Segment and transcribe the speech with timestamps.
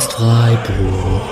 [0.00, 1.22] Podcast Freiburg.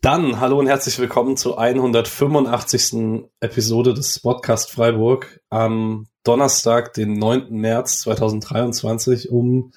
[0.00, 3.28] Dann hallo und herzlich willkommen zur 185.
[3.40, 7.50] Episode des Podcast Freiburg am Donnerstag, den 9.
[7.50, 9.72] März 2023 um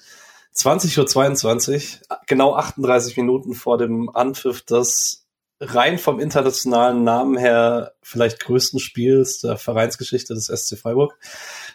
[0.56, 1.74] 20.22
[2.08, 5.26] Uhr, genau 38 Minuten vor dem Anpfiff des
[5.60, 11.18] rein vom internationalen Namen her vielleicht größten Spiels der Vereinsgeschichte des SC Freiburg.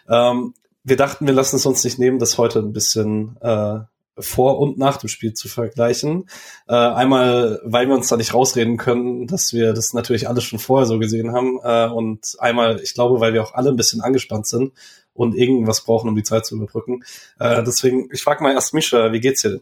[0.08, 3.80] Ähm, wir dachten, wir lassen es uns nicht nehmen, das heute ein bisschen äh,
[4.18, 6.28] vor und nach dem Spiel zu vergleichen.
[6.68, 10.58] Äh, einmal, weil wir uns da nicht rausreden können, dass wir das natürlich alles schon
[10.58, 11.58] vorher so gesehen haben.
[11.62, 14.72] Äh, und einmal, ich glaube, weil wir auch alle ein bisschen angespannt sind
[15.14, 17.02] und irgendwas brauchen, um die Zeit zu überbrücken.
[17.38, 19.60] Äh, deswegen, ich frage mal erst Mischa, wie geht's dir denn?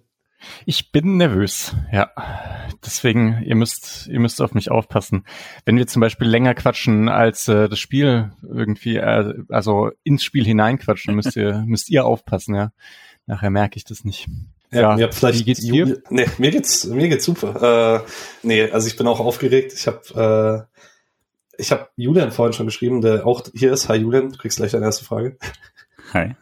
[0.67, 2.11] Ich bin nervös, ja.
[2.85, 5.25] Deswegen, ihr müsst, ihr müsst auf mich aufpassen.
[5.65, 10.45] Wenn wir zum Beispiel länger quatschen als äh, das Spiel irgendwie, äh, also ins Spiel
[10.45, 12.73] hineinquatschen, müsst ihr, müsst ihr aufpassen, ja.
[13.27, 14.29] Nachher merke ich das nicht.
[14.71, 16.03] Ja, ja vielleicht wie geht's dir?
[16.11, 18.05] Nee, mir geht's, mir geht's super.
[18.05, 18.09] Äh,
[18.43, 19.73] nee, also ich bin auch aufgeregt.
[19.75, 20.79] Ich habe äh,
[21.59, 23.89] ich habe Julian vorhin schon geschrieben, der auch hier ist.
[23.89, 25.37] Hi Julian, du kriegst gleich deine erste Frage.
[26.13, 26.35] Hi.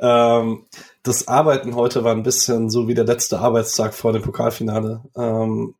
[0.00, 0.66] ähm,
[1.02, 5.02] das Arbeiten heute war ein bisschen so wie der letzte Arbeitstag vor dem Pokalfinale.
[5.16, 5.74] Ähm,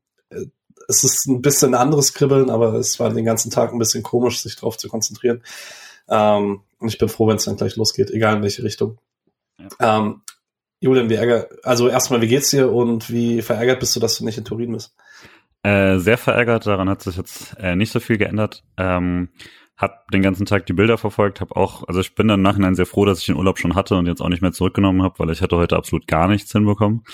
[0.89, 4.03] es ist ein bisschen ein anderes Kribbeln, aber es war den ganzen Tag ein bisschen
[4.03, 5.43] komisch, sich darauf zu konzentrieren.
[6.09, 8.99] Ähm, und ich bin froh, wenn es dann gleich losgeht, egal in welche Richtung.
[9.59, 9.99] Ja.
[9.99, 10.23] Ähm,
[10.81, 14.25] Julian, wie ärgert, also erstmal, wie geht's dir und wie verärgert bist du, dass du
[14.25, 14.95] nicht in Turin bist?
[15.63, 18.65] Äh, sehr verärgert, daran hat sich jetzt äh, nicht so viel geändert.
[18.77, 19.29] Ähm,
[19.77, 22.75] hab den ganzen Tag die Bilder verfolgt, habe auch, also ich bin dann im Nachhinein
[22.75, 25.19] sehr froh, dass ich den Urlaub schon hatte und jetzt auch nicht mehr zurückgenommen habe,
[25.19, 27.05] weil ich hätte heute absolut gar nichts hinbekommen.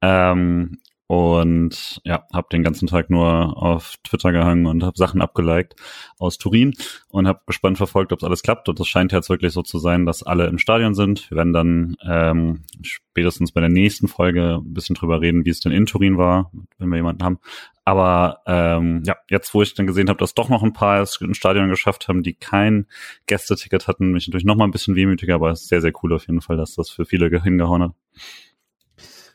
[0.00, 5.74] Ähm, und ja, habe den ganzen Tag nur auf Twitter gehangen und habe Sachen abgeliked
[6.18, 6.72] aus Turin
[7.08, 8.68] und habe gespannt verfolgt, ob es alles klappt.
[8.70, 11.30] Und das scheint jetzt wirklich so zu sein, dass alle im Stadion sind.
[11.30, 15.60] Wir werden dann ähm, spätestens bei der nächsten Folge ein bisschen drüber reden, wie es
[15.60, 17.38] denn in Turin war, wenn wir jemanden haben.
[17.84, 21.20] Aber ähm, ja, jetzt, wo ich dann gesehen habe, dass doch noch ein paar es
[21.20, 22.86] im Stadion geschafft haben, die kein
[23.26, 26.14] Gästeticket hatten, mich natürlich noch mal ein bisschen wehmütiger, aber es ist sehr, sehr cool
[26.14, 27.92] auf jeden Fall, dass das für viele hingehauen hat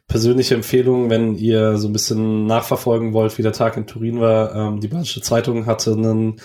[0.10, 4.54] persönliche Empfehlung, wenn ihr so ein bisschen nachverfolgen wollt, wie der Tag in Turin war.
[4.54, 6.42] Ähm, die Badische Zeitung hatte einen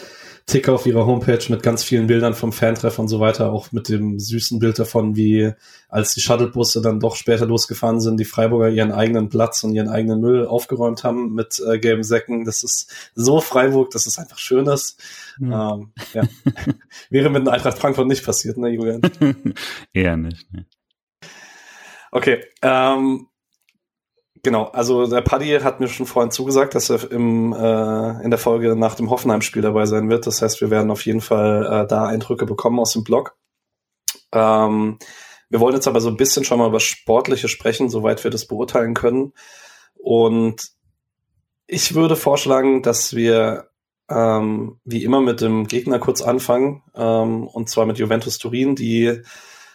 [0.46, 3.88] Ticker auf ihrer Homepage mit ganz vielen Bildern vom Fantreff und so weiter, auch mit
[3.88, 5.52] dem süßen Bild davon, wie
[5.88, 9.88] als die Shuttlebusse dann doch später losgefahren sind, die Freiburger ihren eigenen Platz und ihren
[9.88, 12.44] eigenen Müll aufgeräumt haben mit äh, gelben Säcken.
[12.44, 15.02] Das ist so Freiburg, dass es einfach schön ist.
[15.38, 15.52] Mhm.
[15.52, 16.22] Ähm, ja.
[17.08, 19.00] Wäre mit dem Eintracht Frankfurt nicht passiert, ne, Julian?
[19.94, 20.52] Eher nicht.
[20.52, 20.66] Ne.
[22.10, 23.28] Okay, ähm,
[24.44, 28.38] Genau, also der Paddy hat mir schon vorhin zugesagt, dass er im, äh, in der
[28.38, 30.26] Folge nach dem Hoffenheim-Spiel dabei sein wird.
[30.26, 33.38] Das heißt, wir werden auf jeden Fall äh, da Eindrücke bekommen aus dem Blog.
[34.32, 34.98] Ähm,
[35.48, 38.46] wir wollen jetzt aber so ein bisschen schon mal über Sportliche sprechen, soweit wir das
[38.46, 39.32] beurteilen können.
[39.94, 40.72] Und
[41.66, 43.70] ich würde vorschlagen, dass wir
[44.10, 49.22] ähm, wie immer mit dem Gegner kurz anfangen, ähm, und zwar mit Juventus Turin, die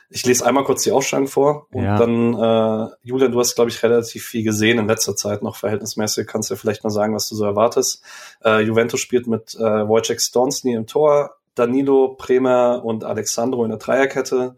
[0.09, 1.97] ich lese einmal kurz die Ausstellung vor und ja.
[1.97, 6.25] dann, äh, Julian, du hast, glaube ich, relativ viel gesehen in letzter Zeit noch verhältnismäßig.
[6.25, 8.03] Kannst du ja vielleicht mal sagen, was du so erwartest.
[8.43, 13.79] Äh, Juventus spielt mit äh, Wojciech Stonsny im Tor, Danilo, Bremer und Alexandro in der
[13.79, 14.55] Dreierkette.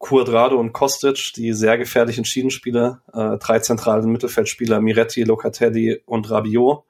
[0.00, 6.84] Cuadrado und Kostic, die sehr gefährlichen Schienenspieler, äh, drei zentrale Mittelfeldspieler, Miretti, Locatelli und Rabiot.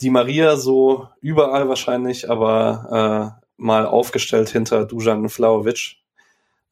[0.00, 5.96] Die Maria so überall wahrscheinlich, aber äh, mal aufgestellt hinter Dujan Vlaovic.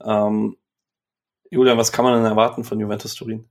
[0.03, 0.56] Ähm,
[1.50, 3.49] Julian, was kann man denn erwarten von Juventus Turin?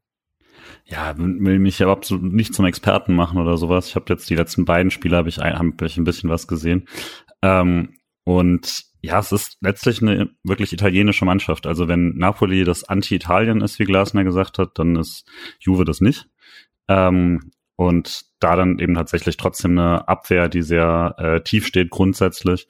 [0.85, 3.87] Ja, will mich aber absolut nicht zum Experten machen oder sowas.
[3.87, 6.87] Ich habe jetzt die letzten beiden Spiele habe ich, hab ich ein bisschen was gesehen.
[7.41, 7.95] Ähm,
[8.25, 11.67] und ja, es ist letztlich eine wirklich italienische Mannschaft.
[11.67, 15.25] Also wenn Napoli das Anti-Italien ist, wie Glasner gesagt hat, dann ist
[15.59, 16.27] Juve das nicht.
[16.87, 22.67] Ähm, und da dann eben tatsächlich trotzdem eine Abwehr, die sehr äh, tief steht grundsätzlich,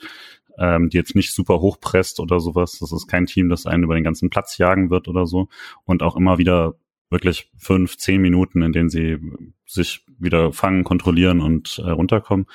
[0.57, 2.77] ähm, die jetzt nicht super hoch presst oder sowas.
[2.79, 5.47] Das ist kein Team, das einen über den ganzen Platz jagen wird oder so.
[5.85, 6.75] Und auch immer wieder
[7.09, 9.17] wirklich fünf, zehn Minuten, in denen sie
[9.65, 12.47] sich wieder fangen, kontrollieren und äh, runterkommen.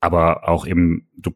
[0.00, 1.30] Aber auch eben, du,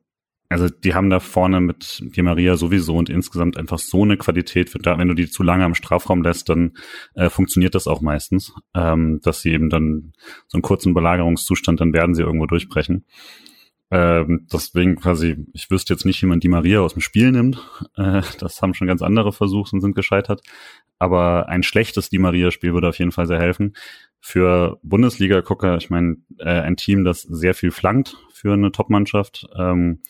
[0.48, 4.74] also die haben da vorne mit Di Maria sowieso und insgesamt einfach so eine Qualität.
[4.74, 6.72] Wenn du die zu lange am Strafraum lässt, dann
[7.14, 10.12] äh, funktioniert das auch meistens, ähm, dass sie eben dann
[10.48, 13.04] so einen kurzen Belagerungszustand, dann werden sie irgendwo durchbrechen.
[13.90, 17.58] Ähm, deswegen quasi, ich wüsste jetzt nicht, wie man die Maria aus dem Spiel nimmt.
[17.96, 20.42] Äh, das haben schon ganz andere versucht und sind gescheitert.
[20.98, 23.74] Aber ein schlechtes Di Maria-Spiel würde auf jeden Fall sehr helfen.
[24.20, 30.02] Für Bundesliga-Gucker, ich meine, äh, ein Team, das sehr viel flankt für eine Top-Mannschaft, ähm,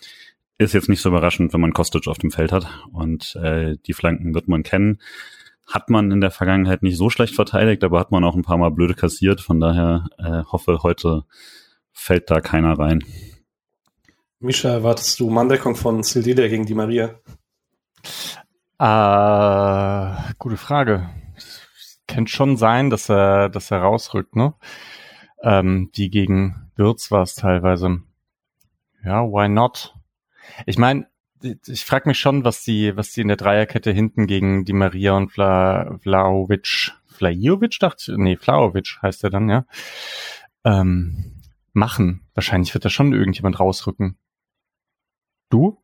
[0.58, 3.92] ist jetzt nicht so überraschend, wenn man Kostic auf dem Feld hat und äh, die
[3.92, 4.98] Flanken wird man kennen.
[5.66, 8.56] Hat man in der Vergangenheit nicht so schlecht verteidigt, aber hat man auch ein paar
[8.56, 9.40] Mal blöde kassiert.
[9.40, 11.24] Von daher äh, hoffe, heute
[11.92, 13.04] fällt da keiner rein.
[14.40, 17.18] Misha, erwartest du Manndeckung von Sildilia gegen die Maria?
[18.78, 21.10] Äh, gute Frage.
[22.06, 24.54] Könnte schon sein, dass er, dass er rausrückt, ne?
[25.42, 28.00] Ähm, die gegen Wirtz war es teilweise.
[29.04, 29.96] Ja, why not?
[30.66, 31.08] Ich meine,
[31.42, 35.16] ich frage mich schon, was die, was die in der Dreierkette hinten gegen die Maria
[35.16, 39.66] und Vla, Vlaovic, Vlajovic dachte ich, nee, Vlaovic heißt er dann, ja,
[40.64, 41.42] ähm,
[41.72, 42.28] machen.
[42.34, 44.16] Wahrscheinlich wird da schon irgendjemand rausrücken.
[45.48, 45.78] Du?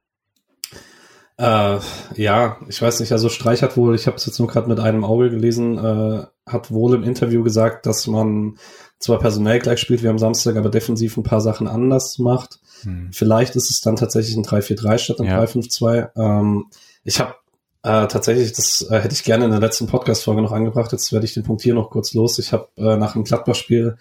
[1.37, 1.78] Äh,
[2.14, 4.78] ja, ich weiß nicht, also Streich hat wohl, ich habe es jetzt nur gerade mit
[4.78, 8.56] einem Auge gelesen, äh, hat wohl im Interview gesagt, dass man
[9.00, 12.61] zwar personell gleich spielt wie am Samstag, aber defensiv ein paar Sachen anders macht.
[12.82, 13.11] Hm.
[13.12, 15.43] Vielleicht ist es dann tatsächlich ein 3-4-3 statt ein ja.
[15.43, 16.10] 3-5-2.
[16.17, 16.67] Ähm,
[17.02, 17.34] ich habe
[17.82, 20.93] äh, tatsächlich, das äh, hätte ich gerne in der letzten Podcast-Folge noch angebracht.
[20.93, 22.38] Jetzt werde ich den Punkt hier noch kurz los.
[22.38, 23.99] Ich habe äh, nach dem Gladbach-Spiel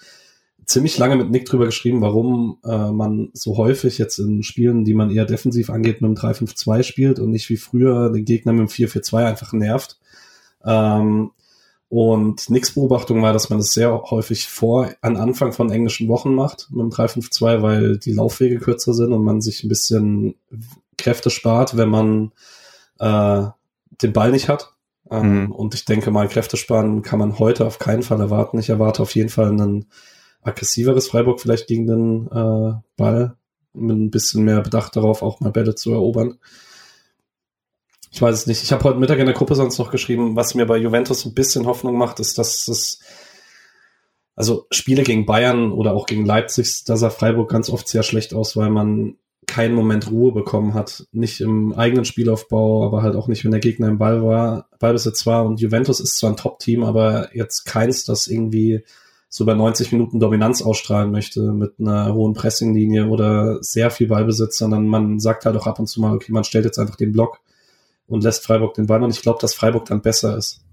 [0.65, 4.93] ziemlich lange mit Nick drüber geschrieben, warum äh, man so häufig jetzt in Spielen, die
[4.93, 8.61] man eher defensiv angeht, mit dem 3-5-2 spielt und nicht wie früher den Gegner mit
[8.61, 9.99] dem 4-4-2 einfach nervt.
[10.65, 11.31] Ähm,
[11.89, 16.07] und Nicks Beobachtung war, dass man es das sehr häufig vor, an Anfang von englischen
[16.07, 20.35] Wochen macht mit dem 3-5-2, weil die Laufwege kürzer sind und man sich ein bisschen
[20.97, 22.31] Kräfte spart, wenn man
[22.99, 23.43] äh,
[24.01, 24.73] den Ball nicht hat.
[25.11, 25.51] Ähm, mhm.
[25.51, 28.57] Und ich denke mal, Kräfte sparen kann man heute auf keinen Fall erwarten.
[28.57, 29.85] Ich erwarte auf jeden Fall einen
[30.43, 33.35] aggressiveres Freiburg vielleicht gegen den äh, Ball,
[33.73, 36.37] mit ein bisschen mehr Bedacht darauf, auch mal Bälle zu erobern.
[38.11, 38.61] Ich weiß es nicht.
[38.61, 41.33] Ich habe heute Mittag in der Gruppe sonst noch geschrieben, was mir bei Juventus ein
[41.33, 42.99] bisschen Hoffnung macht, ist, dass es
[44.35, 48.33] also Spiele gegen Bayern oder auch gegen Leipzig, da sah Freiburg ganz oft sehr schlecht
[48.33, 49.17] aus, weil man
[49.47, 51.05] keinen Moment Ruhe bekommen hat.
[51.11, 55.25] Nicht im eigenen Spielaufbau, aber halt auch nicht, wenn der Gegner im Ball war, Ballbesitz
[55.25, 55.45] war.
[55.45, 58.83] Und Juventus ist zwar ein Top-Team, aber jetzt keins, das irgendwie
[59.35, 64.59] so bei 90 Minuten Dominanz ausstrahlen möchte mit einer hohen Pressinglinie oder sehr viel Ballbesitz,
[64.59, 67.11] sondern man sagt halt auch ab und zu mal, okay, man stellt jetzt einfach den
[67.11, 67.39] Block
[68.05, 70.63] und lässt Freiburg den Ball und ich glaube, dass Freiburg dann besser ist.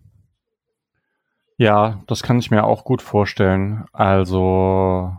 [1.56, 3.86] Ja, das kann ich mir auch gut vorstellen.
[3.94, 5.10] Also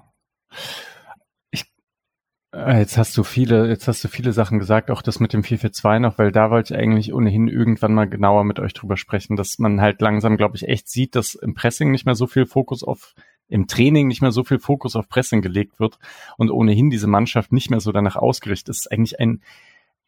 [2.54, 6.02] jetzt hast du viele, jetzt hast du viele Sachen gesagt, auch das mit dem 442
[6.02, 9.58] noch, weil da wollte ich eigentlich ohnehin irgendwann mal genauer mit euch drüber sprechen, dass
[9.58, 12.84] man halt langsam, glaube ich, echt sieht, dass im Pressing nicht mehr so viel Fokus
[12.84, 13.16] auf
[13.48, 16.00] im Training nicht mehr so viel Fokus auf Pressing gelegt wird
[16.38, 19.42] und ohnehin diese Mannschaft nicht mehr so danach ausgerichtet ist, ist eigentlich ein,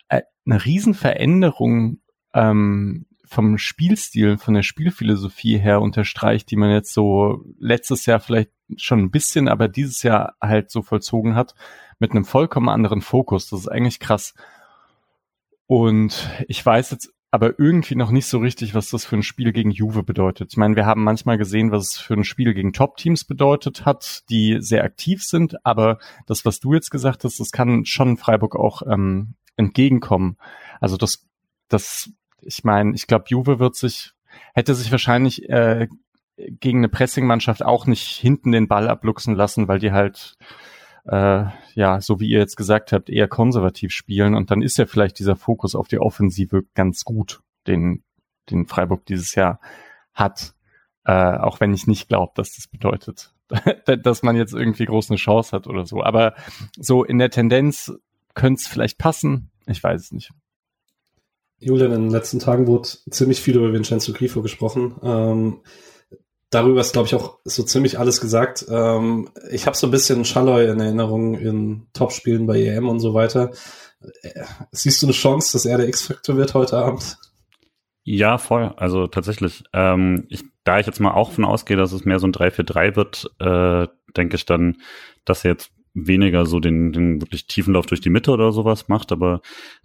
[0.07, 1.99] äh, eine Riesenveränderung
[2.33, 8.51] ähm, vom Spielstil, von der Spielphilosophie her unterstreicht, die man jetzt so letztes Jahr vielleicht
[8.77, 11.55] schon ein bisschen, aber dieses Jahr halt so vollzogen hat,
[11.99, 13.49] mit einem vollkommen anderen Fokus.
[13.49, 14.33] Das ist eigentlich krass.
[15.67, 19.53] Und ich weiß jetzt aber irgendwie noch nicht so richtig, was das für ein Spiel
[19.53, 20.51] gegen Juve bedeutet.
[20.51, 24.21] Ich meine, wir haben manchmal gesehen, was es für ein Spiel gegen Top-Teams bedeutet hat,
[24.29, 25.97] die sehr aktiv sind, aber
[26.27, 30.37] das, was du jetzt gesagt hast, das kann schon Freiburg auch ähm, entgegenkommen.
[30.79, 31.27] Also das,
[31.69, 32.11] das,
[32.45, 34.11] ich meine, ich glaube, Juve wird sich,
[34.53, 35.87] hätte sich wahrscheinlich äh,
[36.37, 40.35] gegen eine Pressing-Mannschaft auch nicht hinten den Ball abluchsen lassen, weil die halt
[41.05, 41.45] äh,
[41.75, 45.19] ja, so wie ihr jetzt gesagt habt, eher konservativ spielen und dann ist ja vielleicht
[45.19, 48.03] dieser Fokus auf die Offensive ganz gut, den,
[48.49, 49.59] den Freiburg dieses Jahr
[50.13, 50.53] hat.
[51.05, 53.33] Äh, auch wenn ich nicht glaube, dass das bedeutet,
[54.03, 56.01] dass man jetzt irgendwie groß eine Chance hat oder so.
[56.01, 56.35] Aber
[56.77, 57.91] so in der Tendenz
[58.33, 59.51] könnte es vielleicht passen.
[59.65, 60.31] Ich weiß es nicht.
[61.63, 64.95] Julian, in den letzten Tagen wurde ziemlich viel über Vincenzo Grifo gesprochen.
[65.01, 65.61] Ähm,
[66.49, 68.65] darüber ist, glaube ich, auch so ziemlich alles gesagt.
[68.69, 73.13] Ähm, ich habe so ein bisschen Schalloy in Erinnerung in Topspielen bei EM und so
[73.13, 73.51] weiter.
[74.21, 77.17] Äh, siehst du eine Chance, dass er der X-Faktor wird heute Abend?
[78.03, 78.73] Ja, voll.
[78.75, 79.63] Also tatsächlich.
[79.73, 82.95] Ähm, ich, da ich jetzt mal auch von ausgehe, dass es mehr so ein 3-4-3
[82.95, 84.77] wird, äh, denke ich dann,
[85.25, 88.87] dass er jetzt weniger so den, den wirklich tiefen Lauf durch die Mitte oder sowas
[88.87, 89.41] macht, aber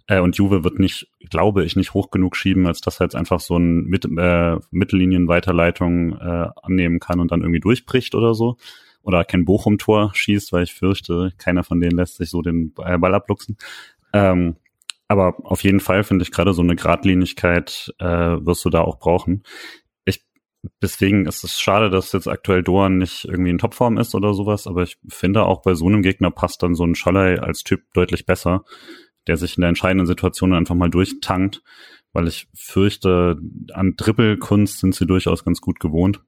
[0.07, 3.15] äh, und Juve wird nicht, glaube ich, nicht hoch genug schieben, als dass er jetzt
[3.15, 8.57] einfach so ein Mit, äh, Mittellinienweiterleitung äh, annehmen kann und dann irgendwie durchbricht oder so.
[9.01, 13.15] Oder kein Bochum-Tor schießt, weil ich fürchte, keiner von denen lässt sich so den Ball
[13.15, 13.57] abluchsen.
[14.11, 14.55] Ähm,
[15.07, 18.99] aber auf jeden Fall finde ich gerade so eine Gradlinigkeit äh, wirst du da auch
[18.99, 19.43] brauchen.
[20.81, 24.67] Deswegen ist es schade, dass jetzt aktuell Doan nicht irgendwie in Topform ist oder sowas,
[24.67, 27.81] aber ich finde auch bei so einem Gegner passt dann so ein Scholley als Typ
[27.93, 28.65] deutlich besser,
[29.27, 31.63] der sich in der entscheidenden Situation einfach mal durchtankt,
[32.11, 33.37] weil ich fürchte,
[33.73, 36.21] an Dribbelkunst sind sie durchaus ganz gut gewohnt.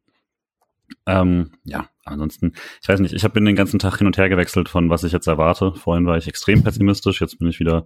[1.05, 4.69] Ähm, ja, ansonsten, ich weiß nicht, ich habe den ganzen Tag hin und her gewechselt
[4.69, 5.73] von was ich jetzt erwarte.
[5.73, 7.85] Vorhin war ich extrem pessimistisch, jetzt bin ich wieder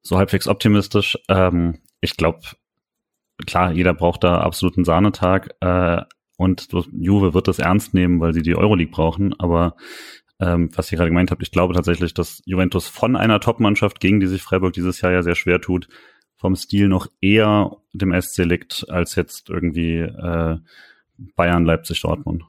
[0.00, 1.18] so halbwegs optimistisch.
[1.28, 2.40] Ähm, ich glaube,
[3.44, 6.02] klar, jeder braucht da absoluten Sahnetag äh,
[6.36, 9.38] und Juve wird das ernst nehmen, weil sie die Euroleague brauchen.
[9.38, 9.76] Aber
[10.38, 14.20] ähm, was ihr gerade gemeint habt, ich glaube tatsächlich, dass Juventus von einer Top-Mannschaft, gegen
[14.20, 15.88] die sich Freiburg dieses Jahr ja sehr schwer tut,
[16.36, 20.58] vom Stil noch eher dem SC liegt, als jetzt irgendwie äh,
[21.34, 22.44] Bayern, Leipzig, Dortmund.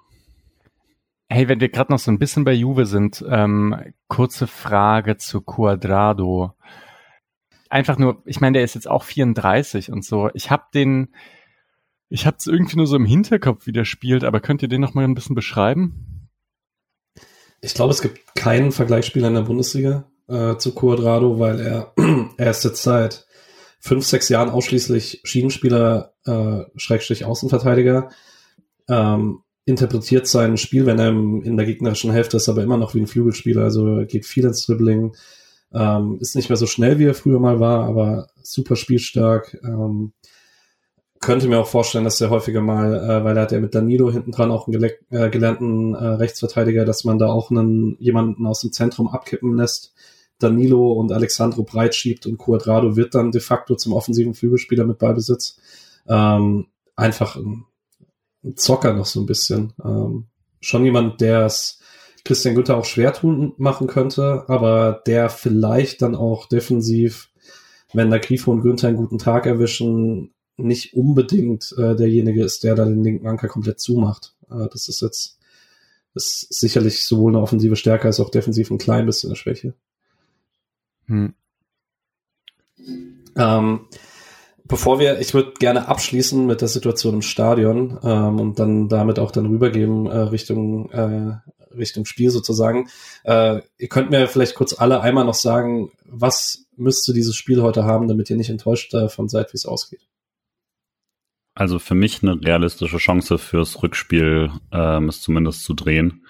[1.30, 3.76] Hey, wenn wir gerade noch so ein bisschen bei Juve sind, ähm,
[4.08, 6.54] kurze Frage zu Quadrado.
[7.70, 10.30] Einfach nur, ich meine, der ist jetzt auch 34 und so.
[10.34, 11.10] Ich habe den,
[12.10, 14.82] ich habe es irgendwie nur so im Hinterkopf, wie der spielt, aber könnt ihr den
[14.82, 16.30] noch mal ein bisschen beschreiben?
[17.62, 21.94] Ich glaube, es gibt keinen Vergleichsspieler in der Bundesliga äh, zu Quadrado, weil er,
[22.38, 23.26] er ist jetzt seit
[23.80, 28.10] fünf, sechs Jahren ausschließlich Schienenspieler, äh, Schrägstrich Außenverteidiger.
[28.90, 33.02] Ähm, interpretiert sein Spiel, wenn er in der gegnerischen Hälfte ist, aber immer noch wie
[33.02, 35.14] ein Flügelspieler, also geht viel ins Dribbling,
[35.74, 39.58] ähm, ist nicht mehr so schnell, wie er früher mal war, aber super spielstark.
[39.64, 40.14] Ähm,
[41.20, 44.12] könnte mir auch vorstellen, dass er häufiger mal, äh, weil er hat ja mit Danilo
[44.12, 48.62] hinten dran auch einen äh, gelernten äh, Rechtsverteidiger, dass man da auch einen, jemanden aus
[48.62, 49.94] dem Zentrum abkippen lässt,
[50.40, 55.00] Danilo und Alexandro breit schiebt und Cuadrado wird dann de facto zum offensiven Flügelspieler mit
[55.00, 55.58] Ballbesitz.
[56.08, 57.66] Ähm, einfach ein
[58.56, 59.74] Zocker noch so ein bisschen.
[59.84, 60.28] Ähm,
[60.62, 61.77] schon jemand, der es
[62.28, 67.30] Christian Günther auch schwer tun machen könnte, aber der vielleicht dann auch defensiv,
[67.94, 72.76] wenn da Grifo und Günther einen guten Tag erwischen, nicht unbedingt äh, derjenige ist, der
[72.76, 74.36] da den linken Anker komplett zumacht.
[74.50, 75.38] Äh, das ist jetzt
[76.18, 79.74] ist sicherlich sowohl eine offensive Stärke als auch defensiv ein klein bisschen eine Schwäche.
[81.06, 81.34] Hm.
[83.36, 83.80] Ähm,
[84.66, 89.20] bevor wir, ich würde gerne abschließen mit der Situation im Stadion ähm, und dann damit
[89.20, 91.36] auch dann rübergehen äh, Richtung äh,
[91.76, 92.90] Richtung Spiel sozusagen.
[93.24, 97.84] Äh, ihr könnt mir vielleicht kurz alle einmal noch sagen, was müsste dieses Spiel heute
[97.84, 100.02] haben, damit ihr nicht enttäuscht davon seid, wie es ausgeht.
[101.56, 106.24] Also für mich eine realistische Chance fürs Rückspiel, ähm, es zumindest zu drehen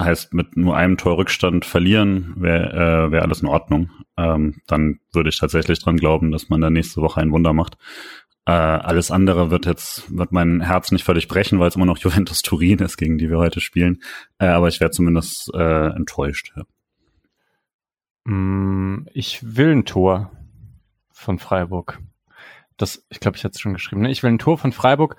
[0.00, 3.90] heißt mit nur einem Tor Rückstand verlieren, wäre äh, wär alles in Ordnung.
[4.16, 7.76] Ähm, dann würde ich tatsächlich dran glauben, dass man da nächste Woche ein Wunder macht.
[8.46, 11.98] Äh, alles andere wird jetzt, wird mein Herz nicht völlig brechen, weil es immer noch
[11.98, 14.02] Juventus Turin ist, gegen die wir heute spielen.
[14.38, 16.52] Äh, aber ich wäre zumindest äh, enttäuscht.
[16.56, 16.64] Ja.
[18.24, 20.32] Mm, ich will ein Tor
[21.12, 22.00] von Freiburg.
[22.76, 24.02] Das, ich glaube, ich hatte es schon geschrieben.
[24.02, 24.10] Ne?
[24.10, 25.16] Ich will ein Tor von Freiburg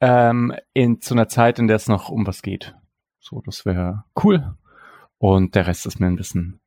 [0.00, 2.74] ähm, in zu einer Zeit, in der es noch um was geht.
[3.20, 4.54] So, das wäre cool.
[5.18, 6.60] Und der Rest ist mir ein bisschen,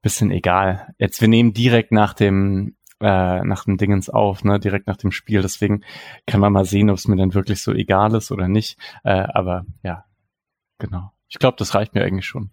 [0.00, 0.94] bisschen egal.
[0.98, 5.12] Jetzt, wir nehmen direkt nach dem, äh, nach dem Dingens auf, ne, direkt nach dem
[5.12, 5.42] Spiel.
[5.42, 5.82] Deswegen
[6.26, 8.78] kann man mal sehen, ob es mir dann wirklich so egal ist oder nicht.
[9.04, 10.04] Äh, aber ja,
[10.78, 11.12] genau.
[11.28, 12.50] Ich glaube, das reicht mir eigentlich schon.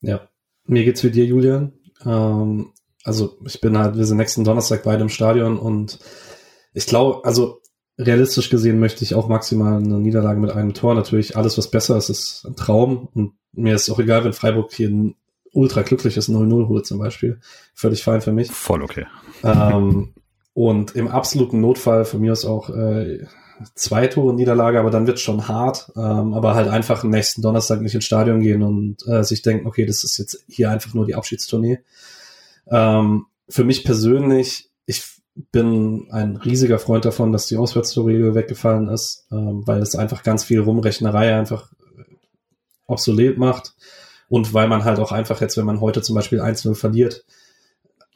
[0.00, 0.28] Ja,
[0.66, 1.72] mir geht's wie dir, Julian.
[2.04, 2.72] Ähm,
[3.04, 5.98] also ich bin halt, wir sind nächsten Donnerstag beide im Stadion und
[6.72, 7.60] ich glaube, also
[7.98, 10.94] realistisch gesehen möchte ich auch maximal eine Niederlage mit einem Tor.
[10.94, 13.08] Natürlich alles, was besser ist, ist ein Traum.
[13.14, 14.90] Und mir ist auch egal, wenn Freiburg hier
[15.54, 17.40] ultra glückliches 0-0 holt zum Beispiel.
[17.74, 18.50] Völlig fein für mich.
[18.50, 19.06] Voll okay.
[19.42, 20.12] Ähm,
[20.52, 23.26] und im absoluten Notfall für mir ist auch äh,
[23.74, 25.92] zwei Tore Niederlage, aber dann wird schon hart.
[25.96, 29.66] Ähm, aber halt einfach am nächsten Donnerstag nicht ins Stadion gehen und äh, sich denken,
[29.66, 31.80] okay, das ist jetzt hier einfach nur die Abschiedstournee.
[32.68, 35.04] Ähm, für mich persönlich, ich
[35.52, 40.44] bin ein riesiger Freund davon, dass die Auswärtstorregel weggefallen ist, ähm, weil es einfach ganz
[40.44, 41.72] viel Rumrechnerei einfach
[42.86, 43.74] obsolet macht
[44.28, 47.24] und weil man halt auch einfach jetzt, wenn man heute zum Beispiel 1-0 verliert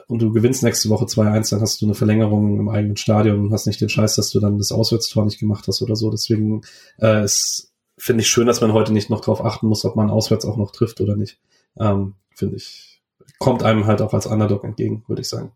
[0.07, 3.53] und du gewinnst nächste Woche 2-1, dann hast du eine Verlängerung im eigenen Stadion und
[3.53, 6.09] hast nicht den Scheiß, dass du dann das Auswärtstor nicht gemacht hast oder so.
[6.09, 6.61] Deswegen
[6.99, 10.09] äh, ist, finde ich schön, dass man heute nicht noch darauf achten muss, ob man
[10.09, 11.39] auswärts auch noch trifft oder nicht.
[11.79, 13.01] Ähm, finde ich,
[13.37, 15.51] kommt einem halt auch als Underdog entgegen, würde ich sagen.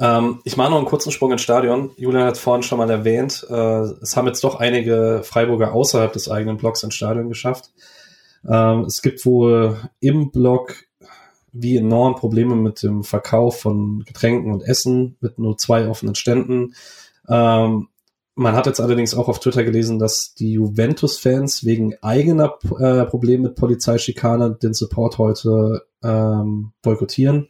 [0.00, 1.90] Ähm, ich mache noch einen kurzen Sprung ins Stadion.
[1.96, 3.46] Julian hat vorhin schon mal erwähnt.
[3.48, 7.70] Äh, es haben jetzt doch einige Freiburger außerhalb des eigenen Blocks ins Stadion geschafft.
[8.48, 10.74] Ähm, es gibt wohl im Block
[11.52, 16.74] wie enorm Probleme mit dem Verkauf von Getränken und Essen mit nur zwei offenen Ständen.
[17.28, 17.88] Ähm,
[18.34, 23.48] man hat jetzt allerdings auch auf Twitter gelesen, dass die Juventus-Fans wegen eigener äh, Probleme
[23.48, 27.48] mit Polizeischikane den Support heute ähm, boykottieren.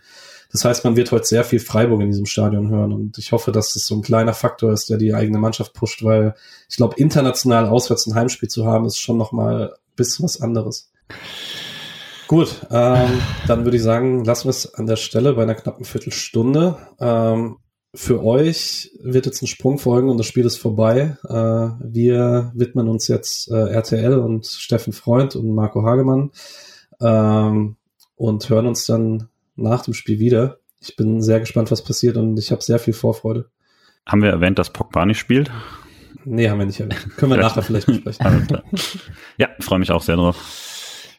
[0.51, 3.53] Das heißt, man wird heute sehr viel Freiburg in diesem Stadion hören und ich hoffe,
[3.53, 6.35] dass das so ein kleiner Faktor ist, der die eigene Mannschaft pusht, weil
[6.69, 10.91] ich glaube, international auswärts ein Heimspiel zu haben, ist schon nochmal bisschen was anderes.
[12.27, 15.85] Gut, ähm, dann würde ich sagen, lassen wir es an der Stelle bei einer knappen
[15.85, 16.79] Viertelstunde.
[17.01, 17.57] Ähm,
[17.93, 21.17] für euch wird jetzt ein Sprung folgen und das Spiel ist vorbei.
[21.25, 26.31] Äh, wir widmen uns jetzt äh, RTL und Steffen Freund und Marco Hagemann
[27.01, 27.77] ähm,
[28.15, 30.59] und hören uns dann nach dem Spiel wieder.
[30.81, 33.51] ich bin sehr gespannt, was passiert und ich habe sehr viel Vorfreude.
[34.07, 35.51] Haben wir erwähnt, dass Pogba nicht spielt?
[36.25, 37.17] Nee, haben wir nicht erwähnt.
[37.17, 38.49] Können wir nachher vielleicht besprechen.
[39.39, 40.37] ja, freue mich auch sehr drauf.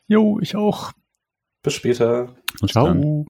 [0.08, 0.92] Jo, ich auch.
[1.64, 2.36] Bis später.
[2.60, 2.88] Bis Ciao.
[2.88, 3.26] Dann.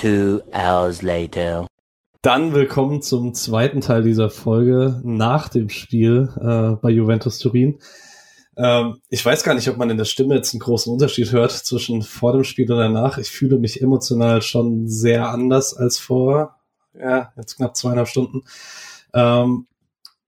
[0.00, 1.66] Two hours later.
[2.22, 7.80] Dann willkommen zum zweiten Teil dieser Folge nach dem Spiel äh, bei Juventus Turin.
[8.56, 11.50] Ähm, ich weiß gar nicht, ob man in der Stimme jetzt einen großen Unterschied hört
[11.52, 13.18] zwischen vor dem Spiel und danach.
[13.18, 16.56] Ich fühle mich emotional schon sehr anders als vor,
[16.98, 18.44] ja, jetzt knapp zweieinhalb Stunden.
[19.12, 19.66] Ähm,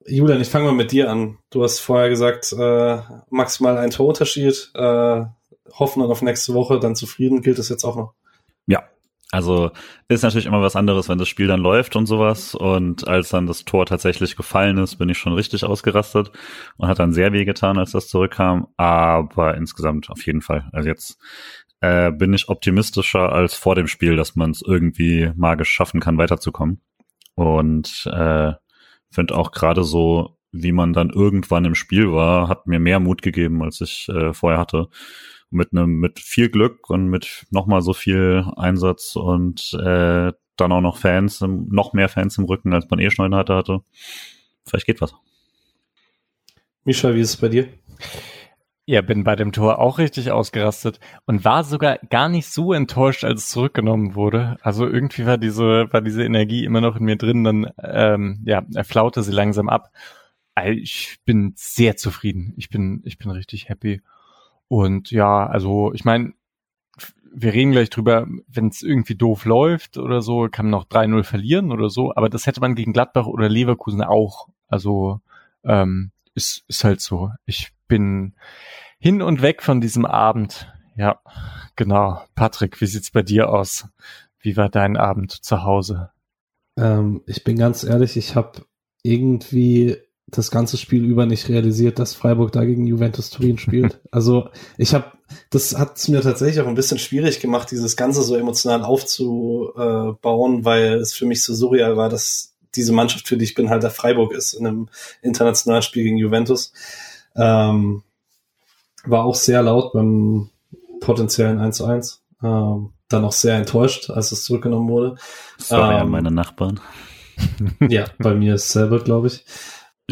[0.07, 1.39] Julian, ich fange mal mit dir an.
[1.49, 2.99] Du hast vorher gesagt, äh,
[3.31, 5.25] maximal ein Torunterschied, äh,
[5.73, 7.41] Hoffnung auf nächste Woche, dann zufrieden.
[7.41, 8.13] Gilt das jetzt auch noch?
[8.67, 8.85] Ja,
[9.33, 9.71] also
[10.09, 12.55] ist natürlich immer was anderes, wenn das Spiel dann läuft und sowas.
[12.55, 16.31] Und als dann das Tor tatsächlich gefallen ist, bin ich schon richtig ausgerastet
[16.77, 18.69] und hat dann sehr weh getan, als das zurückkam.
[18.77, 20.69] Aber insgesamt auf jeden Fall.
[20.73, 21.19] Also jetzt
[21.81, 26.19] äh, bin ich optimistischer als vor dem Spiel, dass man es irgendwie magisch schaffen kann,
[26.19, 26.83] weiterzukommen.
[27.35, 28.53] Und äh,
[29.11, 33.23] finde auch gerade so, wie man dann irgendwann im Spiel war, hat mir mehr Mut
[33.23, 34.89] gegeben, als ich äh, vorher hatte
[35.53, 40.81] mit einem mit viel Glück und mit nochmal so viel Einsatz und äh, dann auch
[40.81, 43.81] noch Fans, noch mehr Fans im Rücken, als man eh schon hatte, hatte.
[44.65, 45.15] Vielleicht geht was.
[46.85, 47.69] Misha, wie ist es bei dir?
[48.85, 53.23] Ja, bin bei dem Tor auch richtig ausgerastet und war sogar gar nicht so enttäuscht,
[53.23, 54.57] als es zurückgenommen wurde.
[54.61, 58.65] Also irgendwie war diese, war diese Energie immer noch in mir drin, dann ähm, ja,
[58.75, 59.93] er flaute sie langsam ab.
[60.67, 62.55] Ich bin sehr zufrieden.
[62.57, 64.03] Ich bin, ich bin richtig happy.
[64.73, 66.33] Und ja, also ich meine,
[67.31, 71.25] wir reden gleich drüber, wenn es irgendwie doof läuft oder so, kann man noch 3-0
[71.25, 74.49] verlieren oder so, aber das hätte man gegen Gladbach oder Leverkusen auch.
[74.69, 75.21] Also
[75.63, 77.33] ähm, ist, ist halt so.
[77.45, 78.33] Ich bin
[78.99, 80.73] hin und weg von diesem Abend.
[80.97, 81.21] Ja,
[81.77, 82.23] genau.
[82.35, 83.87] Patrick, wie sieht's bei dir aus?
[84.41, 86.13] Wie war dein Abend zu Hause?
[86.79, 88.65] Ähm, ich bin ganz ehrlich, ich habe
[89.03, 94.01] irgendwie das ganze Spiel über nicht realisiert, dass Freiburg da gegen Juventus Turin spielt.
[94.11, 95.07] Also ich habe,
[95.51, 100.65] das hat es mir tatsächlich auch ein bisschen schwierig gemacht, dieses Ganze so emotional aufzubauen,
[100.65, 103.83] weil es für mich so surreal war, dass diese Mannschaft, für die ich bin, halt
[103.83, 104.89] der Freiburg ist in einem
[105.23, 106.73] internationalen Spiel gegen Juventus.
[107.37, 108.03] Ähm,
[109.05, 110.51] war auch sehr laut beim
[111.01, 112.23] potenziellen 1 zu 1.
[112.43, 115.17] Ähm, dann auch sehr enttäuscht, als es zurückgenommen wurde.
[115.59, 116.81] Sorry ähm, an meine Nachbarn.
[117.89, 119.45] ja, bei mir ist selber, glaube ich.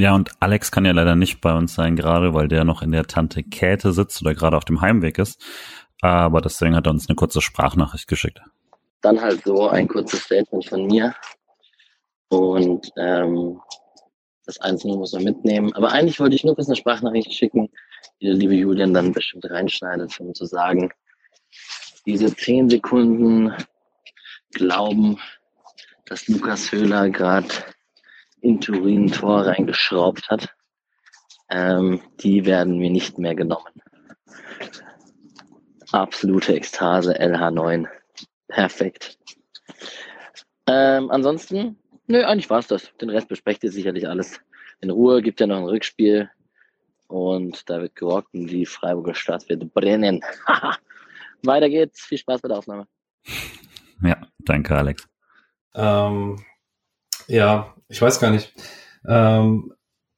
[0.00, 2.90] Ja, und Alex kann ja leider nicht bei uns sein, gerade weil der noch in
[2.90, 5.44] der Tante Käthe sitzt oder gerade auf dem Heimweg ist.
[6.00, 8.40] Aber deswegen hat er uns eine kurze Sprachnachricht geschickt.
[9.02, 11.14] Dann halt so ein kurzes Statement von mir.
[12.30, 13.60] Und ähm,
[14.46, 15.70] das Einzelne muss man mitnehmen.
[15.74, 17.68] Aber eigentlich wollte ich nur kurz eine Sprachnachricht schicken,
[18.22, 20.90] die der liebe Julian dann bestimmt reinschneidet, um zu sagen,
[22.06, 23.52] diese zehn Sekunden
[24.52, 25.18] glauben,
[26.06, 27.48] dass Lukas Höhler gerade
[28.42, 30.54] in Turin ein Tor reingeschraubt hat,
[31.50, 33.82] ähm, die werden mir nicht mehr genommen.
[35.92, 37.88] Absolute Ekstase, LH9.
[38.48, 39.18] Perfekt.
[40.66, 41.76] Ähm, ansonsten,
[42.06, 42.90] nö, eigentlich war's das.
[43.00, 44.40] Den Rest besprecht ihr sicherlich alles
[44.80, 45.22] in Ruhe.
[45.22, 46.30] Gibt ja noch ein Rückspiel.
[47.08, 50.20] Und da wird gerockt und die Freiburger Stadt wird brennen.
[51.42, 52.02] Weiter geht's.
[52.02, 52.86] Viel Spaß bei der Aufnahme.
[54.02, 55.08] Ja, danke, Alex.
[55.74, 56.44] Ähm,
[57.26, 58.54] ja, ich weiß gar nicht.
[59.06, 59.72] Ähm,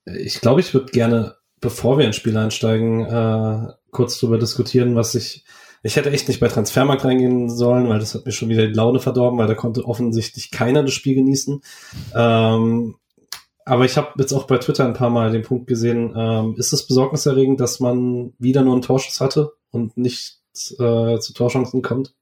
[0.04, 5.14] ich glaube, ich würde gerne, bevor wir ins Spiel einsteigen, äh, kurz darüber diskutieren, was
[5.14, 5.44] ich.
[5.84, 8.72] Ich hätte echt nicht bei Transfermarkt reingehen sollen, weil das hat mir schon wieder die
[8.72, 11.60] Laune verdorben, weil da konnte offensichtlich keiner das Spiel genießen.
[12.14, 12.94] Ähm,
[13.64, 16.72] aber ich habe jetzt auch bei Twitter ein paar Mal den Punkt gesehen, ähm, ist
[16.72, 20.40] es besorgniserregend, dass man wieder nur einen Torschuss hatte und nicht
[20.78, 22.14] äh, zu Torchancen kommt?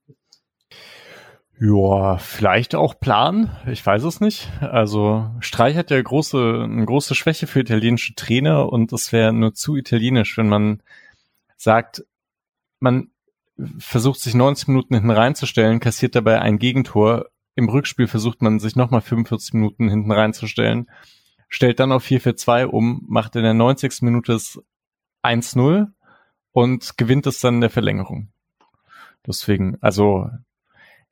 [1.63, 3.55] Ja, vielleicht auch Plan.
[3.67, 4.49] Ich weiß es nicht.
[4.63, 9.53] Also Streich hat ja große, eine große Schwäche für italienische Trainer und es wäre nur
[9.53, 10.83] zu italienisch, wenn man
[11.59, 12.03] sagt,
[12.79, 13.11] man
[13.79, 17.27] versucht sich 90 Minuten hinten reinzustellen, kassiert dabei ein Gegentor.
[17.57, 20.91] Im Rückspiel versucht man sich nochmal 45 Minuten hinten reinzustellen,
[21.51, 24.01] stellt dann auf 4-4-2 um, macht in der 90.
[24.01, 24.63] Minute das
[25.23, 25.89] 1-0
[26.53, 28.29] und gewinnt es dann in der Verlängerung.
[29.27, 30.31] Deswegen, also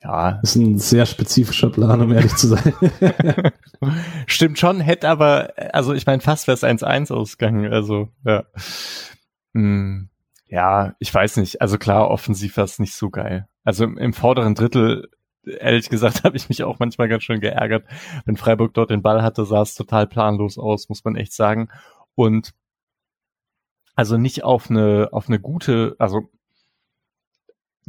[0.03, 0.39] Ja.
[0.43, 2.73] Ist ein sehr spezifischer Plan, um ehrlich zu sein.
[4.27, 8.45] Stimmt schon, hätte aber, also ich meine, fast wäre es 1-1 ausgegangen, also, ja.
[9.55, 10.09] Hm,
[10.47, 11.61] ja, ich weiß nicht.
[11.61, 13.49] Also klar, offensiv war es nicht so geil.
[13.65, 15.09] Also im, im vorderen Drittel,
[15.45, 17.85] ehrlich gesagt, habe ich mich auch manchmal ganz schön geärgert.
[18.25, 21.69] Wenn Freiburg dort den Ball hatte, sah es total planlos aus, muss man echt sagen.
[22.15, 22.55] Und
[23.95, 26.31] also nicht auf eine, auf eine gute, also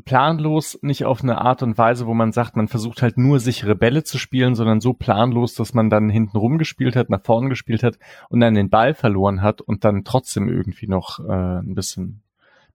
[0.06, 3.76] planlos, nicht auf eine Art und Weise, wo man sagt, man versucht halt nur sichere
[3.76, 7.84] Bälle zu spielen, sondern so planlos, dass man dann hinten rumgespielt hat, nach vorne gespielt
[7.84, 7.98] hat
[8.30, 12.22] und dann den Ball verloren hat und dann trotzdem irgendwie noch äh, ein bisschen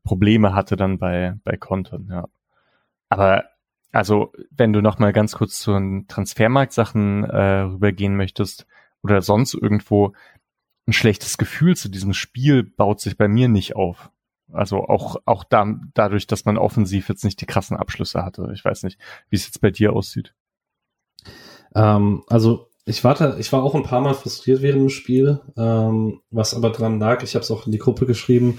[0.04, 2.28] Probleme hatte dann bei, bei Kontern, ja.
[3.08, 3.44] Aber
[3.92, 8.66] also, wenn du noch mal ganz kurz zu den Transfermarktsachen äh, rübergehen möchtest
[9.04, 10.14] oder sonst irgendwo,
[10.86, 14.10] ein schlechtes Gefühl zu diesem Spiel baut sich bei mir nicht auf.
[14.54, 18.50] Also auch, auch da, dadurch, dass man offensiv jetzt nicht die krassen Abschlüsse hatte.
[18.54, 20.34] Ich weiß nicht, wie es jetzt bei dir aussieht.
[21.74, 26.20] Ähm, also ich warte, ich war auch ein paar Mal frustriert während dem Spiel, ähm,
[26.30, 27.22] was aber dran lag.
[27.22, 28.58] Ich habe es auch in die Gruppe geschrieben.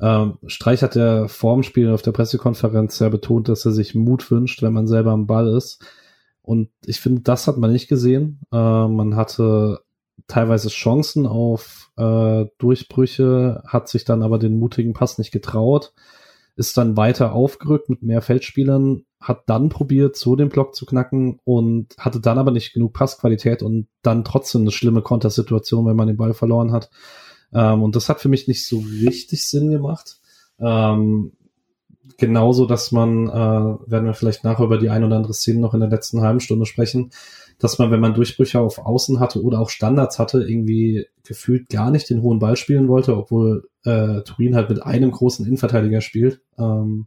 [0.00, 3.94] Ähm, Streich hat ja vor dem Spiel auf der Pressekonferenz ja betont, dass er sich
[3.94, 5.84] Mut wünscht, wenn man selber am Ball ist.
[6.42, 8.40] Und ich finde, das hat man nicht gesehen.
[8.52, 9.80] Äh, man hatte
[10.26, 15.92] teilweise Chancen auf äh, Durchbrüche, hat sich dann aber den mutigen Pass nicht getraut,
[16.56, 21.40] ist dann weiter aufgerückt mit mehr Feldspielern, hat dann probiert, so den Block zu knacken
[21.44, 26.08] und hatte dann aber nicht genug Passqualität und dann trotzdem eine schlimme Kontersituation, wenn man
[26.08, 26.90] den Ball verloren hat.
[27.52, 30.18] Ähm, und das hat für mich nicht so richtig Sinn gemacht.
[30.60, 31.32] Ähm,
[32.18, 35.74] genauso, dass man, äh, werden wir vielleicht nachher über die ein oder andere Szene noch
[35.74, 37.10] in der letzten halben Stunde sprechen,
[37.58, 41.90] dass man, wenn man Durchbrüche auf Außen hatte oder auch Standards hatte, irgendwie gefühlt gar
[41.90, 46.40] nicht den hohen Ball spielen wollte, obwohl äh, Turin halt mit einem großen Innenverteidiger spielt.
[46.58, 47.06] Ähm,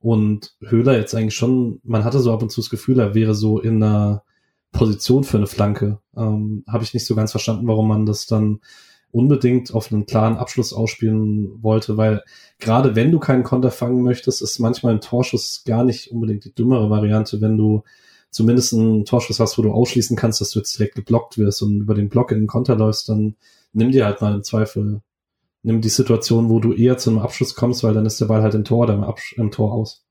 [0.00, 3.34] und Höhler jetzt eigentlich schon, man hatte so ab und zu das Gefühl, er wäre
[3.34, 4.24] so in einer
[4.72, 6.00] Position für eine Flanke.
[6.16, 8.60] Ähm, Habe ich nicht so ganz verstanden, warum man das dann
[9.12, 12.24] unbedingt auf einen klaren Abschluss ausspielen wollte, weil
[12.58, 16.54] gerade wenn du keinen Konter fangen möchtest, ist manchmal ein Torschuss gar nicht unbedingt die
[16.54, 17.84] dümmere Variante, wenn du
[18.30, 21.82] zumindest einen Torschuss hast, wo du ausschließen kannst, dass du jetzt direkt geblockt wirst und
[21.82, 23.36] über den Block in den Konter läufst, dann
[23.74, 25.02] nimm dir halt mal im Zweifel,
[25.62, 28.42] nimm die Situation, wo du eher zu einem Abschluss kommst, weil dann ist der Ball
[28.42, 30.06] halt im Tor oder im, Absch im Tor aus.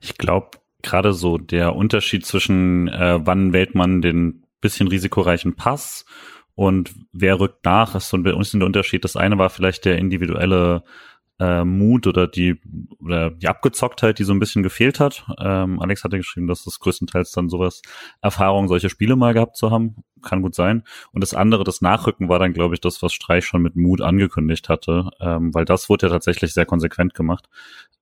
[0.00, 6.06] Ich glaube, gerade so der Unterschied zwischen, äh, wann wählt man den bisschen risikoreichen Pass
[6.54, 9.04] und wer rückt nach, ist so ein bisschen der Unterschied.
[9.04, 10.84] Das eine war vielleicht der individuelle
[11.40, 12.60] äh, Mut oder die
[13.00, 15.26] oder die Abgezocktheit, die so ein bisschen gefehlt hat.
[15.38, 17.82] Ähm, Alex hatte geschrieben, dass das größtenteils dann sowas
[18.22, 20.84] Erfahrung, solche Spiele mal gehabt zu haben, kann gut sein.
[21.12, 24.00] Und das andere, das Nachrücken, war dann, glaube ich, das, was Streich schon mit Mut
[24.00, 27.48] angekündigt hatte, ähm, weil das wurde ja tatsächlich sehr konsequent gemacht.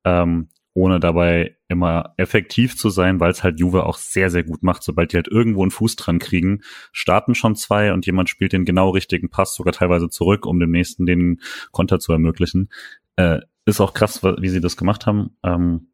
[0.03, 4.63] Ähm, ohne dabei immer effektiv zu sein, weil es halt Juve auch sehr, sehr gut
[4.63, 4.83] macht.
[4.83, 8.65] Sobald die halt irgendwo einen Fuß dran kriegen, starten schon zwei und jemand spielt den
[8.65, 12.69] genau richtigen Pass, sogar teilweise zurück, um dem nächsten den Konter zu ermöglichen.
[13.15, 15.37] Äh, ist auch krass, wie sie das gemacht haben.
[15.43, 15.87] Ähm,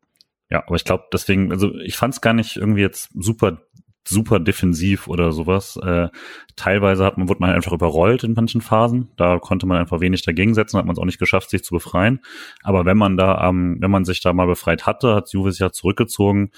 [0.49, 3.61] ja, aber ich glaube, deswegen, also ich fand es gar nicht irgendwie jetzt super
[4.09, 5.77] super defensiv oder sowas.
[5.77, 6.09] Äh,
[6.55, 9.09] teilweise hat man, wurde man einfach überrollt in manchen Phasen.
[9.15, 11.73] Da konnte man einfach wenig dagegen setzen, hat man es auch nicht geschafft, sich zu
[11.73, 12.19] befreien.
[12.63, 15.61] Aber wenn man da, ähm, wenn man sich da mal befreit hatte, hat Juve sich
[15.61, 16.51] ja zurückgezogen.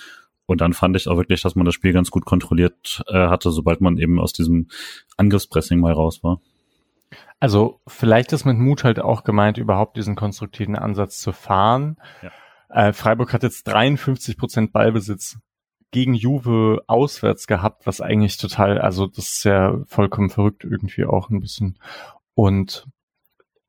[0.45, 3.51] Und dann fand ich auch wirklich, dass man das Spiel ganz gut kontrolliert äh, hatte,
[3.51, 4.67] sobald man eben aus diesem
[5.17, 6.41] Angriffspressing mal raus war.
[7.39, 11.97] Also vielleicht ist mit Mut halt auch gemeint, überhaupt diesen konstruktiven Ansatz zu fahren.
[12.21, 12.31] Ja.
[12.71, 15.39] Äh, Freiburg hat jetzt 53 Prozent Ballbesitz
[15.91, 21.29] gegen Juve auswärts gehabt, was eigentlich total, also das ist ja vollkommen verrückt irgendwie auch
[21.29, 21.77] ein bisschen.
[22.33, 22.87] Und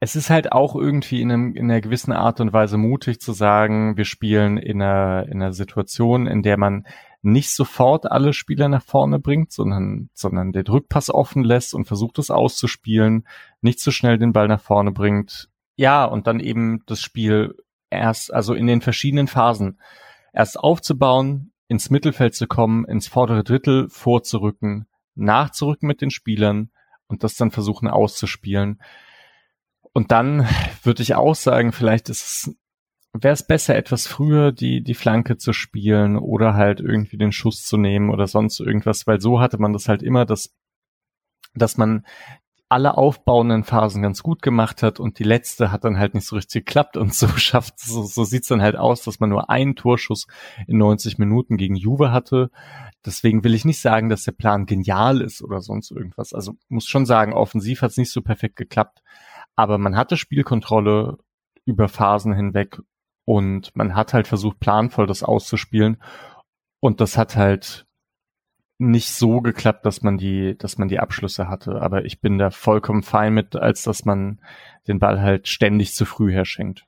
[0.01, 3.33] es ist halt auch irgendwie in, einem, in einer gewissen Art und Weise mutig zu
[3.33, 6.87] sagen, wir spielen in einer, in einer Situation, in der man
[7.23, 12.19] nicht sofort alle Spieler nach vorne bringt, sondern, sondern den Rückpass offen lässt und versucht
[12.19, 13.29] es auszuspielen,
[13.61, 15.49] nicht zu so schnell den Ball nach vorne bringt.
[15.77, 17.57] Ja, und dann eben das Spiel
[17.89, 19.79] erst, also in den verschiedenen Phasen
[20.33, 26.71] erst aufzubauen, ins Mittelfeld zu kommen, ins vordere Drittel vorzurücken, nachzurücken mit den Spielern
[27.07, 28.83] und das dann versuchen auszuspielen.
[29.95, 30.47] Und dann
[30.83, 32.57] würde ich auch sagen, vielleicht ist es
[33.15, 37.65] wäre es besser, etwas früher die, die Flanke zu spielen oder halt irgendwie den Schuss
[37.65, 40.55] zu nehmen oder sonst irgendwas, weil so hatte man das halt immer, dass,
[41.55, 42.05] dass man
[42.73, 46.37] alle aufbauenden Phasen ganz gut gemacht hat und die letzte hat dann halt nicht so
[46.37, 49.77] richtig geklappt und so schafft, so, so sieht's dann halt aus, dass man nur einen
[49.77, 50.27] Torschuss
[50.67, 52.51] in 90 Minuten gegen Juve hatte.
[53.05, 56.33] Deswegen will ich nicht sagen, dass der Plan genial ist oder sonst irgendwas.
[56.33, 59.03] Also muss schon sagen, offensiv hat's nicht so perfekt geklappt,
[59.55, 61.19] aber man hatte Spielkontrolle
[61.67, 62.81] über Phasen hinweg
[63.27, 65.99] und man hat halt versucht, planvoll das auszuspielen.
[66.81, 67.87] und das hat halt
[68.91, 71.81] nicht so geklappt, dass man die, dass man die Abschlüsse hatte.
[71.81, 74.41] Aber ich bin da vollkommen fein mit, als dass man
[74.89, 76.85] den Ball halt ständig zu früh herschenkt.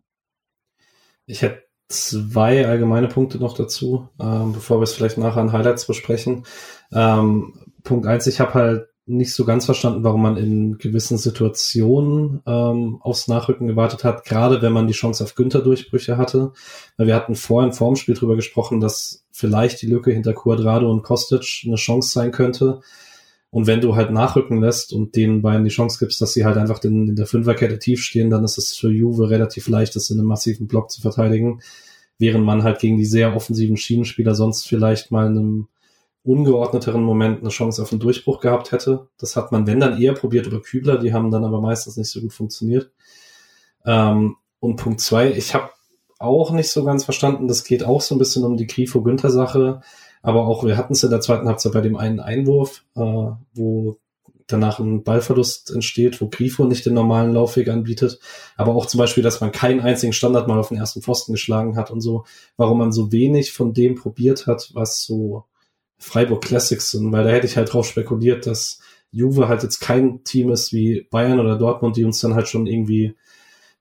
[1.27, 5.87] Ich hätte zwei allgemeine Punkte noch dazu, ähm, bevor wir es vielleicht nachher an Highlights
[5.87, 6.45] besprechen.
[6.93, 12.41] Ähm, Punkt eins, ich habe halt nicht so ganz verstanden, warum man in gewissen Situationen
[12.47, 16.53] ähm, aufs Nachrücken gewartet hat, gerade wenn man die Chance auf Günther-Durchbrüche hatte.
[16.97, 20.91] Weil wir hatten vorhin vor dem Spiel drüber gesprochen, dass vielleicht die Lücke hinter Quadrado
[20.91, 22.81] und Kostic eine Chance sein könnte.
[23.51, 26.57] Und wenn du halt nachrücken lässt und den beiden die Chance gibst, dass sie halt
[26.57, 30.11] einfach in, in der Fünferkette tief stehen, dann ist es für Juve relativ leicht, das
[30.11, 31.61] in einem massiven Block zu verteidigen.
[32.19, 35.69] Während man halt gegen die sehr offensiven Schienenspieler sonst vielleicht mal in einem
[36.25, 39.09] ungeordneteren Moment eine Chance auf einen Durchbruch gehabt hätte.
[39.19, 42.11] Das hat man, wenn dann eher probiert über Kübler, die haben dann aber meistens nicht
[42.11, 42.91] so gut funktioniert.
[43.85, 45.71] Ähm, und Punkt zwei, ich habe
[46.19, 49.83] auch nicht so ganz verstanden, das geht auch so ein bisschen um die Grifo-Günther-Sache,
[50.23, 53.01] aber auch, wir hatten es in der zweiten Halbzeit bei dem einen Einwurf, äh,
[53.53, 53.99] wo
[54.47, 58.19] danach ein Ballverlust entsteht, wo Grifo nicht den normalen Laufweg anbietet,
[58.57, 61.77] aber auch zum Beispiel, dass man keinen einzigen Standard mal auf den ersten Pfosten geschlagen
[61.77, 62.25] hat und so,
[62.57, 65.45] warum man so wenig von dem probiert hat, was so
[66.05, 70.25] Freiburg Classics sind, weil da hätte ich halt drauf spekuliert, dass Juve halt jetzt kein
[70.25, 73.17] Team ist wie Bayern oder Dortmund, die uns dann halt schon irgendwie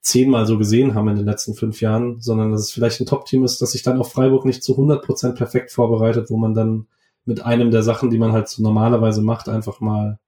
[0.01, 3.43] zehnmal so gesehen haben in den letzten fünf Jahren, sondern dass es vielleicht ein Top-Team
[3.43, 6.87] ist, das sich dann auf Freiburg nicht zu 100% perfekt vorbereitet, wo man dann
[7.25, 10.19] mit einem der Sachen, die man halt so normalerweise macht, einfach mal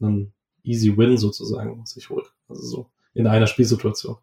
[0.00, 2.32] einen easy win sozusagen sich holt.
[2.48, 4.16] Also so in einer Spielsituation.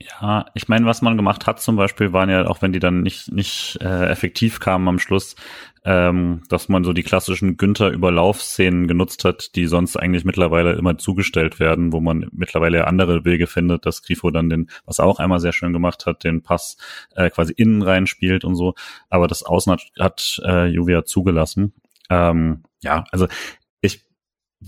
[0.00, 3.02] Ja, ich meine, was man gemacht hat zum Beispiel, waren ja, auch wenn die dann
[3.02, 5.36] nicht, nicht äh, effektiv kamen am Schluss,
[5.84, 11.60] ähm, dass man so die klassischen Günther-Überlaufszenen genutzt hat, die sonst eigentlich mittlerweile immer zugestellt
[11.60, 15.40] werden, wo man mittlerweile andere Wege findet, dass Grifo dann den, was er auch einmal
[15.40, 16.76] sehr schön gemacht hat, den Pass
[17.14, 18.74] äh, quasi innen rein spielt und so.
[19.10, 21.72] Aber das Außen hat, hat äh, Juvia zugelassen.
[22.10, 23.28] Ähm, ja, also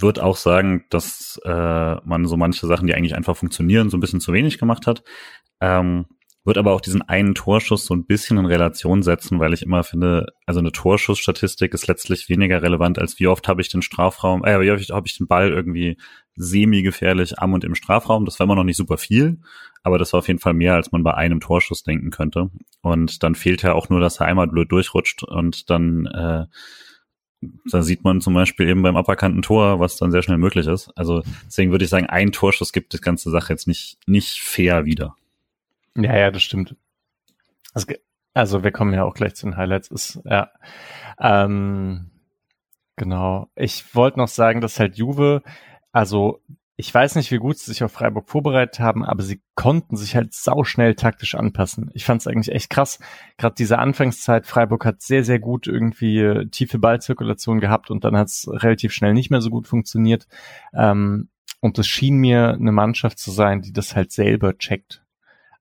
[0.00, 4.00] würde auch sagen, dass äh, man so manche Sachen, die eigentlich einfach funktionieren, so ein
[4.00, 5.02] bisschen zu wenig gemacht hat.
[5.60, 6.06] Ähm,
[6.46, 9.82] wird aber auch diesen einen Torschuss so ein bisschen in Relation setzen, weil ich immer
[9.82, 14.44] finde, also eine Torschussstatistik ist letztlich weniger relevant, als wie oft habe ich den Strafraum,
[14.44, 15.98] äh, wie oft habe ich den Ball irgendwie
[16.36, 18.24] semi-gefährlich am und im Strafraum.
[18.24, 19.40] Das war immer noch nicht super viel,
[19.82, 22.50] aber das war auf jeden Fall mehr, als man bei einem Torschuss denken könnte.
[22.80, 26.44] Und dann fehlt ja auch nur, dass er einmal blöd durchrutscht und dann äh,
[27.70, 30.90] da sieht man zum Beispiel eben beim aberkannten Tor, was dann sehr schnell möglich ist.
[30.96, 34.84] Also deswegen würde ich sagen, ein Torschuss gibt die ganze Sache jetzt nicht, nicht fair
[34.84, 35.16] wieder.
[35.94, 36.76] Ja, ja, das stimmt.
[37.72, 37.92] Also,
[38.34, 39.88] also wir kommen ja auch gleich zu den Highlights.
[39.88, 40.50] Ist, ja,
[41.18, 42.10] ähm,
[42.96, 43.50] genau.
[43.54, 45.42] Ich wollte noch sagen, dass halt Juve,
[45.92, 46.40] also
[46.78, 50.14] ich weiß nicht, wie gut sie sich auf Freiburg vorbereitet haben, aber sie konnten sich
[50.14, 51.90] halt sauschnell taktisch anpassen.
[51.94, 52.98] Ich fand es eigentlich echt krass.
[53.38, 58.16] Gerade diese Anfangszeit, Freiburg hat sehr, sehr gut irgendwie äh, tiefe Ballzirkulation gehabt und dann
[58.16, 60.26] hat es relativ schnell nicht mehr so gut funktioniert.
[60.74, 65.02] Ähm, und es schien mir eine Mannschaft zu sein, die das halt selber checkt.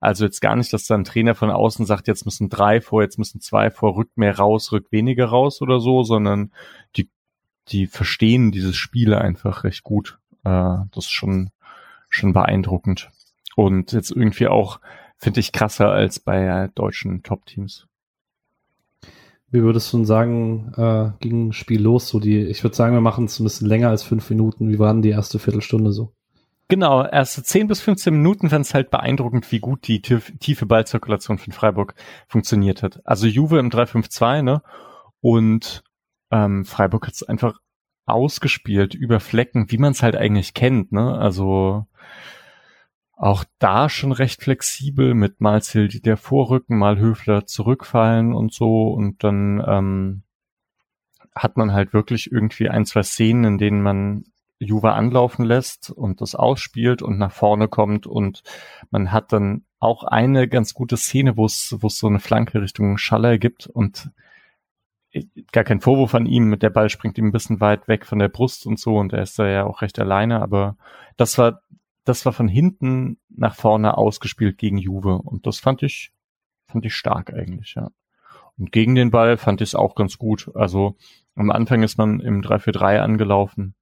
[0.00, 3.02] Also jetzt gar nicht, dass da ein Trainer von außen sagt, jetzt müssen drei vor,
[3.02, 6.52] jetzt müssen zwei vor, rückt mehr raus, rückt weniger raus oder so, sondern
[6.96, 7.10] die,
[7.68, 10.18] die verstehen dieses Spiel einfach recht gut.
[10.46, 11.50] Äh, das ist schon,
[12.08, 13.10] schon beeindruckend.
[13.56, 14.80] Und jetzt irgendwie auch,
[15.16, 17.86] finde ich, krasser als bei deutschen Top-Teams.
[19.50, 22.08] Wie würdest du denn sagen, äh, ging Spiel los?
[22.08, 24.68] So die, ich würde sagen, wir machen es ein bisschen länger als fünf Minuten.
[24.68, 26.12] Wie war denn die erste Viertelstunde so?
[26.68, 31.38] Genau, erste 10 bis 15 Minuten fand es halt beeindruckend, wie gut die tiefe Ballzirkulation
[31.38, 31.94] von Freiburg
[32.26, 33.00] funktioniert hat.
[33.04, 34.62] Also Juve im 3-5-2, ne?
[35.20, 35.84] Und
[36.32, 37.60] ähm, Freiburg hat es einfach
[38.06, 41.18] ausgespielt über Flecken, wie man es halt eigentlich kennt, ne?
[41.18, 41.86] Also
[43.16, 48.88] auch da schon recht flexibel mit mal Zildi der Vorrücken, mal Höfler zurückfallen und so
[48.88, 50.22] und dann ähm,
[51.34, 54.24] hat man halt wirklich irgendwie ein, zwei Szenen, in denen man
[54.58, 58.42] Juve anlaufen lässt und das ausspielt und nach vorne kommt und
[58.90, 62.62] man hat dann auch eine ganz gute Szene, wo es wo es so eine Flanke
[62.62, 64.10] Richtung Schaller gibt und
[65.52, 68.28] gar kein Vorwurf an ihm, der Ball springt ihm ein bisschen weit weg von der
[68.28, 70.76] Brust und so und er ist da ja auch recht alleine, aber
[71.16, 71.62] das war,
[72.04, 76.12] das war von hinten nach vorne ausgespielt gegen Juve und das fand ich,
[76.68, 77.90] fand ich stark eigentlich, ja.
[78.58, 80.50] Und gegen den Ball fand ich es auch ganz gut.
[80.54, 80.96] Also
[81.34, 83.74] am Anfang ist man im 3-4-3 angelaufen.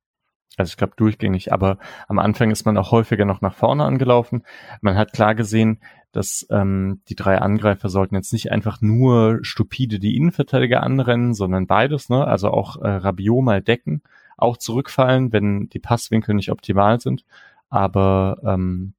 [0.57, 4.45] Also ich glaube durchgängig, aber am Anfang ist man auch häufiger noch nach vorne angelaufen.
[4.81, 5.81] Man hat klar gesehen,
[6.13, 11.67] dass ähm, die drei Angreifer sollten jetzt nicht einfach nur stupide die Innenverteidiger anrennen, sondern
[11.67, 12.25] beides, ne?
[12.25, 14.03] Also auch äh, Rabiot mal decken,
[14.37, 17.25] auch zurückfallen, wenn die Passwinkel nicht optimal sind.
[17.69, 18.95] Aber ähm,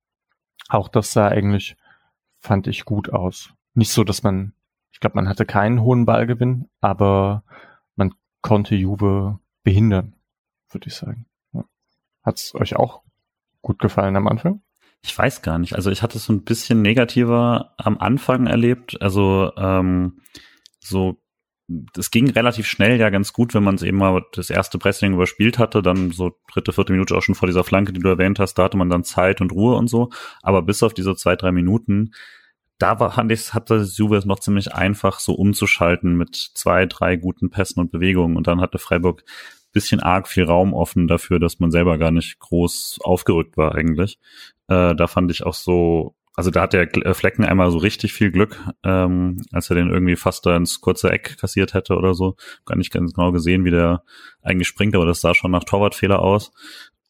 [0.68, 1.78] auch das sah eigentlich,
[2.40, 3.54] fand ich gut aus.
[3.76, 4.52] Nicht so, dass man
[4.92, 7.44] Ich glaube, man hatte keinen hohen Ballgewinn, aber
[7.96, 10.16] man konnte Juve behindern,
[10.70, 11.26] würde ich sagen.
[12.26, 12.32] Ja.
[12.32, 13.02] Hat es euch auch
[13.62, 14.62] gut gefallen am Anfang?
[15.02, 15.76] Ich weiß gar nicht.
[15.76, 19.02] Also ich hatte es so ein bisschen negativer am Anfang erlebt.
[19.02, 20.22] Also ähm,
[20.80, 21.22] so
[21.98, 25.14] es ging relativ schnell ja ganz gut, wenn man es eben mal das erste Pressing
[25.14, 28.40] überspielt hatte, dann so dritte, vierte Minute auch schon vor dieser Flanke, die du erwähnt
[28.40, 30.10] hast, da hatte man dann Zeit und Ruhe und so.
[30.44, 32.12] Aber bis auf diese zwei, drei Minuten,
[32.78, 37.16] da war, fand ich, hatte Juve es noch ziemlich einfach, so umzuschalten mit zwei, drei
[37.16, 38.38] guten Pässen und Bewegungen.
[38.38, 39.24] Und dann hatte Freiburg
[39.76, 44.18] bisschen arg viel Raum offen dafür, dass man selber gar nicht groß aufgerückt war eigentlich.
[44.68, 48.14] Äh, da fand ich auch so, also da hat der äh, Flecken einmal so richtig
[48.14, 52.14] viel Glück, ähm, als er den irgendwie fast da ins kurze Eck kassiert hätte oder
[52.14, 52.38] so.
[52.66, 54.04] Gar nicht ganz genau gesehen, wie der
[54.42, 56.52] eigentlich springt, aber das sah schon nach Torwartfehler aus.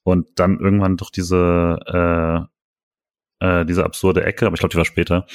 [0.04, 2.50] Und dann irgendwann doch diese,
[3.42, 5.28] äh, äh, diese absurde Ecke, aber ich glaube, die war später.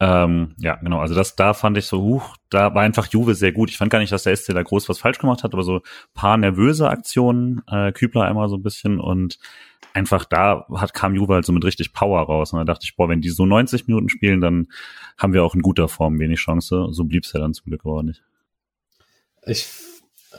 [0.00, 0.98] Ähm, ja, genau.
[0.98, 3.70] Also das, da fand ich so, huch, da war einfach Juve sehr gut.
[3.70, 5.82] Ich fand gar nicht, dass der SC da groß was falsch gemacht hat, aber so
[6.14, 9.38] paar nervöse Aktionen, äh, Kübler einmal so ein bisschen und
[9.92, 12.52] einfach da hat, kam Juve halt so mit richtig Power raus.
[12.52, 14.66] Und da dachte ich, boah, wenn die so 90 Minuten spielen, dann
[15.16, 16.88] haben wir auch in guter Form wenig Chance.
[16.90, 18.22] So blieb es ja dann zum Glück aber nicht.
[19.46, 19.66] Ich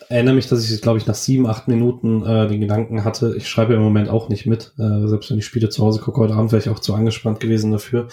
[0.09, 3.47] erinnere mich, dass ich, glaube ich, nach sieben, acht Minuten äh, den Gedanken hatte, ich
[3.47, 4.73] schreibe im Moment auch nicht mit.
[4.77, 7.39] Äh, selbst wenn ich Spiele zu Hause gucke, heute Abend wäre ich auch zu angespannt
[7.39, 8.07] gewesen dafür.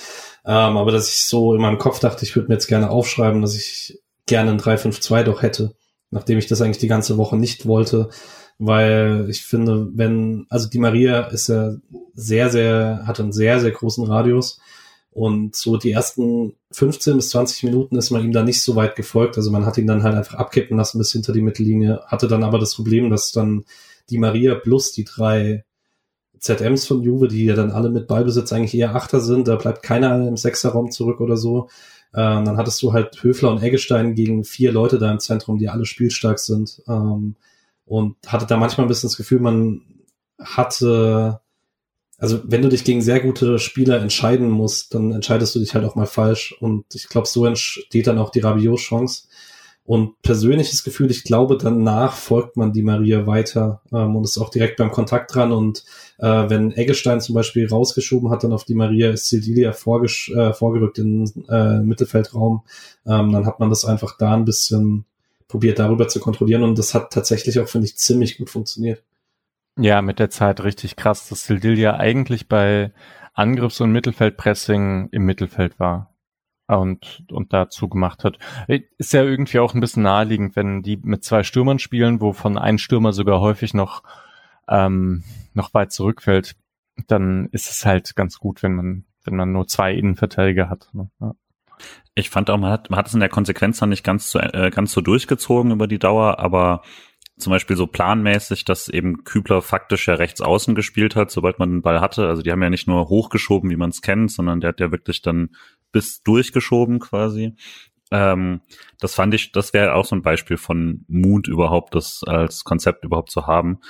[0.45, 3.43] Ähm, aber dass ich so in meinem Kopf dachte, ich würde mir jetzt gerne aufschreiben,
[3.43, 5.75] dass ich gerne ein 3-5-2 doch hätte,
[6.11, 8.09] nachdem ich das eigentlich die ganze Woche nicht wollte
[8.65, 11.75] weil ich finde, wenn, also die Maria ist ja
[12.15, 14.61] sehr, sehr, hat einen sehr, sehr großen Radius
[15.13, 18.97] und so die ersten 15 bis 20 Minuten ist man ihm da nicht so weit
[18.97, 19.37] gefolgt.
[19.37, 22.43] Also man hat ihn dann halt einfach abkippen lassen bis hinter die Mittellinie, hatte dann
[22.43, 23.65] aber das Problem, dass dann
[24.09, 25.65] die Maria plus die drei
[26.39, 29.83] ZMs von Juve, die ja dann alle mit Ballbesitz eigentlich eher Achter sind, da bleibt
[29.83, 31.69] keiner im Sechserraum zurück oder so.
[32.13, 35.69] Äh, dann hattest du halt Höfler und Eggestein gegen vier Leute da im Zentrum, die
[35.69, 36.83] alle spielstark sind.
[36.89, 37.37] Ähm,
[37.85, 39.83] und hatte da manchmal ein bisschen das Gefühl, man
[40.41, 41.41] hatte,
[42.23, 45.85] also wenn du dich gegen sehr gute Spieler entscheiden musst, dann entscheidest du dich halt
[45.85, 49.25] auch mal falsch und ich glaube, so entsteht dann auch die Rabiot-Chance.
[49.85, 54.51] Und persönliches Gefühl, ich glaube, danach folgt man die Maria weiter ähm, und ist auch
[54.51, 55.51] direkt beim Kontakt dran.
[55.51, 55.83] Und
[56.19, 60.99] äh, wenn Eggestein zum Beispiel rausgeschoben hat, dann auf die Maria ist Sildilia äh, vorgerückt
[60.99, 62.63] in äh, Mittelfeldraum,
[63.05, 65.07] ähm, dann hat man das einfach da ein bisschen
[65.49, 69.03] probiert darüber zu kontrollieren und das hat tatsächlich auch, finde ich, ziemlich gut funktioniert.
[69.77, 72.93] Ja, mit der Zeit richtig krass, dass Sildilia eigentlich bei
[73.35, 76.15] Angriffs- und Mittelfeldpressing im Mittelfeld war
[76.67, 78.39] und, und dazu gemacht hat.
[78.99, 82.79] Ist ja irgendwie auch ein bisschen naheliegend, wenn die mit zwei Stürmern spielen, wovon ein
[82.79, 84.03] Stürmer sogar häufig noch,
[84.69, 86.57] ähm, noch weit zurückfällt,
[87.09, 90.91] dann ist es halt ganz gut, wenn man, wenn man nur zwei Innenverteidiger hat.
[90.93, 91.11] Ne?
[91.21, 91.35] Ja.
[92.15, 94.39] Ich fand auch, man hat, man hat es in der Konsequenz dann nicht ganz so,
[94.39, 96.83] äh, ganz so durchgezogen über die Dauer, aber
[97.39, 101.71] zum Beispiel so planmäßig, dass eben Kübler faktisch ja rechts außen gespielt hat, sobald man
[101.71, 102.29] den Ball hatte.
[102.29, 104.93] Also die haben ja nicht nur hochgeschoben, wie man es kennt, sondern der hat ja
[104.93, 105.51] wirklich dann
[105.93, 107.57] bis durchgeschoben quasi.
[108.11, 108.61] Ähm,
[109.01, 113.05] das fand ich, das wäre auch so ein Beispiel von Mut überhaupt, das als Konzept
[113.05, 113.81] überhaupt zu haben.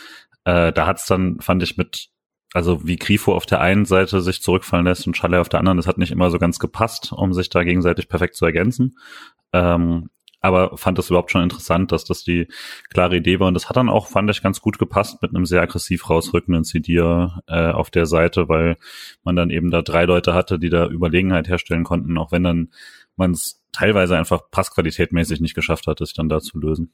[0.44, 2.10] Äh, da hat es dann, fand ich, mit
[2.54, 5.78] also wie Grifo auf der einen Seite sich zurückfallen lässt und Schalle auf der anderen,
[5.78, 8.98] das hat nicht immer so ganz gepasst, um sich da gegenseitig perfekt zu ergänzen.
[9.52, 10.10] Ähm,
[10.42, 12.48] aber fand das überhaupt schon interessant, dass das die
[12.90, 13.46] klare Idee war.
[13.46, 16.64] Und das hat dann auch, fand ich, ganz gut gepasst mit einem sehr aggressiv rausrückenden
[16.64, 18.76] Sidir äh, auf der Seite, weil
[19.22, 22.72] man dann eben da drei Leute hatte, die da Überlegenheit herstellen konnten, auch wenn dann
[23.16, 26.92] man es teilweise einfach passqualitätmäßig nicht geschafft hat, sich dann da zu lösen.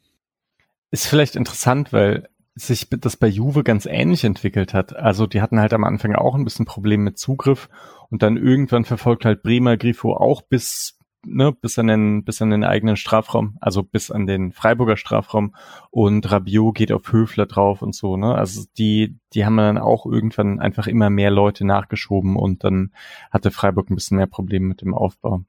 [0.90, 4.94] Ist vielleicht interessant, weil sich das bei Juve ganz ähnlich entwickelt hat.
[4.94, 7.70] Also die hatten halt am Anfang auch ein bisschen Problem mit Zugriff
[8.10, 10.97] und dann irgendwann verfolgt halt Bremer Grifo auch bis
[11.28, 15.54] ne, bis an den bis an den eigenen Strafraum, also bis an den Freiburger Strafraum
[15.90, 18.34] und Rabiot geht auf Höfler drauf und so, ne?
[18.34, 22.92] Also die die haben dann auch irgendwann einfach immer mehr Leute nachgeschoben und dann
[23.30, 25.44] hatte Freiburg ein bisschen mehr Probleme mit dem Aufbau.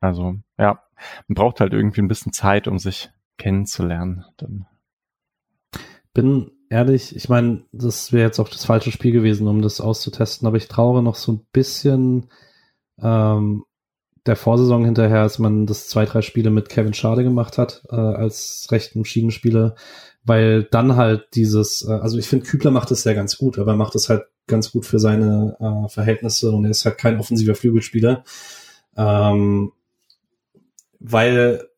[0.00, 0.82] Also, ja,
[1.28, 4.66] man braucht halt irgendwie ein bisschen Zeit, um sich kennenzulernen dann
[6.12, 10.46] bin ehrlich, ich meine, das wäre jetzt auch das falsche Spiel gewesen, um das auszutesten,
[10.46, 12.26] aber ich traue noch so ein bisschen
[13.00, 13.64] ähm,
[14.26, 17.96] der Vorsaison hinterher, als man das zwei, drei Spiele mit Kevin Schade gemacht hat, äh,
[17.96, 19.74] als rechten Schienenspieler,
[20.24, 23.72] weil dann halt dieses, äh, also ich finde, Kübler macht das ja ganz gut, aber
[23.72, 27.18] er macht es halt ganz gut für seine äh, Verhältnisse und er ist halt kein
[27.18, 28.24] offensiver Flügelspieler.
[28.96, 29.72] Ähm,
[30.98, 31.68] weil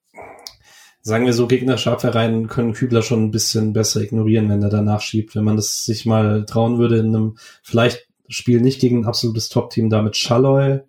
[1.02, 5.00] sagen wir so, gegnerische Abwehrreihen können Kübler schon ein bisschen besser ignorieren, wenn er danach
[5.00, 5.34] schiebt.
[5.34, 9.48] Wenn man das sich mal trauen würde in einem vielleicht Spiel nicht gegen ein absolutes
[9.48, 10.80] Top-Team, da mit Schalloy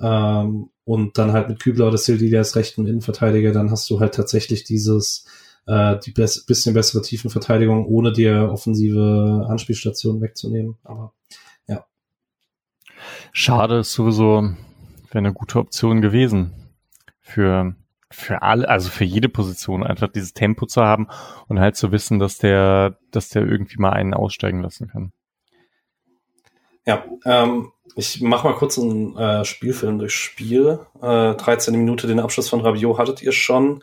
[0.00, 4.14] ähm, und dann halt mit Kübler oder Sildilia als rechten Innenverteidiger, dann hast du halt
[4.14, 5.26] tatsächlich dieses
[5.66, 10.76] äh, die bess bisschen bessere Tiefenverteidigung, ohne dir offensive Anspielstationen wegzunehmen.
[10.84, 11.12] Aber
[11.66, 11.84] ja.
[13.32, 16.52] Schade ist sowieso, wäre eine gute Option gewesen
[17.20, 17.74] für
[18.10, 21.08] für alle, also für jede Position einfach dieses Tempo zu haben
[21.48, 25.12] und halt zu wissen, dass der, dass der irgendwie mal einen aussteigen lassen kann.
[26.86, 30.80] Ja, ähm, ich mach mal kurz einen äh, Spielfilm durch Spiel.
[31.00, 31.74] Äh, 13.
[31.74, 33.82] Minute, den Abschluss von Rabiot hattet ihr schon.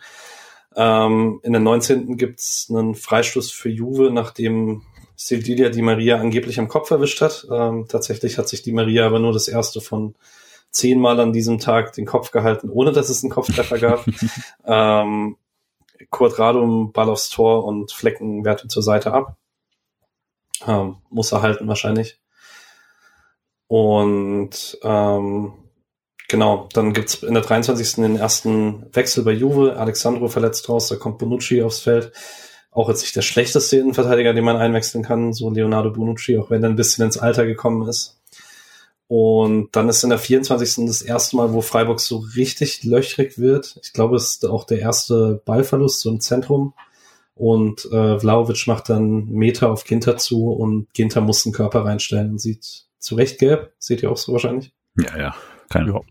[0.76, 2.18] Ähm, in der 19.
[2.18, 4.84] gibt's einen Freistoß für Juve, nachdem
[5.16, 7.48] Sildilia Di Maria angeblich am Kopf erwischt hat.
[7.52, 10.16] Ähm, tatsächlich hat sich Di Maria aber nur das erste von
[10.72, 14.06] zehnmal an diesem Tag den Kopf gehalten, ohne dass es einen Kopftreffer gab.
[14.66, 15.38] ähm,
[16.10, 19.38] Kurt Radum, Ball aufs Tor und Flecken wertet zur Seite ab.
[20.66, 22.20] Ähm, muss er halten wahrscheinlich.
[23.74, 25.54] Und ähm,
[26.30, 27.96] genau, dann gibt's in der 23.
[27.96, 29.78] den ersten Wechsel bei Juve.
[29.78, 32.12] Alexandro verletzt raus, da kommt Bonucci aufs Feld.
[32.70, 36.62] Auch jetzt nicht der schlechteste Innenverteidiger, den man einwechseln kann, so Leonardo Bonucci, auch wenn
[36.62, 38.22] er ein bisschen ins Alter gekommen ist.
[39.08, 40.86] Und dann ist in der 24.
[40.86, 43.80] das erste Mal, wo Freiburg so richtig löchrig wird.
[43.82, 46.76] Ich glaube, es ist auch der erste Ballverlust so im Zentrum.
[47.34, 52.34] Und äh, Vlaovic macht dann Meter auf Ginter zu und Ginter muss den Körper reinstellen
[52.34, 53.74] und sieht zu Recht gelb.
[53.80, 54.74] Seht ihr auch so wahrscheinlich?
[55.00, 55.36] Ja, ja.
[55.70, 55.92] Keine.
[55.92, 56.02] Ja.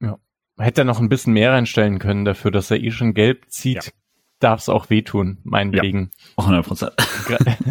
[0.00, 0.18] ja.
[0.58, 3.84] Hätte er noch ein bisschen mehr reinstellen können dafür, dass er eh schon gelb zieht.
[3.84, 3.92] Ja.
[4.40, 6.12] Darf es auch wehtun, meinetwegen.
[6.38, 6.92] Ja, 100 Prozent.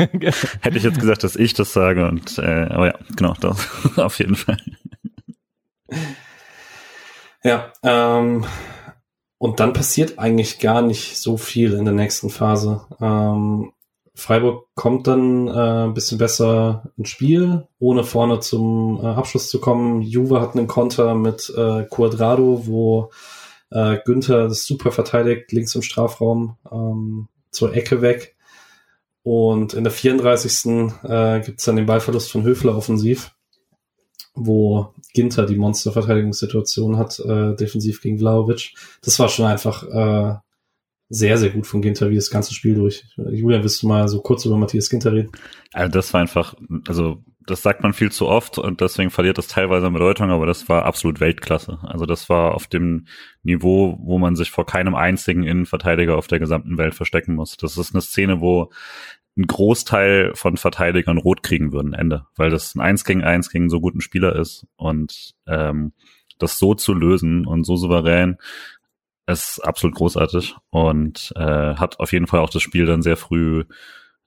[0.62, 4.20] Hätte ich jetzt gesagt, dass ich das sage und, äh, aber ja, genau, das auf
[4.20, 4.58] jeden Fall.
[7.44, 8.46] Ja, ähm,
[9.38, 12.86] und dann passiert eigentlich gar nicht so viel in der nächsten Phase.
[13.00, 13.72] Ähm,
[14.18, 19.60] Freiburg kommt dann äh, ein bisschen besser ins Spiel, ohne vorne zum äh, Abschluss zu
[19.62, 20.02] kommen.
[20.02, 23.12] Juve hat einen Konter mit äh, Quadrado, wo
[23.70, 28.36] äh, Günther das super verteidigt, links im Strafraum ähm, zur Ecke weg.
[29.22, 30.66] Und in der 34.
[31.04, 33.36] Äh, gibt es dann den Ballverlust von Höfler offensiv,
[34.34, 38.74] wo Ginter die Monsterverteidigungssituation hat, äh, defensiv gegen Vlaovic.
[39.04, 40.38] Das war schon einfach äh,
[41.10, 43.06] sehr, sehr gut von Ginter wie das ganze Spiel durch.
[43.16, 45.32] Julian, willst du mal so kurz über Matthias Ginter reden?
[45.74, 46.56] Also das war einfach,
[46.88, 50.46] also das sagt man viel zu oft und deswegen verliert das teilweise an Bedeutung, aber
[50.46, 51.80] das war absolut Weltklasse.
[51.84, 53.08] Also das war auf dem
[53.42, 57.56] Niveau, wo man sich vor keinem einzigen Innenverteidiger auf der gesamten Welt verstecken muss.
[57.56, 58.70] Das ist eine Szene, wo
[59.38, 63.70] ein Großteil von Verteidigern rot kriegen würden, Ende, weil das ein Eins gegen Eins gegen
[63.70, 65.94] so guten Spieler ist und ähm,
[66.40, 68.38] das so zu lösen und so souverän
[69.28, 73.66] ist absolut großartig und äh, hat auf jeden Fall auch das Spiel dann sehr früh,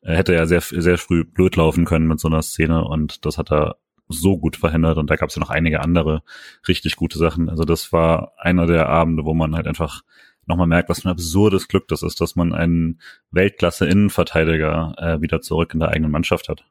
[0.02, 3.38] äh, hätte ja sehr, sehr früh blöd laufen können mit so einer Szene und das
[3.38, 3.76] hat er
[4.08, 6.22] so gut verhindert und da gab es ja noch einige andere
[6.68, 7.48] richtig gute Sachen.
[7.48, 10.02] Also das war einer der Abende, wo man halt einfach
[10.46, 15.40] nochmal merkt, was für ein absurdes Glück das ist, dass man einen Weltklasse-Innenverteidiger äh, wieder
[15.40, 16.64] zurück in der eigenen Mannschaft hat.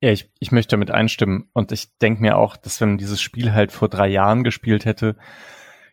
[0.00, 3.22] Ja, ich, ich möchte damit einstimmen und ich denke mir auch, dass wenn man dieses
[3.22, 5.16] Spiel halt vor drei Jahren gespielt hätte,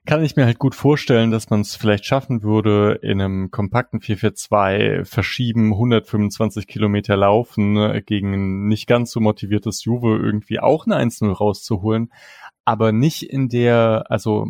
[0.06, 4.02] kann ich mir halt gut vorstellen, dass man es vielleicht schaffen würde, in einem kompakten
[4.02, 10.86] 442 verschieben, 125 Kilometer laufen, ne, gegen ein nicht ganz so motiviertes Juve irgendwie auch
[10.88, 12.12] eine 1-0 rauszuholen,
[12.66, 14.47] aber nicht in der, also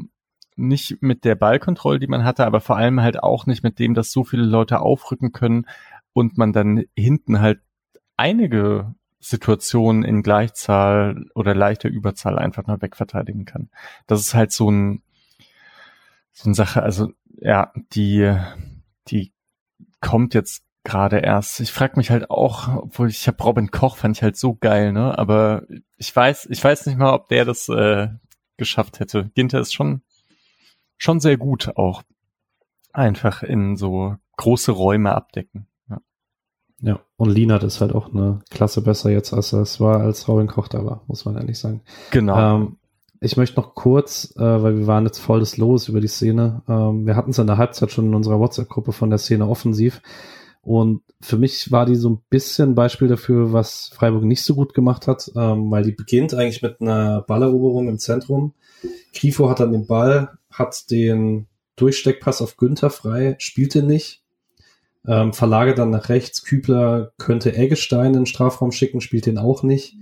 [0.56, 3.93] nicht mit der Ballkontrolle, die man hatte, aber vor allem halt auch nicht mit dem,
[3.93, 5.66] dass so viele Leute aufrücken können
[6.14, 7.60] und man dann hinten halt
[8.16, 13.70] einige Situationen in Gleichzahl oder leichter Überzahl einfach nur wegverteidigen kann.
[14.08, 15.04] Das ist halt so ein
[16.34, 18.36] so eine Sache, also ja, die,
[19.07, 19.34] die
[19.99, 21.59] kommt jetzt gerade erst.
[21.59, 24.93] Ich frage mich halt auch, obwohl ich habe Robin Koch fand ich halt so geil,
[24.93, 25.17] ne?
[25.17, 25.63] Aber
[25.97, 28.07] ich weiß, ich weiß nicht mal, ob der das äh,
[28.57, 29.32] geschafft hätte.
[29.36, 30.01] Ginter ist schon
[30.97, 32.03] schon sehr gut auch
[32.93, 35.67] einfach in so große Räume abdecken.
[35.89, 36.01] Ja,
[36.79, 40.47] ja und Linat ist halt auch eine Klasse besser jetzt, als es war, als Robin
[40.47, 41.82] Koch da war, muss man ehrlich sagen.
[42.11, 42.55] Genau.
[42.55, 42.77] Ähm,
[43.24, 46.63] ich möchte noch kurz, äh, weil wir waren jetzt voll des Los über die Szene.
[46.67, 50.01] Ähm, wir hatten es in der Halbzeit schon in unserer WhatsApp-Gruppe von der Szene offensiv.
[50.63, 54.74] Und für mich war die so ein bisschen Beispiel dafür, was Freiburg nicht so gut
[54.74, 58.53] gemacht hat, ähm, weil die beginnt eigentlich mit einer Balleroberung im Zentrum.
[59.13, 61.45] Grifo hat dann den Ball, hat den
[61.76, 64.24] Durchsteckpass auf Günther frei, spielte nicht,
[65.07, 66.43] ähm, verlagert dann nach rechts.
[66.43, 69.95] Kübler könnte Eggestein in den Strafraum schicken, spielt den auch nicht.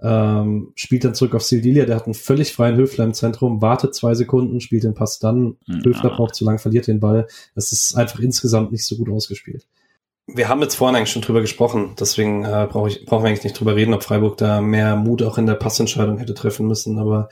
[0.00, 3.94] Ähm, spielt dann zurück auf Sildilia, der hat einen völlig freien Höfler im Zentrum, wartet
[3.94, 5.76] zwei Sekunden, spielt den Pass dann, ja.
[5.84, 7.26] Höfler braucht zu lang, verliert den Ball.
[7.54, 9.66] Es ist einfach insgesamt nicht so gut ausgespielt.
[10.26, 13.44] Wir haben jetzt vorhin eigentlich schon drüber gesprochen, deswegen äh, brauche ich, brauchen wir eigentlich
[13.44, 16.98] nicht drüber reden, ob Freiburg da mehr Mut auch in der Passentscheidung hätte treffen müssen,
[16.98, 17.28] aber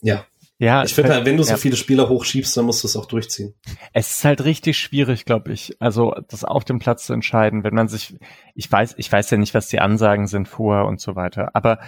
[0.00, 0.24] ja,
[0.62, 1.56] Ja, ich finde, halt, wenn du so ja.
[1.56, 3.52] viele Spieler hochschiebst, dann musst du es auch durchziehen.
[3.92, 5.74] Es ist halt richtig schwierig, glaube ich.
[5.80, 8.14] Also das auf dem Platz zu entscheiden, wenn man sich,
[8.54, 11.80] ich weiß, ich weiß ja nicht, was die Ansagen sind vorher und so weiter, aber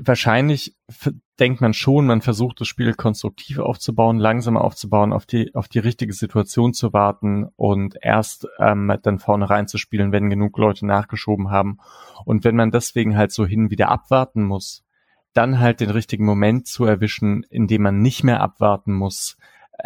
[0.00, 0.76] wahrscheinlich
[1.40, 5.80] denkt man schon, man versucht das Spiel konstruktiv aufzubauen, langsamer aufzubauen, auf die auf die
[5.80, 11.78] richtige Situation zu warten und erst ähm, dann vorne reinzuspielen, wenn genug Leute nachgeschoben haben.
[12.24, 14.85] Und wenn man deswegen halt so hin wieder abwarten muss,
[15.36, 19.36] dann halt den richtigen Moment zu erwischen, in dem man nicht mehr abwarten muss,
[19.78, 19.84] äh,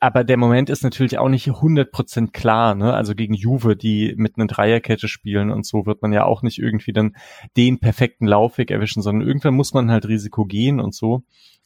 [0.00, 2.94] aber der Moment ist natürlich auch nicht 100% klar, ne?
[2.94, 6.58] Also gegen Juve, die mit einer Dreierkette spielen und so wird man ja auch nicht
[6.58, 7.16] irgendwie dann
[7.56, 11.22] den perfekten Laufweg erwischen, sondern irgendwann muss man halt Risiko gehen und so.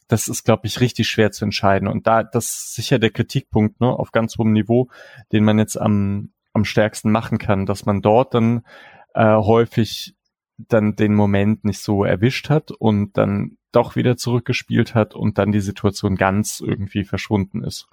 [0.07, 1.87] Das ist, glaube ich, richtig schwer zu entscheiden.
[1.87, 4.89] Und da, das ist sicher der Kritikpunkt, ne, auf ganz hohem Niveau,
[5.31, 8.63] den man jetzt am, am stärksten machen kann, dass man dort dann
[9.13, 10.15] äh, häufig
[10.67, 15.51] dann den Moment nicht so erwischt hat und dann doch wieder zurückgespielt hat und dann
[15.51, 17.87] die Situation ganz irgendwie verschwunden ist.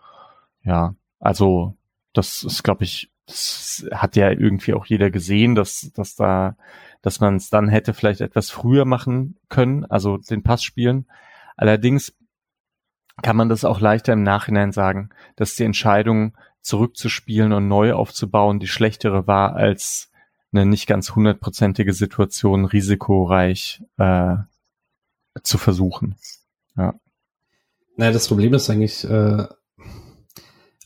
[0.64, 1.77] Ja, also
[2.12, 6.57] das ist, glaube ich, das hat ja irgendwie auch jeder gesehen, dass, dass da,
[7.03, 11.07] dass man es dann hätte vielleicht etwas früher machen können, also den Pass spielen.
[11.57, 12.14] Allerdings
[13.23, 18.59] kann man das auch leichter im Nachhinein sagen, dass die Entscheidung zurückzuspielen und neu aufzubauen
[18.59, 20.11] die schlechtere war als
[20.53, 24.36] eine nicht ganz hundertprozentige Situation risikoreich äh,
[25.42, 26.16] zu versuchen.
[26.76, 26.94] Ja.
[27.97, 29.47] Naja, das Problem ist eigentlich, äh,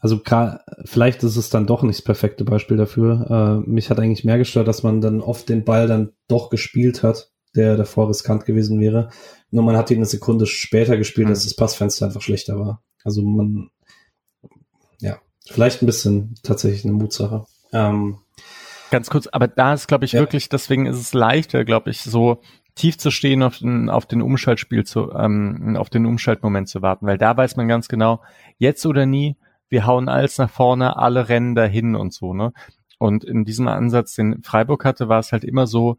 [0.00, 0.20] also
[0.84, 3.62] vielleicht ist es dann doch nicht das perfekte Beispiel dafür.
[3.66, 7.02] Äh, mich hat eigentlich mehr gestört, dass man dann oft den Ball dann doch gespielt
[7.02, 9.10] hat, der davor riskant gewesen wäre.
[9.50, 11.32] Nur man hat ihn eine Sekunde später gespielt, mhm.
[11.32, 12.82] dass das Passfenster einfach schlechter war.
[13.04, 13.70] Also man,
[15.00, 17.44] ja, vielleicht ein bisschen tatsächlich eine Mutsache.
[17.72, 18.18] Ähm,
[18.90, 20.20] Ganz kurz, aber da ist, glaube ich, ja.
[20.20, 22.40] wirklich, deswegen ist es leichter, glaube ich, so
[22.74, 27.06] tief zu stehen, auf den, auf den Umschaltspiel zu, ähm, auf den Umschaltmoment zu warten,
[27.06, 28.20] weil da weiß man ganz genau,
[28.58, 29.36] jetzt oder nie,
[29.68, 32.52] wir hauen alles nach vorne, alle rennen dahin und so, ne?
[32.98, 35.96] Und in diesem Ansatz, den Freiburg hatte, war es halt immer so,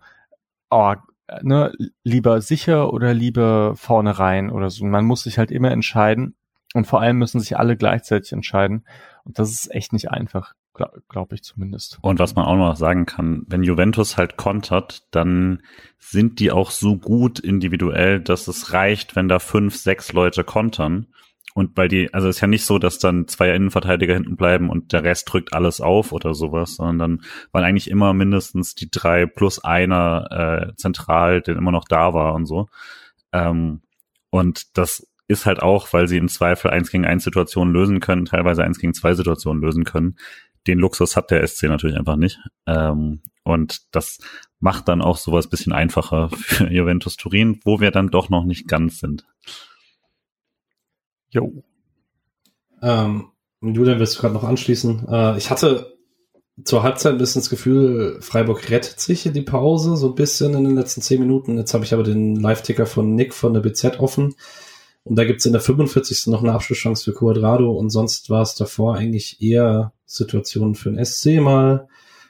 [0.70, 0.94] oh,
[1.42, 1.72] ne,
[2.04, 4.86] lieber sicher oder lieber vorne rein oder so.
[4.86, 6.36] Man muss sich halt immer entscheiden
[6.74, 8.86] und vor allem müssen sich alle gleichzeitig entscheiden.
[9.24, 12.00] Und das ist echt nicht einfach, glaube glaub ich zumindest.
[12.02, 15.62] Und was man auch noch sagen kann, wenn Juventus halt kontert, dann
[16.00, 21.08] sind die auch so gut individuell, dass es reicht, wenn da fünf, sechs Leute kontern.
[21.54, 24.70] Und weil die, also es ist ja nicht so, dass dann zwei Innenverteidiger hinten bleiben
[24.70, 28.90] und der Rest drückt alles auf oder sowas, sondern dann waren eigentlich immer mindestens die
[28.90, 32.68] drei plus einer äh, zentral, der immer noch da war und so.
[33.34, 33.82] Ähm,
[34.30, 38.26] und das ist halt auch, weil sie im Zweifel eins gegen eins Situationen lösen können,
[38.26, 40.18] teilweise eins gegen zwei Situationen lösen können.
[40.68, 42.40] Den Luxus hat der SC natürlich einfach nicht.
[42.68, 44.20] Ähm, und das
[44.60, 48.68] macht dann auch sowas bisschen einfacher für Juventus Turin, wo wir dann doch noch nicht
[48.68, 49.26] ganz sind.
[51.30, 51.64] Jo.
[52.82, 53.30] Ähm,
[53.62, 55.08] Julian, willst du gerade noch anschließen?
[55.08, 55.98] Äh, ich hatte
[56.64, 60.54] zur Halbzeit ein bisschen das Gefühl, Freiburg rettet sich in die Pause so ein bisschen
[60.54, 61.58] in den letzten zehn Minuten.
[61.58, 64.36] Jetzt habe ich aber den Live-Ticker von Nick von der BZ offen.
[65.04, 66.28] Und da gibt's in der 45.
[66.28, 71.04] noch eine Abschlusschance für Quadrado und sonst war es davor eigentlich eher Situationen für den
[71.04, 71.88] SC mal,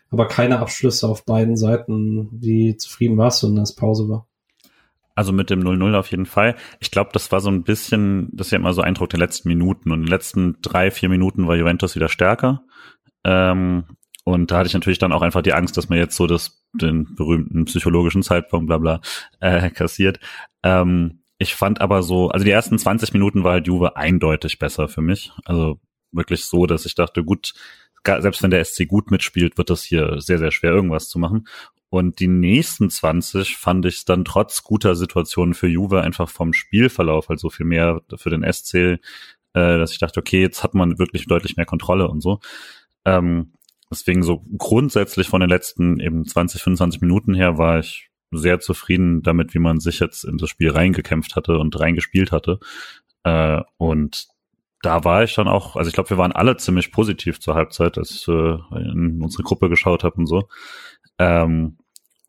[0.09, 4.27] aber keine Abschlüsse auf beiden Seiten, die zufrieden warst und das Pause war.
[5.15, 6.55] Also mit dem 0-0 auf jeden Fall.
[6.79, 9.49] Ich glaube, das war so ein bisschen, das ist ja immer so Eindruck der letzten
[9.49, 9.91] Minuten.
[9.91, 12.63] Und in den letzten drei, vier Minuten war Juventus wieder stärker.
[13.23, 13.84] Ähm,
[14.23, 16.65] und da hatte ich natürlich dann auch einfach die Angst, dass man jetzt so das,
[16.73, 19.01] den berühmten psychologischen Zeitpunkt, bla bla,
[19.41, 20.19] äh, kassiert.
[20.63, 24.88] Ähm, ich fand aber so, also die ersten 20 Minuten war halt Juve eindeutig besser
[24.88, 25.32] für mich.
[25.43, 25.79] Also
[26.12, 27.53] wirklich so, dass ich dachte, gut,
[28.05, 31.47] selbst wenn der SC gut mitspielt, wird das hier sehr, sehr schwer, irgendwas zu machen.
[31.89, 37.28] Und die nächsten 20 fand ich dann trotz guter Situationen für Juve einfach vom Spielverlauf
[37.28, 38.97] halt so viel mehr für den SC, äh,
[39.53, 42.39] dass ich dachte, okay, jetzt hat man wirklich deutlich mehr Kontrolle und so.
[43.03, 43.51] Ähm,
[43.91, 49.22] deswegen so grundsätzlich von den letzten eben 20, 25 Minuten her war ich sehr zufrieden
[49.22, 52.59] damit, wie man sich jetzt in das Spiel reingekämpft hatte und reingespielt hatte.
[53.24, 54.28] Äh, und
[54.82, 57.97] da war ich dann auch, also ich glaube, wir waren alle ziemlich positiv zur Halbzeit,
[57.97, 60.47] als ich äh, in unsere Gruppe geschaut habe und so.
[61.19, 61.77] Ähm,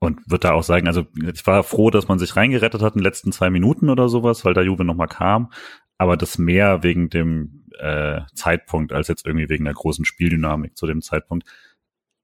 [0.01, 2.99] und würde da auch sagen, also ich war froh, dass man sich reingerettet hat in
[2.99, 5.53] den letzten zwei Minuten oder sowas, weil da Juve nochmal kam.
[5.97, 10.87] Aber das mehr wegen dem äh, Zeitpunkt als jetzt irgendwie wegen der großen Spieldynamik zu
[10.87, 11.47] dem Zeitpunkt.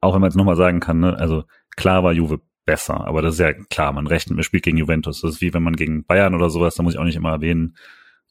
[0.01, 1.45] Auch wenn man jetzt nochmal sagen kann, ne, also
[1.76, 5.20] klar war Juve besser, aber das ist ja klar, man rechnet, man spielt gegen Juventus.
[5.20, 7.31] Das ist wie wenn man gegen Bayern oder sowas, da muss ich auch nicht immer
[7.31, 7.76] erwähnen.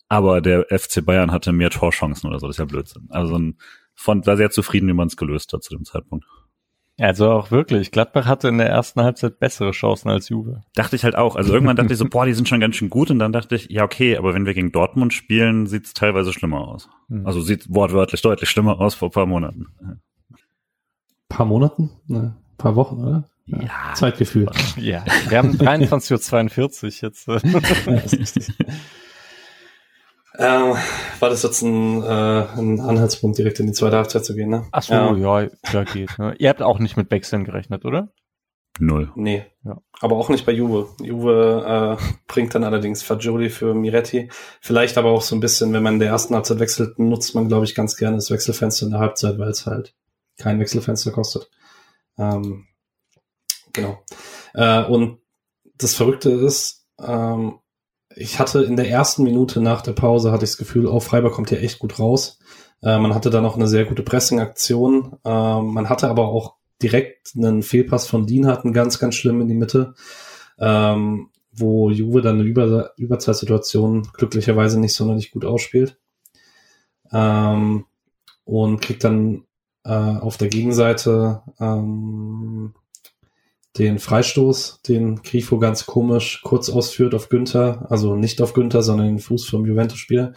[0.10, 3.08] Aber der FC Bayern hatte mehr Torchancen oder so, das ist ja Blödsinn.
[3.10, 3.40] Also
[3.94, 6.26] von, war sehr zufrieden, wie man es gelöst hat zu dem Zeitpunkt.
[7.00, 10.64] Also auch wirklich, Gladbach hatte in der ersten Halbzeit bessere Chancen als Juve.
[10.74, 11.36] Dachte ich halt auch.
[11.36, 13.12] Also irgendwann dachte ich so, boah, die sind schon ganz schön gut.
[13.12, 16.68] Und dann dachte ich, ja, okay, aber wenn wir gegen Dortmund spielen, sieht's teilweise schlimmer
[16.68, 16.90] aus.
[17.08, 17.28] Mhm.
[17.28, 19.68] Also sieht wortwörtlich deutlich schlimmer aus vor ein paar Monaten.
[21.30, 21.92] Paar Monaten?
[22.08, 23.30] Ne, paar Wochen, oder?
[23.46, 23.94] Ja.
[23.94, 24.50] Zeitgefühl.
[24.78, 27.28] Ja, wir haben 23.42 Uhr jetzt.
[27.28, 27.38] ja,
[30.40, 30.76] Ähm,
[31.20, 34.66] war das jetzt ein, äh, ein Anhaltspunkt, direkt in die zweite Halbzeit zu gehen, ne?
[34.72, 35.16] Ach so, Ja.
[35.16, 36.18] ja, ja, geht.
[36.20, 36.36] Ne?
[36.38, 38.10] Ihr habt auch nicht mit Wechseln gerechnet, oder?
[38.80, 39.12] Null.
[39.16, 39.46] Nee.
[39.64, 39.82] Ja.
[40.02, 40.90] Aber auch nicht bei Juve.
[41.02, 44.30] Juve äh, bringt dann allerdings Fagioli für Miretti.
[44.62, 47.48] Vielleicht aber auch so ein bisschen, wenn man in der ersten Halbzeit wechselt, nutzt man,
[47.48, 49.96] glaube ich, ganz gerne das Wechselfenster in der Halbzeit, weil es halt
[50.38, 51.50] kein Wechselfenster kostet.
[52.20, 52.68] Ähm,
[53.74, 54.04] genau.
[54.54, 55.20] Äh, und
[55.78, 57.60] das Verrückte ist, ähm,
[58.18, 61.34] ich hatte in der ersten Minute nach der Pause hatte ich das Gefühl, oh, Freiburg
[61.34, 62.40] kommt hier echt gut raus.
[62.82, 65.18] Äh, man hatte dann auch eine sehr gute Pressing-Aktion.
[65.24, 69.56] Äh, man hatte aber auch direkt einen Fehlpass von Dienhardt, ganz, ganz schlimm in die
[69.56, 69.96] Mitte,
[70.60, 75.98] ähm, wo Juve dann eine Über Überzeitsituation glücklicherweise nicht sonderlich gut ausspielt.
[77.12, 77.86] Ähm,
[78.44, 79.44] und kriegt dann
[79.84, 82.74] äh, auf der Gegenseite ähm,
[83.78, 89.08] den Freistoß, den Grifo ganz komisch kurz ausführt auf Günther, also nicht auf Günther, sondern
[89.08, 90.34] den Fuß vom Juventus-Spieler.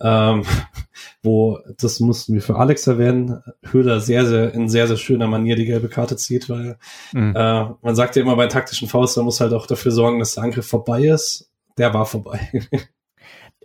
[0.00, 0.44] Ähm,
[1.22, 5.56] wo, das mussten wir für Alex erwähnen, Höhler sehr, sehr, in sehr, sehr schöner Manier
[5.56, 6.78] die gelbe Karte zieht, weil
[7.12, 7.34] Mhm.
[7.34, 10.34] äh, man sagt ja immer bei taktischen Faust, man muss halt auch dafür sorgen, dass
[10.34, 11.50] der Angriff vorbei ist.
[11.78, 12.40] Der war vorbei.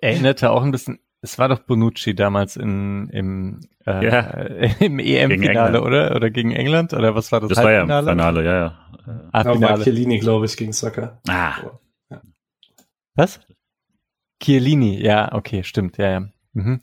[0.02, 4.20] Erinnerte auch ein bisschen, es war doch Bonucci damals in, im, äh, Ja.
[4.80, 6.16] im EM-Finale, oder?
[6.16, 6.94] Oder gegen England?
[6.94, 7.50] Oder was war das?
[7.50, 8.42] Das war ja im Halbfinale?
[8.42, 9.30] Finale, ja, ja.
[9.32, 9.84] Ah, war Finale.
[9.84, 11.20] Chiellini, glaube ich, gegen Saka.
[11.28, 11.56] Ah,
[13.16, 13.40] Was?
[14.42, 16.26] Chiellini, ja, okay, stimmt, ja, ja.
[16.52, 16.82] Mhm.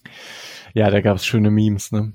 [0.73, 2.15] Ja, da gab es schöne Memes, ne?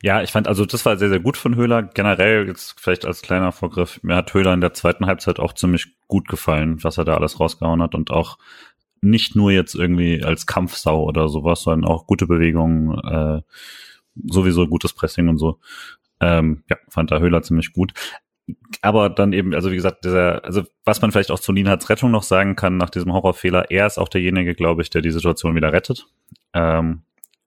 [0.00, 1.82] Ja, ich fand, also das war sehr, sehr gut von Höhler.
[1.82, 5.88] Generell, jetzt vielleicht als kleiner Vorgriff, mir hat Höhler in der zweiten Halbzeit auch ziemlich
[6.06, 8.38] gut gefallen, was er da alles rausgehauen hat und auch
[9.00, 13.42] nicht nur jetzt irgendwie als Kampfsau oder sowas, sondern auch gute Bewegungen, äh,
[14.26, 15.58] sowieso gutes Pressing und so.
[16.20, 17.92] Ähm, ja, fand da Höhler ziemlich gut.
[18.80, 22.10] Aber dann eben, also wie gesagt, dieser, also was man vielleicht auch zu Lienhards Rettung
[22.10, 25.54] noch sagen kann nach diesem Horrorfehler, er ist auch derjenige, glaube ich, der die Situation
[25.54, 26.06] wieder rettet.
[26.54, 27.02] Ähm,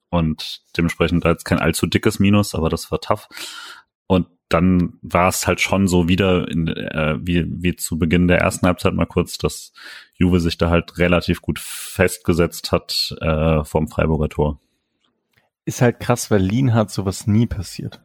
[0.09, 3.27] und dementsprechend da jetzt kein allzu dickes Minus, aber das war tough.
[4.51, 8.67] Dann war es halt schon so wieder, in, äh, wie, wie zu Beginn der ersten
[8.67, 9.71] Halbzeit mal kurz, dass
[10.15, 14.59] Juve sich da halt relativ gut festgesetzt hat äh, vom Freiburger Tor.
[15.65, 18.01] Ist halt krass, weil Lienhardt sowas nie passiert.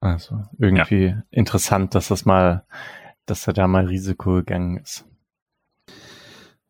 [0.00, 2.64] Also irgendwie interessant, dass das mal,
[3.26, 5.04] dass er da mal Risiko gegangen ist.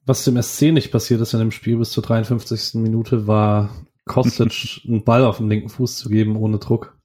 [0.05, 2.74] Was dem SC nicht passiert ist in dem Spiel bis zur 53.
[2.74, 3.70] Minute, war
[4.07, 6.99] Kostic einen Ball auf den linken Fuß zu geben ohne Druck.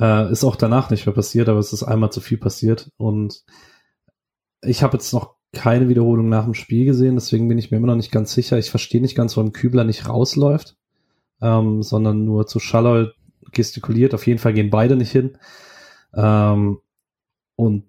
[0.00, 2.90] Äh, ist auch danach nicht mehr passiert, aber es ist einmal zu viel passiert.
[2.96, 3.42] Und
[4.62, 7.88] ich habe jetzt noch keine Wiederholung nach dem Spiel gesehen, deswegen bin ich mir immer
[7.88, 8.56] noch nicht ganz sicher.
[8.58, 10.76] Ich verstehe nicht ganz, warum Kübler nicht rausläuft,
[11.42, 13.08] ähm, sondern nur zu Schalloy
[13.52, 14.14] gestikuliert.
[14.14, 15.36] Auf jeden Fall gehen beide nicht hin.
[16.14, 16.78] Ähm,
[17.56, 17.84] und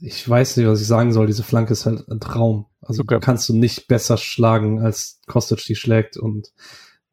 [0.00, 1.26] ich weiß nicht, was ich sagen soll.
[1.26, 2.66] Diese Flanke ist halt ein Traum.
[2.80, 6.52] Also Sogar- kannst du nicht besser schlagen, als Kostic die schlägt und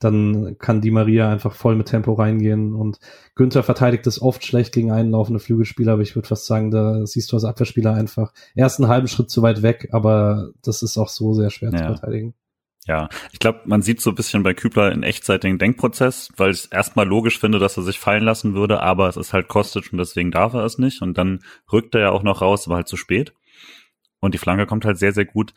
[0.03, 2.99] dann kann Di Maria einfach voll mit Tempo reingehen und
[3.35, 7.05] Günther verteidigt es oft schlecht gegen einen laufenden Flügelspieler, aber ich würde fast sagen, da
[7.05, 10.97] siehst du als Abwehrspieler einfach erst einen halben Schritt zu weit weg, aber das ist
[10.97, 11.95] auch so sehr schwer zu Ja.
[11.95, 12.33] verteidigen.
[12.85, 16.51] Ja, ich glaube, man sieht so ein bisschen bei Kübler in Echtzeit den Denkprozess, weil
[16.51, 19.93] ich erstmal logisch finde, dass er sich fallen lassen würde, aber es ist halt Kostic
[19.93, 21.01] und deswegen darf er es nicht.
[21.01, 21.39] Und dann
[21.71, 23.33] rückt er ja auch noch raus, aber halt zu spät.
[24.19, 25.53] Und die Flanke kommt halt sehr, sehr gut.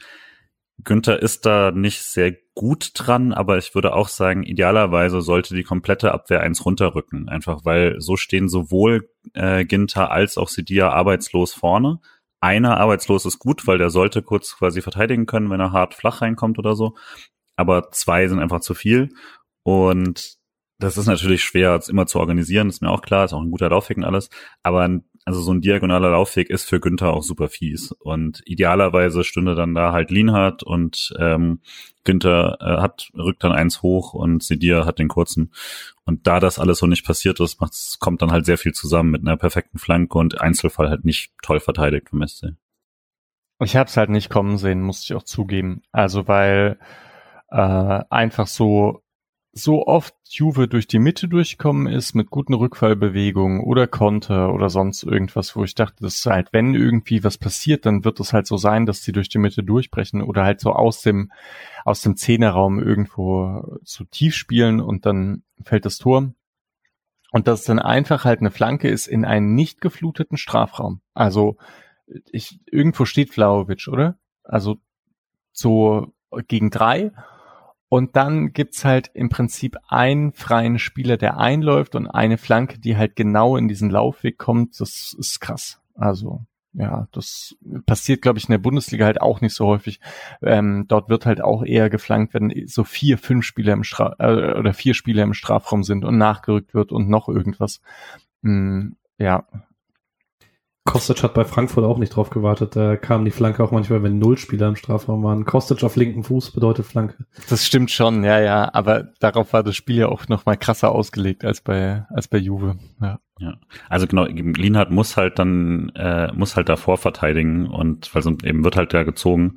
[0.85, 5.63] Günther ist da nicht sehr gut dran, aber ich würde auch sagen, idealerweise sollte die
[5.63, 7.29] komplette Abwehr eins runterrücken.
[7.29, 12.01] Einfach weil so stehen sowohl äh, Ginter als auch Sidia arbeitslos vorne.
[12.41, 16.21] Einer arbeitslos ist gut, weil der sollte kurz quasi verteidigen können, wenn er hart flach
[16.21, 16.95] reinkommt oder so.
[17.57, 19.09] Aber zwei sind einfach zu viel.
[19.63, 20.37] Und
[20.79, 23.71] das ist natürlich schwer, immer zu organisieren, ist mir auch klar, ist auch ein guter
[23.71, 24.29] Laufweg und alles.
[24.63, 24.89] Aber
[25.27, 27.91] also so ein diagonaler Laufweg ist für Günther auch super fies.
[27.91, 31.59] Und idealerweise stünde dann da halt Lienhardt und ähm,
[32.05, 35.53] Günther äh, hat, rückt dann eins hoch und Sidir hat den kurzen.
[36.05, 39.11] Und da das alles so nicht passiert ist, macht's, kommt dann halt sehr viel zusammen
[39.11, 42.55] mit einer perfekten Flanke und Einzelfall halt nicht toll verteidigt vom SC.
[43.61, 45.83] Ich habe es halt nicht kommen sehen, muss ich auch zugeben.
[45.91, 46.79] Also weil
[47.51, 47.57] äh,
[48.11, 49.03] einfach so
[49.59, 55.03] so oft Juve durch die Mitte durchkommen ist mit guten Rückfallbewegungen oder Konter oder sonst
[55.03, 58.47] irgendwas, wo ich dachte, das ist halt, wenn irgendwie was passiert, dann wird es halt
[58.47, 61.33] so sein, dass die durch die Mitte durchbrechen oder halt so aus dem
[61.87, 66.35] aus dem Zehnerraum irgendwo zu tief spielen und dann fällt das Tor.
[67.33, 71.01] Und dass dann einfach halt eine Flanke ist in einen nicht gefluteten Strafraum.
[71.15, 71.57] Also
[72.31, 74.19] ich, irgendwo steht Vlaovic, oder?
[74.45, 74.77] Also
[75.53, 76.13] so
[76.47, 77.13] gegen drei.
[77.97, 82.99] Und dann gibt's halt im Prinzip einen freien Spieler, der einläuft und eine Flanke, die
[82.99, 84.79] halt genau in diesen Laufweg kommt.
[84.79, 85.81] Das ist krass.
[85.95, 86.45] Also
[86.75, 89.99] ja, das passiert, glaube ich, in der Bundesliga halt auch nicht so häufig.
[90.43, 94.59] Ähm, dort wird halt auch eher geflankt, wenn so vier, fünf Spieler im Stra äh,
[94.59, 97.81] oder vier Spieler im Strafraum sind und nachgerückt wird und noch irgendwas.
[98.43, 99.47] Mm, ja,
[100.87, 102.77] Kostic hat bei Frankfurt auch nicht drauf gewartet.
[102.77, 105.45] Da kam die Flanke auch manchmal, wenn null Spieler im Strafraum waren.
[105.45, 107.27] Kostic auf linken Fuß bedeutet Flanke.
[107.51, 108.73] Das stimmt schon, ja, ja.
[108.73, 112.39] Aber darauf war das Spiel ja auch noch mal krasser ausgelegt als bei, als bei
[112.39, 112.79] Juve.
[113.01, 113.19] Ja.
[113.39, 113.59] Ja,
[113.91, 118.65] also genau, Lienhardt muss halt dann, äh, muss halt davor verteidigen und weil sonst eben
[118.65, 119.57] wird halt der gezogen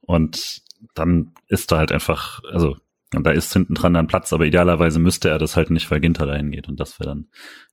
[0.00, 0.62] und
[0.94, 2.76] dann ist da halt einfach, also
[3.14, 6.00] und da ist hinten dran dann Platz, aber idealerweise müsste er das halt nicht, weil
[6.00, 7.28] Ginter dahin geht und das wäre dann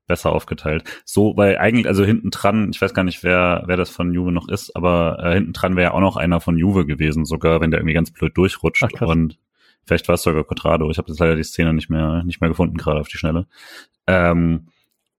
[0.07, 0.83] besser aufgeteilt.
[1.05, 4.31] So, weil eigentlich, also hinten dran, ich weiß gar nicht, wer, wer das von Juve
[4.31, 7.61] noch ist, aber äh, hinten dran wäre ja auch noch einer von Juve gewesen, sogar
[7.61, 8.83] wenn der irgendwie ganz blöd durchrutscht.
[8.83, 9.37] Ach, und
[9.85, 10.89] vielleicht war es sogar Quadrado.
[10.89, 13.47] Ich habe jetzt leider die Szene nicht mehr, nicht mehr gefunden, gerade auf die Schnelle.
[14.07, 14.67] Ähm,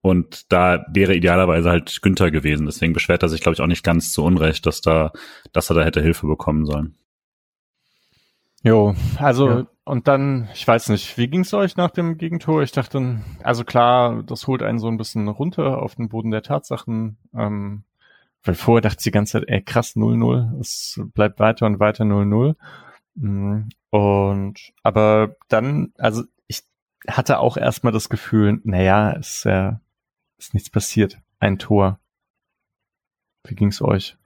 [0.00, 2.66] und da wäre idealerweise halt Günther gewesen.
[2.66, 5.12] Deswegen beschwert er sich, glaube ich, auch nicht ganz zu Unrecht, dass da,
[5.52, 6.94] dass er da hätte Hilfe bekommen sollen.
[8.64, 9.66] Jo, also ja.
[9.84, 12.62] und dann, ich weiß nicht, wie ging's euch nach dem Gegentor?
[12.62, 16.42] Ich dachte, also klar, das holt einen so ein bisschen runter auf den Boden der
[16.42, 17.18] Tatsachen.
[17.34, 17.84] Ähm,
[18.42, 22.04] weil vorher dachte ich die ganze Zeit, ey krass, 0-0, es bleibt weiter und weiter
[22.04, 22.56] 0-0.
[23.14, 26.62] Mm, und aber dann, also ich
[27.08, 29.80] hatte auch erstmal das Gefühl, naja, ist ja,
[30.38, 31.18] ist nichts passiert.
[31.40, 32.00] Ein Tor.
[33.44, 34.17] Wie ging's euch?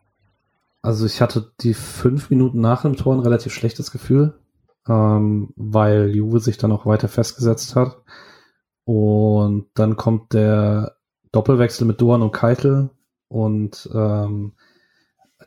[0.83, 4.35] Also ich hatte die fünf Minuten nach dem Tor ein relativ schlechtes Gefühl,
[4.89, 8.03] ähm, weil Juve sich dann auch weiter festgesetzt hat.
[8.85, 10.97] Und dann kommt der
[11.30, 12.91] Doppelwechsel mit Doan und Keitel
[13.28, 14.55] und ähm,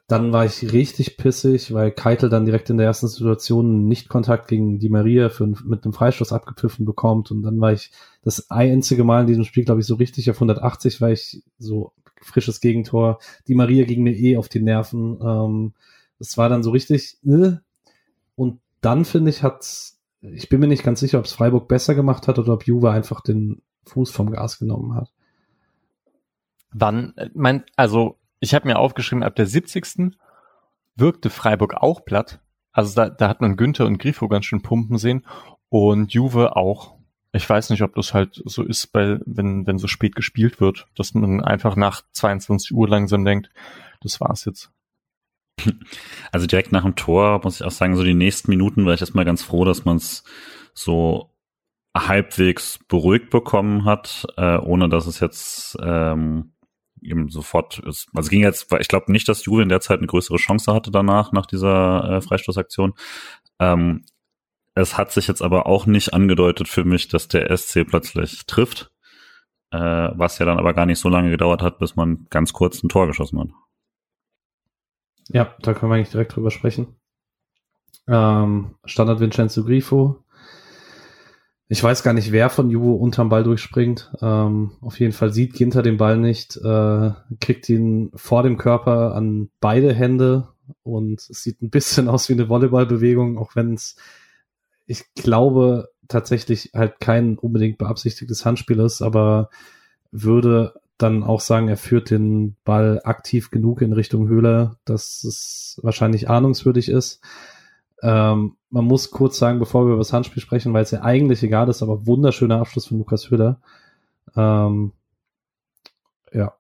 [0.08, 4.48] dann war ich richtig pissig, weil Keitel dann direkt in der ersten Situation nicht Kontakt
[4.48, 7.92] gegen die Maria für, mit einem Freistoß abgepfiffen bekommt und dann war ich
[8.24, 11.92] das einzige Mal in diesem Spiel, glaube ich, so richtig auf 180, weil ich so
[12.26, 13.20] frisches Gegentor.
[13.48, 15.20] Die Maria ging mir eh auf die Nerven.
[15.22, 15.74] Ähm,
[16.20, 17.18] das war dann so richtig.
[17.26, 17.54] Äh.
[18.36, 19.96] Und dann finde ich, hat
[20.34, 22.92] ich bin mir nicht ganz sicher, ob es Freiburg besser gemacht hat oder ob Juve
[22.92, 25.12] einfach den Fuß vom Gas genommen hat.
[26.72, 30.18] Wann, äh, mein, also ich habe mir aufgeschrieben, ab der 70.
[30.96, 32.42] wirkte Freiburg auch platt.
[32.72, 35.26] Also da, da hat man Günther und Grifo ganz schön pumpen sehen
[35.70, 36.96] und Juve auch.
[37.36, 40.88] Ich weiß nicht, ob das halt so ist, bei, wenn, wenn so spät gespielt wird,
[40.96, 43.50] dass man einfach nach 22 Uhr langsam denkt,
[44.02, 44.72] das war's jetzt.
[46.32, 49.02] Also direkt nach dem Tor muss ich auch sagen, so die nächsten Minuten war ich
[49.02, 50.24] erstmal ganz froh, dass man es
[50.74, 51.32] so
[51.96, 56.54] halbwegs beruhigt bekommen hat, äh, ohne dass es jetzt ähm,
[57.02, 58.10] eben sofort ist.
[58.14, 60.92] Also ging jetzt, ich glaube nicht, dass Juve in der Zeit eine größere Chance hatte
[60.92, 62.94] danach, nach dieser äh, Freistoßaktion.
[63.60, 64.04] Ähm,
[64.76, 68.92] es hat sich jetzt aber auch nicht angedeutet für mich, dass der SC plötzlich trifft,
[69.72, 72.84] äh, was ja dann aber gar nicht so lange gedauert hat, bis man ganz kurz
[72.84, 73.50] ein Tor geschossen hat.
[75.30, 76.88] Ja, da können wir eigentlich direkt drüber sprechen.
[78.08, 80.24] Ähm, Standard Vincenzo Grifo.
[81.68, 84.12] Ich weiß gar nicht, wer von Juvo unterm Ball durchspringt.
[84.22, 89.16] Ähm, auf jeden Fall sieht Ginter den Ball nicht, äh, kriegt ihn vor dem Körper
[89.16, 90.50] an beide Hände
[90.84, 93.96] und es sieht ein bisschen aus wie eine Volleyballbewegung, auch wenn es
[94.86, 99.50] ich glaube tatsächlich halt kein unbedingt beabsichtigtes Handspiel ist, aber
[100.12, 105.80] würde dann auch sagen, er führt den Ball aktiv genug in Richtung Höhler, dass es
[105.84, 107.22] wahrscheinlich ahnungswürdig ist.
[108.02, 111.44] Ähm, man muss kurz sagen, bevor wir über das Handspiel sprechen, weil es ja eigentlich
[111.44, 113.60] egal ist, aber wunderschöner Abschluss von Lukas Höhler.
[114.36, 114.94] Ähm,
[116.32, 116.54] ja.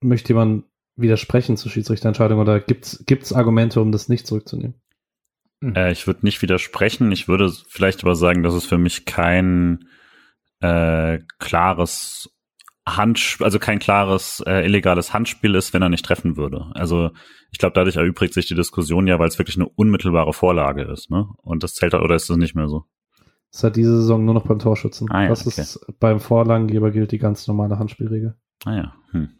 [0.00, 0.64] Möchte jemand
[0.96, 4.74] widersprechen zur Schiedsrichterentscheidung oder gibt es Argumente, um das nicht zurückzunehmen?
[5.60, 5.74] Mhm.
[5.74, 7.12] Äh, ich würde nicht widersprechen.
[7.12, 9.86] Ich würde vielleicht aber sagen, dass es für mich kein
[10.60, 12.30] äh, klares
[12.86, 16.66] Handspiel, also kein klares äh, illegales Handspiel ist, wenn er nicht treffen würde.
[16.74, 17.10] Also
[17.50, 21.10] ich glaube, dadurch erübrigt sich die Diskussion ja, weil es wirklich eine unmittelbare Vorlage ist,
[21.10, 21.28] ne?
[21.42, 22.84] Und das zählt oder ist das nicht mehr so?
[23.52, 25.10] Das hat diese Saison nur noch beim Torschützen.
[25.10, 25.60] Ah, ja, das okay.
[25.60, 28.36] ist beim Vorlagengeber gilt die ganz normale Handspielregel.
[28.64, 28.94] Ah ja.
[29.10, 29.39] Hm.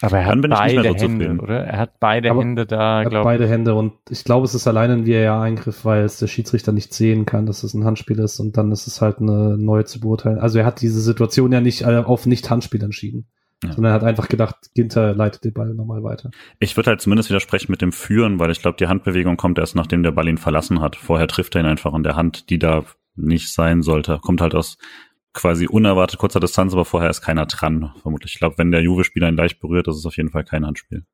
[0.00, 1.64] Aber er hat beide so Hände, oder?
[1.64, 3.22] Er hat beide Aber Hände da, glaube ich.
[3.24, 6.92] beide Hände und ich glaube, es ist allein ein VAR-Eingriff, weil es der Schiedsrichter nicht
[6.92, 10.00] sehen kann, dass es ein Handspiel ist und dann ist es halt eine neue zu
[10.00, 10.38] beurteilen.
[10.38, 13.26] Also er hat diese Situation ja nicht äh, auf Nicht-Handspiel entschieden.
[13.62, 13.72] Ja.
[13.72, 16.30] Sondern er hat einfach gedacht, Ginter leitet den Ball nochmal weiter.
[16.58, 19.74] Ich würde halt zumindest widersprechen mit dem Führen, weil ich glaube, die Handbewegung kommt erst
[19.74, 20.96] nachdem der Ball ihn verlassen hat.
[20.96, 22.84] Vorher trifft er ihn einfach in der Hand, die da
[23.16, 24.18] nicht sein sollte.
[24.20, 24.76] Kommt halt aus
[25.34, 28.32] quasi unerwartet kurzer Distanz, aber vorher ist keiner dran, vermutlich.
[28.34, 31.04] Ich glaube, wenn der Juve-Spieler ihn leicht berührt, das ist auf jeden Fall kein Handspiel.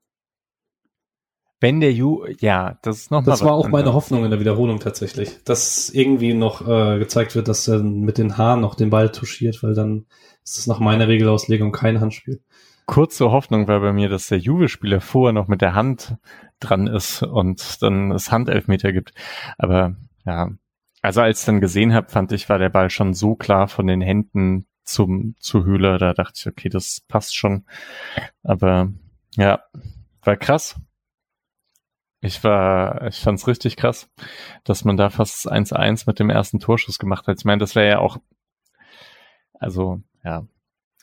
[1.62, 3.32] Wenn der Ju, ja, das ist nochmal.
[3.32, 7.48] Das war auch meine Hoffnung in der Wiederholung tatsächlich, dass irgendwie noch äh, gezeigt wird,
[7.48, 10.06] dass er mit den Haaren noch den Ball touchiert, weil dann
[10.42, 12.40] ist es nach meiner Regelauslegung kein Handspiel.
[12.86, 16.16] Kurze Hoffnung war bei mir, dass der Juve-Spieler vorher noch mit der Hand
[16.60, 19.12] dran ist und dann es Handelfmeter gibt.
[19.58, 20.50] Aber ja,
[21.02, 23.86] also als ich dann gesehen habe, fand ich, war der Ball schon so klar von
[23.86, 25.98] den Händen zum zu Höhler.
[25.98, 27.64] Da dachte ich, okay, das passt schon.
[28.42, 28.92] Aber
[29.36, 29.62] ja,
[30.22, 30.76] war krass.
[32.22, 34.10] Ich war, ich fand's richtig krass,
[34.64, 37.38] dass man da fast 1-1 mit dem ersten Torschuss gemacht hat.
[37.38, 38.18] Ich meine, das wäre ja auch,
[39.54, 40.46] also, ja.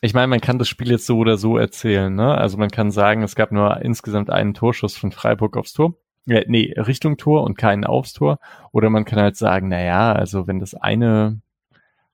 [0.00, 2.38] Ich meine, man kann das Spiel jetzt so oder so erzählen, ne?
[2.38, 5.96] Also man kann sagen, es gab nur insgesamt einen Torschuss von Freiburg aufs Tor.
[6.28, 8.38] Ja, nee, Richtung Tor und keinen aufs Tor.
[8.70, 11.40] Oder man kann halt sagen, na ja, also wenn das eine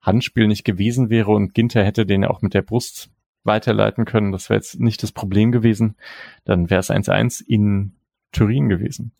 [0.01, 3.11] Handspiel nicht gewesen wäre und Ginter hätte den auch mit der Brust
[3.43, 5.97] weiterleiten können, das wäre jetzt nicht das Problem gewesen,
[6.45, 7.95] dann wäre es 1-1 in
[8.31, 9.11] Turin gewesen.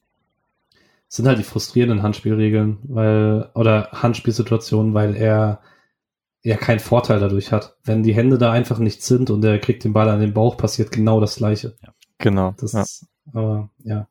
[1.09, 5.61] Das sind halt die frustrierenden Handspielregeln, weil, oder Handspielsituationen, weil er
[6.43, 7.77] ja keinen Vorteil dadurch hat.
[7.83, 10.57] Wenn die Hände da einfach nicht sind und er kriegt den Ball an den Bauch,
[10.57, 11.75] passiert genau das Gleiche.
[11.83, 12.55] Ja, genau.
[12.59, 12.83] Das ja.
[12.83, 14.07] ist, aber ja.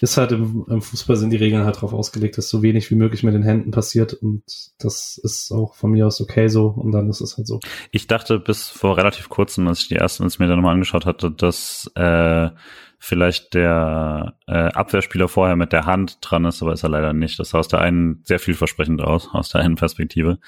[0.00, 2.96] Ist halt im, im Fußball sind die Regeln halt darauf ausgelegt, dass so wenig wie
[2.96, 4.42] möglich mit den Händen passiert und
[4.78, 7.60] das ist auch von mir aus okay so und dann ist es halt so.
[7.90, 11.06] Ich dachte bis vor relativ kurzem, als ich die ersten, als mir dann nochmal angeschaut
[11.06, 12.50] hatte, dass äh,
[12.98, 17.38] vielleicht der äh, Abwehrspieler vorher mit der Hand dran ist, aber ist er leider nicht.
[17.38, 20.38] Das sah aus der einen sehr vielversprechend aus, aus der einen Perspektive.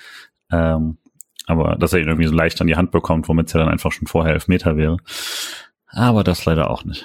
[0.51, 0.99] Ähm,
[1.47, 3.71] aber dass er ihn irgendwie so leicht an die Hand bekommt, womit es ja dann
[3.71, 4.99] einfach schon vorher elf Meter wäre.
[5.87, 7.05] Aber das leider auch nicht.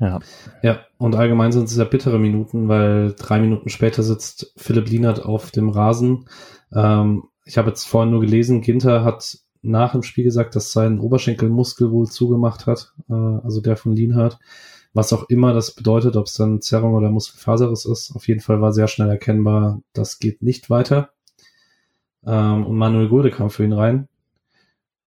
[0.00, 0.20] Ja.
[0.62, 5.24] Ja, und allgemein sind es ja bittere Minuten, weil drei Minuten später sitzt Philipp Lienert
[5.24, 6.28] auf dem Rasen.
[6.72, 11.00] Ähm, ich habe jetzt vorhin nur gelesen, Ginter hat nach dem Spiel gesagt, dass sein
[11.00, 14.38] Oberschenkelmuskel wohl zugemacht hat, äh, also der von Lienhardt.
[14.94, 18.12] Was auch immer das bedeutet, ob es dann Zerrung oder Muskelfaserriss ist.
[18.14, 21.10] Auf jeden Fall war sehr schnell erkennbar, das geht nicht weiter.
[22.24, 24.08] Ähm, und Manuel Gulde kam für ihn rein.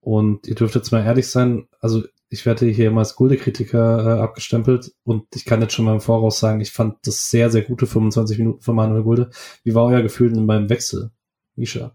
[0.02, 4.22] Und ihr dürft jetzt mal ehrlich sein, also ich werde hier immer als Gulde-Kritiker äh,
[4.22, 7.62] abgestempelt und ich kann jetzt schon mal im Voraus sagen, ich fand das sehr, sehr
[7.62, 9.30] gute 25 Minuten von Manuel Gulde.
[9.66, 11.12] Wie war euer Gefühl denn beim Wechsel,
[11.56, 11.94] Misha?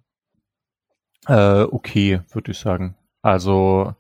[1.27, 2.97] Äh, okay, würde ich sagen.
[3.23, 3.95] Also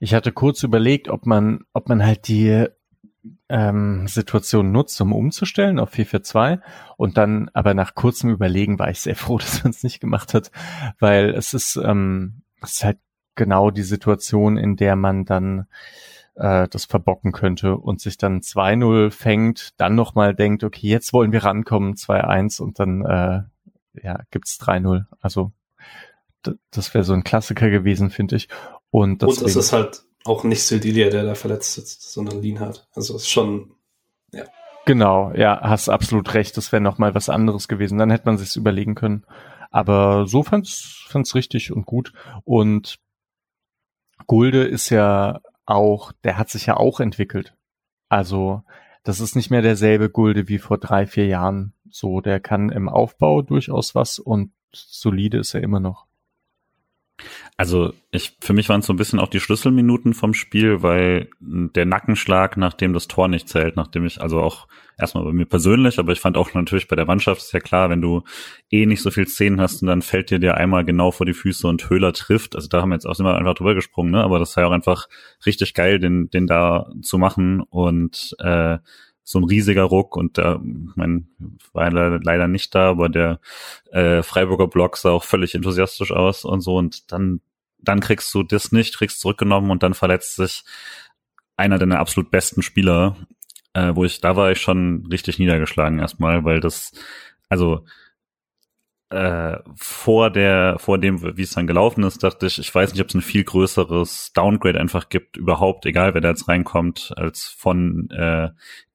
[0.00, 2.68] ich hatte kurz überlegt, ob man, ob man halt die
[3.50, 6.66] ähm, Situation nutzt, um umzustellen auf 442
[6.96, 10.32] und dann aber nach kurzem Überlegen war ich sehr froh, dass man es nicht gemacht
[10.32, 10.50] hat,
[10.98, 12.98] weil es ist, ähm, es ist halt
[13.34, 15.66] genau die Situation, in der man dann
[16.34, 21.32] äh, das verbocken könnte und sich dann 2-0 fängt, dann nochmal denkt, okay, jetzt wollen
[21.32, 23.42] wir rankommen, 2-1 und dann äh,
[24.02, 25.04] ja, gibt's 3-0.
[25.20, 25.52] Also
[26.70, 28.48] das wäre so ein Klassiker gewesen, finde ich.
[28.90, 32.88] Und, deswegen, und es ist halt auch nicht Sildilia, der da verletzt sitzt, sondern Lienhardt.
[32.92, 33.72] Also ist schon,
[34.32, 34.44] ja.
[34.84, 36.56] Genau, ja, hast absolut recht.
[36.56, 37.98] Das wäre noch mal was anderes gewesen.
[37.98, 39.24] Dann hätte man sich's überlegen können.
[39.70, 42.12] Aber so fand's, fand's richtig und gut.
[42.44, 42.98] Und
[44.26, 47.54] Gulde ist ja auch, der hat sich ja auch entwickelt.
[48.08, 48.62] Also,
[49.04, 51.72] das ist nicht mehr derselbe Gulde wie vor drei, vier Jahren.
[51.90, 56.06] So, der kann im Aufbau durchaus was und solide ist er immer noch.
[57.56, 61.28] Also ich, für mich waren es so ein bisschen auch die Schlüsselminuten vom Spiel, weil
[61.40, 64.66] der Nackenschlag, nachdem das Tor nicht zählt, nachdem ich, also auch
[64.98, 67.90] erstmal bei mir persönlich, aber ich fand auch natürlich bei der Mannschaft ist ja klar,
[67.90, 68.22] wenn du
[68.70, 71.34] eh nicht so viel Szenen hast und dann fällt dir dir einmal genau vor die
[71.34, 74.22] Füße und Höhler trifft, also da haben wir jetzt auch immer einfach drüber gesprungen, ne?
[74.22, 75.08] aber das war ja auch einfach
[75.46, 78.78] richtig geil, den, den da zu machen und äh,
[79.24, 81.28] so ein riesiger Ruck und da, mein,
[81.72, 83.40] war leider, leider nicht da, aber der
[83.90, 87.40] äh, Freiburger Block sah auch völlig enthusiastisch aus und so und dann,
[87.78, 90.64] dann kriegst du das nicht, kriegst zurückgenommen und dann verletzt sich
[91.56, 93.16] einer deiner absolut besten Spieler,
[93.74, 96.92] äh, wo ich, da war ich schon richtig niedergeschlagen erstmal, weil das,
[97.48, 97.84] also
[99.10, 103.02] äh, vor der, vor dem, wie es dann gelaufen ist, dachte ich, ich weiß nicht,
[103.02, 107.46] ob es ein viel größeres Downgrade einfach gibt, überhaupt, egal wer da jetzt reinkommt, als
[107.46, 108.50] von äh,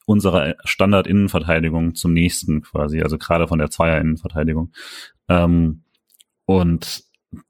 [0.08, 4.72] unserer Standard-Innenverteidigung zum nächsten quasi, also gerade von der Zweier-Innenverteidigung.
[5.28, 5.84] Ähm,
[6.46, 7.04] und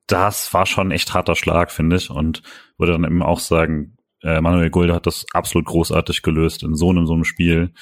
[0.08, 2.41] das war schon echt harter Schlag, finde ich, und
[2.80, 6.89] würde dann eben auch sagen, äh, Manuel Gulde hat das absolut großartig gelöst in so
[6.89, 7.74] einem, so einem Spiel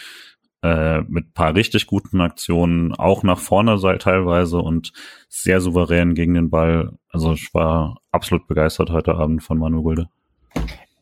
[0.61, 4.91] äh, mit paar richtig guten Aktionen, auch nach vorne teilweise und
[5.30, 6.97] sehr souverän gegen den Ball.
[7.07, 10.09] Also ich war absolut begeistert heute Abend von Manuel Gulde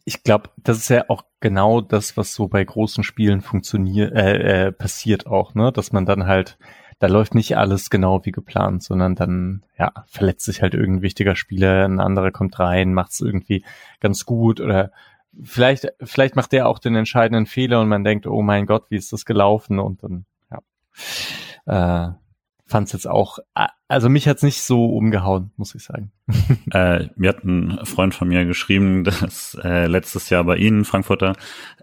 [0.05, 4.67] ich glaube, das ist ja auch genau das, was so bei großen Spielen funktioniert, äh,
[4.67, 5.71] äh, passiert auch, ne?
[5.71, 6.57] Dass man dann halt
[7.03, 11.35] da läuft nicht alles genau wie geplant, sondern dann, ja, verletzt sich halt irgendein wichtiger
[11.35, 13.65] Spieler, ein anderer kommt rein, macht es irgendwie
[13.99, 14.91] ganz gut oder
[15.43, 18.95] vielleicht, vielleicht macht der auch den entscheidenden Fehler und man denkt, oh mein Gott, wie
[18.95, 19.79] ist das gelaufen?
[19.79, 22.13] Und dann, ja, äh,
[22.73, 23.37] fand es jetzt auch,
[23.87, 26.11] also mich hat's nicht so umgehauen, muss ich sagen.
[26.71, 31.33] äh, mir hat ein Freund von mir geschrieben, dass äh, letztes Jahr bei Ihnen, Frankfurter,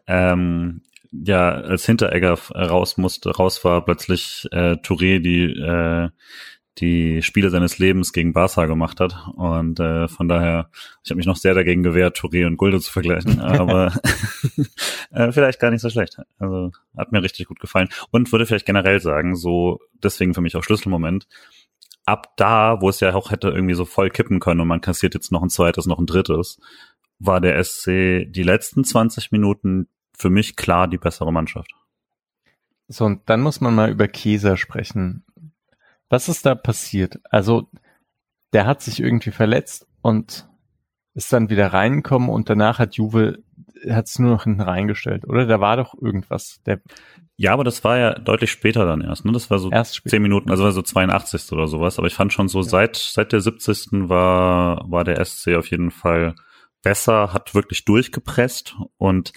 [0.08, 0.82] ähm,
[1.12, 6.08] ja, als Hinteregger raus musste, raus war plötzlich äh, Touré die äh,
[6.78, 9.16] die Spiele seines Lebens gegen Barca gemacht hat.
[9.34, 10.70] Und äh, von daher,
[11.02, 13.92] ich habe mich noch sehr dagegen gewehrt, Touré und Gulde zu vergleichen, aber
[15.10, 16.18] äh, vielleicht gar nicht so schlecht.
[16.38, 17.88] Also hat mir richtig gut gefallen.
[18.10, 21.26] Und würde vielleicht generell sagen, so deswegen für mich auch Schlüsselmoment,
[22.06, 25.14] ab da, wo es ja auch hätte irgendwie so voll kippen können und man kassiert
[25.14, 26.58] jetzt noch ein zweites, noch ein drittes,
[27.18, 31.72] war der SC die letzten 20 Minuten für mich klar die bessere Mannschaft.
[32.88, 35.24] So, und dann muss man mal über Kieser sprechen.
[36.10, 37.18] Was ist da passiert?
[37.30, 37.70] Also,
[38.52, 40.48] der hat sich irgendwie verletzt und
[41.14, 43.38] ist dann wieder reingekommen und danach hat Juve
[43.88, 45.46] hat es nur noch hinten reingestellt, oder?
[45.46, 46.60] Da war doch irgendwas.
[46.66, 46.80] Der
[47.36, 49.32] ja, aber das war ja deutlich später dann erst, ne?
[49.32, 51.52] Das war so erst zehn Minuten, also war so 82.
[51.52, 51.96] oder sowas.
[51.96, 52.64] Aber ich fand schon so, ja.
[52.64, 54.08] seit, seit der 70.
[54.10, 56.34] war, war der SC auf jeden Fall
[56.82, 59.32] besser, hat wirklich durchgepresst und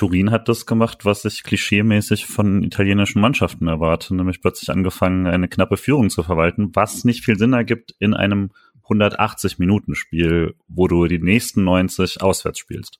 [0.00, 5.46] Turin hat das gemacht, was ich klischeemäßig von italienischen Mannschaften erwarte, nämlich plötzlich angefangen, eine
[5.46, 8.50] knappe Führung zu verwalten, was nicht viel Sinn ergibt in einem
[8.88, 12.98] 180-Minuten-Spiel, wo du die nächsten 90 auswärts spielst.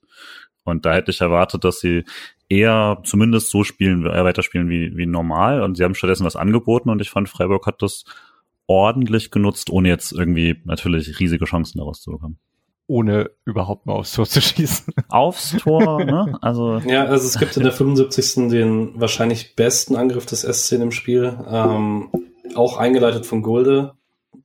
[0.62, 2.04] Und da hätte ich erwartet, dass sie
[2.50, 5.62] eher zumindest so spielen, äh, weiterspielen wie, wie normal.
[5.62, 8.04] Und sie haben stattdessen was angeboten und ich fand, Freiburg hat das
[8.66, 12.38] ordentlich genutzt, ohne jetzt irgendwie natürlich riesige Chancen daraus zu bekommen
[12.90, 14.92] ohne überhaupt mal aufs Tor zu schießen.
[15.08, 16.36] Aufs Tor, ne?
[16.42, 18.48] Also ja, also es gibt in der 75.
[18.48, 22.10] den wahrscheinlich besten Angriff des SC im Spiel, ähm,
[22.56, 23.92] auch eingeleitet von Gulde.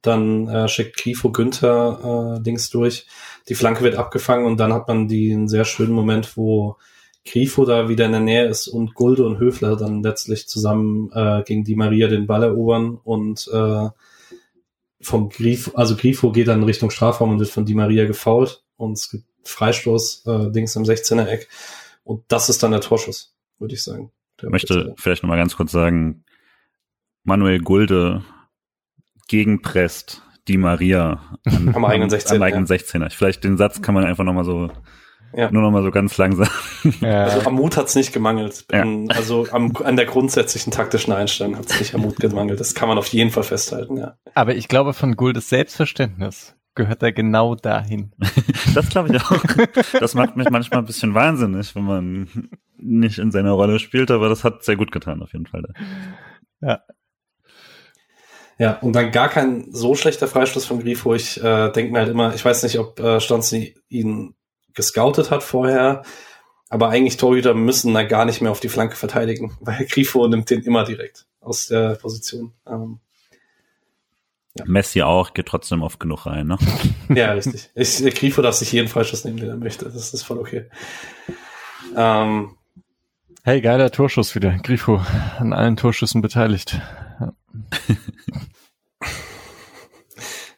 [0.04, 3.08] Dann äh, schickt Grifo Günther äh, Dings durch.
[3.50, 6.78] Die Flanke wird abgefangen und dann hat man den sehr schönen Moment, wo
[7.26, 11.42] Grifo da wieder in der Nähe ist und Gulde und Höfler dann letztlich zusammen äh,
[11.44, 13.90] gegen die Maria den Ball erobern und äh,
[15.06, 18.94] vom Grifo, also Grifo geht dann Richtung Strafraum und wird von Di Maria gefault und
[18.94, 21.48] es gibt Freistoß, äh, Dings im 16er Eck
[22.04, 24.12] und das ist dann der Torschuss, würde ich sagen.
[24.42, 26.26] Ich möchte vielleicht nochmal ganz kurz sagen,
[27.24, 28.24] Manuel Gulde
[29.28, 32.36] gegenpresst Di Maria an, am eigenen 16er.
[32.36, 33.12] Am eigenen 16er.
[33.12, 34.70] Vielleicht den Satz kann man einfach nochmal so
[35.36, 35.52] ja.
[35.52, 36.48] Nur noch mal so ganz langsam.
[37.02, 37.26] Ja.
[37.26, 38.66] Also am Mut hat's nicht gemangelt.
[38.72, 38.86] Ja.
[39.10, 42.60] Also am, an der grundsätzlichen taktischen Einstellung hat's nicht am Mut gemangelt.
[42.60, 44.18] Das kann man auf jeden Fall festhalten, ja.
[44.34, 48.12] Aber ich glaube, von Guldes Selbstverständnis gehört er genau dahin.
[48.76, 49.44] das glaube ich auch.
[50.00, 54.30] Das macht mich manchmal ein bisschen wahnsinnig, wenn man nicht in seiner Rolle spielt, aber
[54.30, 55.64] das hat sehr gut getan, auf jeden Fall.
[56.62, 56.82] Ja.
[58.58, 61.14] Ja, und dann gar kein so schlechter Freistoß von Grifo.
[61.14, 64.35] Ich äh, denke mir halt immer, ich weiß nicht, ob äh, Stanzi ihn
[64.76, 66.04] gescoutet hat vorher.
[66.70, 70.50] Aber eigentlich Torhüter müssen da gar nicht mehr auf die Flanke verteidigen, weil Grifo nimmt
[70.50, 72.54] den immer direkt aus der Position.
[72.68, 73.00] Ähm,
[74.58, 74.66] ja.
[74.68, 76.58] Messi auch, geht trotzdem oft genug rein, ne?
[77.10, 77.70] ja, richtig.
[77.76, 79.86] Ich, der Grifo darf sich jeden Freischuss nehmen, den er möchte.
[79.86, 80.70] Das ist voll okay.
[81.96, 82.56] Ähm,
[83.44, 84.58] hey, geiler Torschuss wieder.
[84.60, 85.02] Grifo
[85.38, 86.80] an allen Torschüssen beteiligt.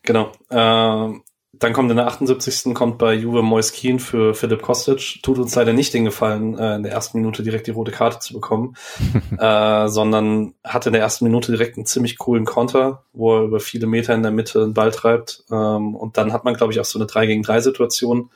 [0.08, 0.32] Genau.
[0.50, 1.22] Ähm,
[1.60, 2.74] dann kommt in der 78.
[2.74, 5.20] kommt bei Juve Moiskin für Philipp Kostic.
[5.24, 8.20] Tut uns leider nicht den Gefallen, äh, in der ersten Minute direkt die rote Karte
[8.20, 8.76] zu bekommen,
[9.38, 13.60] äh, sondern hat in der ersten Minute direkt einen ziemlich coolen Konter, wo er über
[13.60, 15.44] viele Meter in der Mitte einen Ball treibt.
[15.52, 18.30] Ähm, und dann hat man, glaube ich, auch so eine 3 gegen 3 Situation.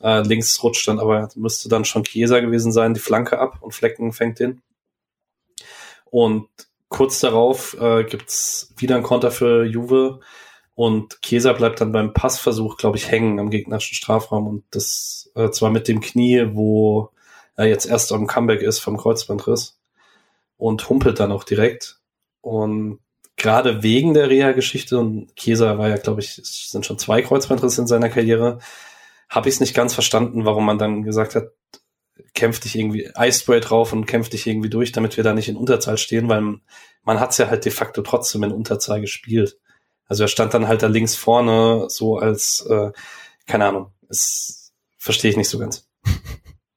[0.00, 3.74] Äh, links rutscht dann, aber müsste dann schon Chiesa gewesen sein, die Flanke ab und
[3.74, 4.62] Flecken fängt den.
[6.04, 6.48] Und
[6.88, 10.20] kurz darauf äh, gibt's wieder einen Konter für Juve
[10.78, 14.46] und Kesa bleibt dann beim Passversuch, glaube ich, hängen am gegnerischen Strafraum.
[14.46, 17.10] Und das äh, zwar mit dem Knie, wo
[17.56, 19.76] er jetzt erst am Comeback ist vom Kreuzbandriss.
[20.56, 21.98] Und humpelt dann auch direkt.
[22.42, 23.00] Und
[23.34, 27.80] gerade wegen der Reha-Geschichte, und Kesa war ja, glaube ich, es sind schon zwei Kreuzbandrisse
[27.80, 28.60] in seiner Karriere,
[29.28, 31.48] habe ich es nicht ganz verstanden, warum man dann gesagt hat,
[32.34, 35.56] kämpf dich irgendwie Eispray drauf und kämpf dich irgendwie durch, damit wir da nicht in
[35.56, 36.60] Unterzahl stehen, weil man,
[37.02, 39.58] man hat es ja halt de facto trotzdem in Unterzahl gespielt.
[40.08, 42.90] Also er stand dann halt da links vorne, so als, äh,
[43.46, 45.88] keine Ahnung, das verstehe ich nicht so ganz.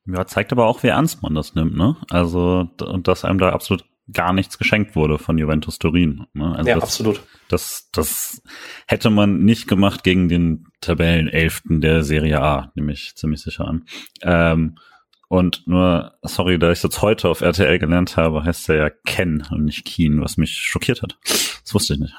[0.08, 1.96] Ja, zeigt aber auch, wie ernst man das nimmt, ne?
[2.10, 6.26] Also, und dass einem da absolut gar nichts geschenkt wurde von Juventus Turin.
[6.34, 6.56] Ne?
[6.56, 7.22] Also ja, das, absolut.
[7.50, 8.42] Das, das
[8.88, 13.86] hätte man nicht gemacht gegen den Tabellenelften der Serie A, nehme ich ziemlich sicher an.
[14.24, 14.76] Ähm,
[15.28, 19.48] Und nur, sorry, da ich jetzt heute auf RTL gelernt habe, heißt er ja Ken
[19.52, 21.18] und nicht Keen, was mich schockiert hat.
[21.24, 22.16] Das wusste ich nicht.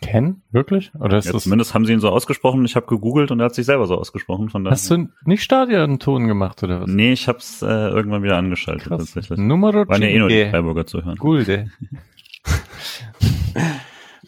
[0.00, 0.42] Ken?
[0.50, 0.92] Wirklich?
[0.98, 2.64] Oder ist Ja, das, zumindest haben sie ihn so ausgesprochen.
[2.64, 4.48] Ich habe gegoogelt und er hat sich selber so ausgesprochen.
[4.50, 4.72] Von daher.
[4.72, 6.88] hast du nicht Stadionton gemacht oder was?
[6.88, 8.98] Nee, ich hab's äh, irgendwann wieder angeschaltet Krass.
[8.98, 9.38] tatsächlich.
[9.38, 10.48] Numero Waren ja eh nur die.
[10.50, 11.16] Freiburger zu hören.
[11.16, 11.70] Gulde.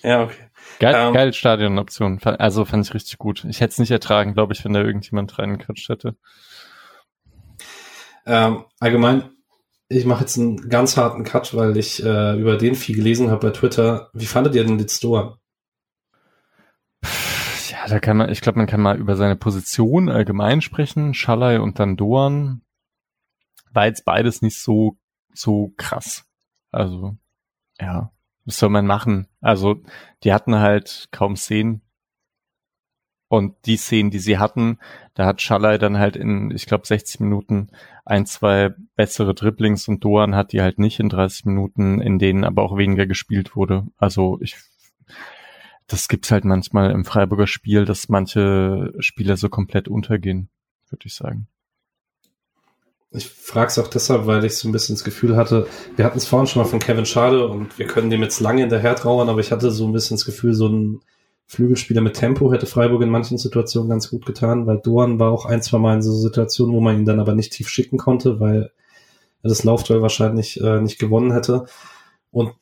[0.03, 0.35] Ja, okay.
[0.79, 2.21] Geil, Ähm, geile Stadionoption.
[2.23, 3.45] Also fand ich richtig gut.
[3.49, 6.14] Ich hätte es nicht ertragen, glaube ich, wenn da irgendjemand reingequatscht hätte.
[8.27, 9.31] Ähm, allgemein,
[9.89, 13.49] ich mache jetzt einen ganz harten Cut, weil ich äh, über den viel gelesen habe
[13.49, 14.11] bei Twitter.
[14.12, 15.35] Wie fandet ihr denn Litz Doan?
[17.89, 21.14] Da kann man, ich glaube, man kann mal über seine Position allgemein sprechen.
[21.14, 22.61] Schalai und dann Doan.
[23.72, 24.99] War jetzt beides nicht so,
[25.32, 26.26] so krass.
[26.70, 27.16] Also,
[27.80, 28.12] ja,
[28.45, 29.26] was soll man machen?
[29.41, 29.82] Also,
[30.22, 31.82] die hatten halt kaum Szenen.
[33.28, 34.78] Und die Szenen, die sie hatten,
[35.14, 37.70] da hat Schalai dann halt in, ich glaube, 60 Minuten
[38.07, 42.45] ein, zwei bessere Dribblings und Doan hat die halt nicht in 30 Minuten, in denen
[42.45, 43.86] aber auch weniger gespielt wurde.
[43.99, 44.57] Also ich,
[45.89, 50.49] das gibt's halt manchmal im Freiburger Spiel, dass manche Spieler so komplett untergehen,
[50.91, 51.49] würde ich sagen.
[53.11, 55.66] Ich frage es auch deshalb, weil ich so ein bisschen das Gefühl hatte,
[55.97, 58.61] wir hatten es vorhin schon mal von Kevin Schade und wir können dem jetzt lange
[58.61, 61.01] hinterher trauern, aber ich hatte so ein bisschen das Gefühl, so ein
[61.47, 65.47] Flügelspieler mit Tempo hätte Freiburg in manchen Situationen ganz gut getan, weil Doan war auch
[65.47, 68.41] ein, zwei Mal in so Situationen, wo man ihn dann aber nicht tief schicken konnte,
[68.41, 68.70] weil
[69.43, 71.64] er das Laufduell wahrscheinlich äh, nicht gewonnen hätte.
[72.30, 72.53] Und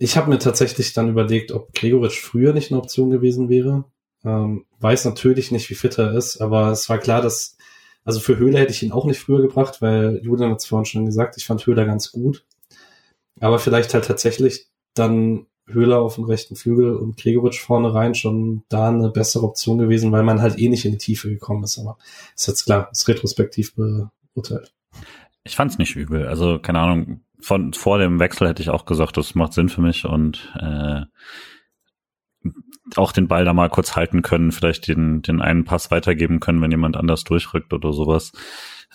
[0.00, 3.84] ich habe mir tatsächlich dann überlegt, ob Gregoritsch früher nicht eine Option gewesen wäre.
[4.24, 7.58] Ähm, weiß natürlich nicht, wie fit er ist, aber es war klar, dass
[8.02, 10.86] also für Höhler hätte ich ihn auch nicht früher gebracht, weil Julian hat es vorhin
[10.86, 12.46] schon gesagt, ich fand Höhler ganz gut.
[13.40, 18.62] Aber vielleicht halt tatsächlich dann Höhler auf dem rechten Flügel und Gregoritsch vorne rein schon
[18.70, 21.78] da eine bessere Option gewesen, weil man halt eh nicht in die Tiefe gekommen ist.
[21.78, 21.98] Aber
[22.34, 24.72] ist jetzt klar, ist retrospektiv beurteilt.
[25.44, 26.26] Ich fand's nicht übel.
[26.26, 29.82] Also, keine Ahnung, von vor dem Wechsel hätte ich auch gesagt, das macht Sinn für
[29.82, 31.02] mich und äh,
[32.96, 36.60] auch den Ball da mal kurz halten können, vielleicht den, den einen Pass weitergeben können,
[36.62, 38.32] wenn jemand anders durchrückt oder sowas.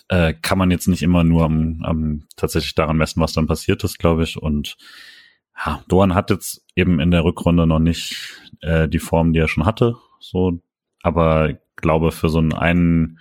[0.08, 3.82] Äh, kann man jetzt nicht immer nur am, am tatsächlich daran messen, was dann passiert
[3.84, 4.36] ist, glaube ich.
[4.36, 4.76] Und
[5.64, 9.48] ja, Doan hat jetzt eben in der Rückrunde noch nicht äh, die Form, die er
[9.48, 9.96] schon hatte.
[10.20, 10.60] So,
[11.02, 13.18] aber glaube, für so einen, einen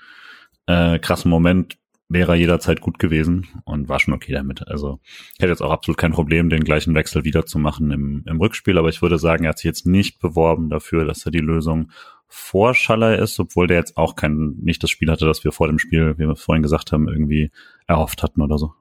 [0.67, 1.78] äh, krassen Moment
[2.08, 4.68] wäre er jederzeit gut gewesen und war schon okay damit.
[4.68, 4.99] Also
[5.34, 8.89] ich hätte jetzt auch absolut kein Problem, den gleichen Wechsel wiederzumachen im, im Rückspiel, aber
[8.89, 11.91] ich würde sagen, er hat sich jetzt nicht beworben dafür, dass er die Lösung
[12.28, 15.68] vor Schaller ist, obwohl der jetzt auch kein, nicht das Spiel hatte, das wir vor
[15.68, 17.51] dem Spiel, wie wir vorhin gesagt haben, irgendwie
[17.88, 18.74] erhofft hatten oder so.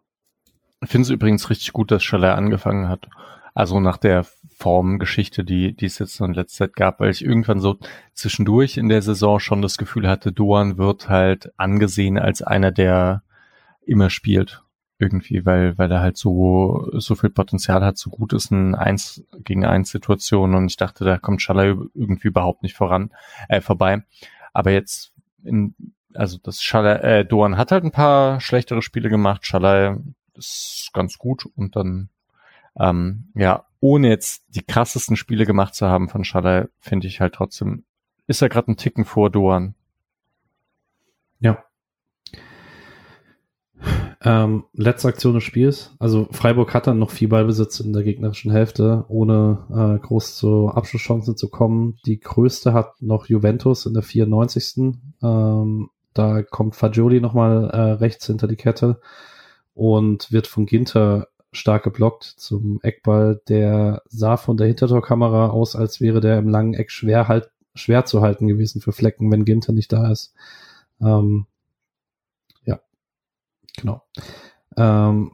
[0.83, 3.09] Ich finde es übrigens richtig gut, dass Schaller angefangen hat.
[3.55, 4.27] Also nach der
[4.65, 7.77] Formgeschichte, die, die es jetzt in letzter Zeit gab, weil ich irgendwann so
[8.15, 13.23] zwischendurch in der Saison schon das Gefühl hatte, Doan wird halt angesehen als einer, der
[13.83, 14.63] immer spielt.
[14.99, 19.23] Irgendwie, weil, weil er halt so, so viel Potenzial hat, so gut ist in eins
[19.41, 23.11] gegen eins Situation und ich dachte, da kommt Schaller irgendwie überhaupt nicht voran,
[23.51, 24.03] äh, vorbei.
[24.55, 25.13] Aber jetzt
[25.45, 25.75] in,
[26.15, 29.99] also das Schaller, äh, Doan hat halt ein paar schlechtere Spiele gemacht, Schaller
[30.35, 32.09] ist ganz gut und dann
[32.81, 37.35] ähm, ja, ohne jetzt die krassesten Spiele gemacht zu haben von Schaller, finde ich halt
[37.35, 37.85] trotzdem,
[38.27, 39.75] ist er gerade ein Ticken vor Doan.
[41.39, 41.63] Ja.
[44.23, 45.95] Ähm, letzte Aktion des Spiels.
[45.99, 50.69] Also Freiburg hat dann noch viel Ballbesitz in der gegnerischen Hälfte, ohne äh, groß zu
[50.69, 51.99] Abschlusschancen zu kommen.
[52.07, 54.95] Die größte hat noch Juventus in der 94.
[55.23, 58.99] Ähm, da kommt Fagioli nochmal äh, rechts hinter die Kette
[59.75, 63.41] und wird von Ginter stark geblockt zum Eckball.
[63.49, 68.05] Der sah von der Hintertorkamera aus, als wäre der im langen Eck schwer halt schwer
[68.05, 70.33] zu halten gewesen für Flecken, wenn Ginter nicht da ist.
[71.01, 71.47] Ähm,
[72.65, 72.81] ja,
[73.77, 74.03] genau.
[74.77, 75.33] Ähm,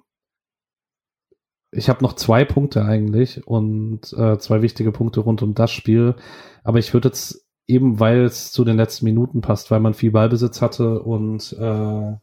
[1.70, 6.16] ich habe noch zwei Punkte eigentlich und äh, zwei wichtige Punkte rund um das Spiel.
[6.64, 10.10] Aber ich würde jetzt eben, weil es zu den letzten Minuten passt, weil man viel
[10.10, 12.16] Ballbesitz hatte und äh,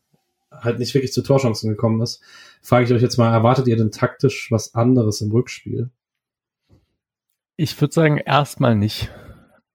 [0.62, 2.22] halt nicht wirklich zu Torchancen gekommen ist,
[2.62, 5.90] frage ich euch jetzt mal, erwartet ihr denn taktisch was anderes im Rückspiel?
[7.56, 9.12] Ich würde sagen, erstmal nicht.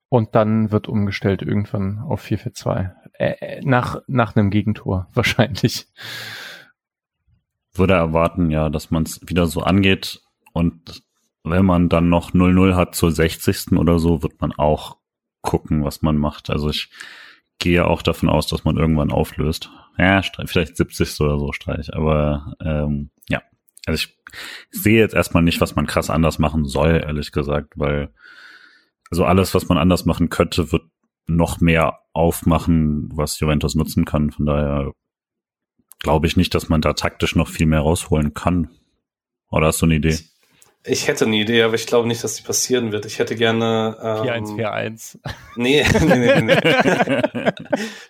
[0.08, 2.92] Und dann wird umgestellt irgendwann auf 4-4-2.
[3.14, 5.86] Äh, nach, nach einem Gegentor wahrscheinlich.
[7.72, 10.20] Würde erwarten, ja, dass man es wieder so angeht
[10.52, 11.02] und
[11.44, 13.72] wenn man dann noch 0-0 hat zur 60.
[13.72, 14.98] oder so, wird man auch
[15.40, 16.50] gucken, was man macht.
[16.50, 16.90] Also ich
[17.58, 19.70] gehe auch davon aus, dass man irgendwann auflöst.
[19.98, 21.20] Ja, vielleicht 70.
[21.20, 23.42] oder so Streich, aber ähm, ja.
[23.86, 24.18] Also ich
[24.70, 28.12] sehe jetzt erstmal nicht, was man krass anders machen soll, ehrlich gesagt, weil
[29.10, 30.84] also alles, was man anders machen könnte, wird
[31.26, 34.30] noch mehr aufmachen, was Juventus nutzen kann.
[34.30, 34.92] Von daher
[35.98, 38.70] glaube ich nicht, dass man da taktisch noch viel mehr rausholen kann.
[39.50, 40.18] Oder hast du eine Idee?
[40.84, 43.06] Ich hätte eine Idee, aber ich glaube nicht, dass die passieren wird.
[43.06, 43.96] Ich hätte gerne.
[44.02, 45.18] Ähm, 4-1-4-1.
[45.56, 46.54] Nee, nee, nee, nee.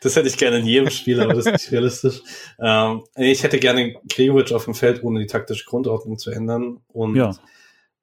[0.01, 2.23] das hätte ich gerne in jedem Spiel, aber das ist nicht realistisch.
[2.61, 6.79] Ähm, ich hätte gerne Gregovic auf dem Feld, ohne die taktische Grundordnung zu ändern.
[6.89, 7.37] Und ja.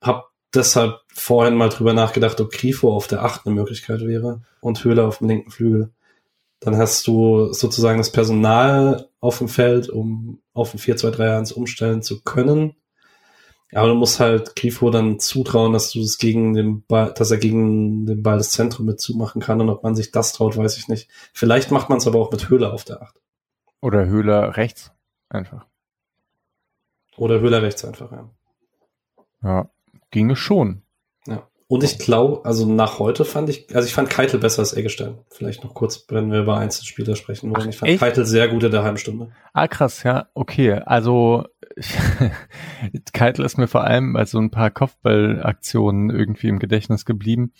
[0.01, 4.83] habe deshalb vorhin mal drüber nachgedacht, ob Grifo auf der 8 eine Möglichkeit wäre und
[4.83, 5.91] Höhler auf dem linken Flügel.
[6.59, 12.21] Dann hast du sozusagen das Personal auf dem Feld, um auf ein 4-2-3-1 umstellen zu
[12.21, 12.75] können
[13.73, 17.37] aber du musst halt Grifo dann zutrauen, dass du es gegen den Ball, dass er
[17.37, 19.61] gegen den Ball das Zentrum mit zumachen kann.
[19.61, 21.09] Und ob man sich das traut, weiß ich nicht.
[21.33, 23.15] Vielleicht macht man es aber auch mit Höhler auf der Acht.
[23.81, 24.91] Oder Höhler rechts
[25.29, 25.65] einfach.
[27.15, 28.29] Oder Höhler rechts einfach, ja.
[29.43, 29.69] Ja,
[30.09, 30.81] ginge schon.
[31.71, 35.19] Und ich glaube, also nach heute fand ich, also ich fand Keitel besser als Eggestein.
[35.29, 37.61] Vielleicht noch kurz, wenn wir über Einzelspieler sprechen wollen.
[37.61, 37.99] Ach, ich fand echt?
[37.99, 39.31] Keitel sehr gut in der halben Stunde.
[39.53, 40.73] Ah, krass, ja, okay.
[40.73, 41.45] Also
[43.13, 47.53] Keitel ist mir vor allem bei so ein paar Kopfballaktionen irgendwie im Gedächtnis geblieben,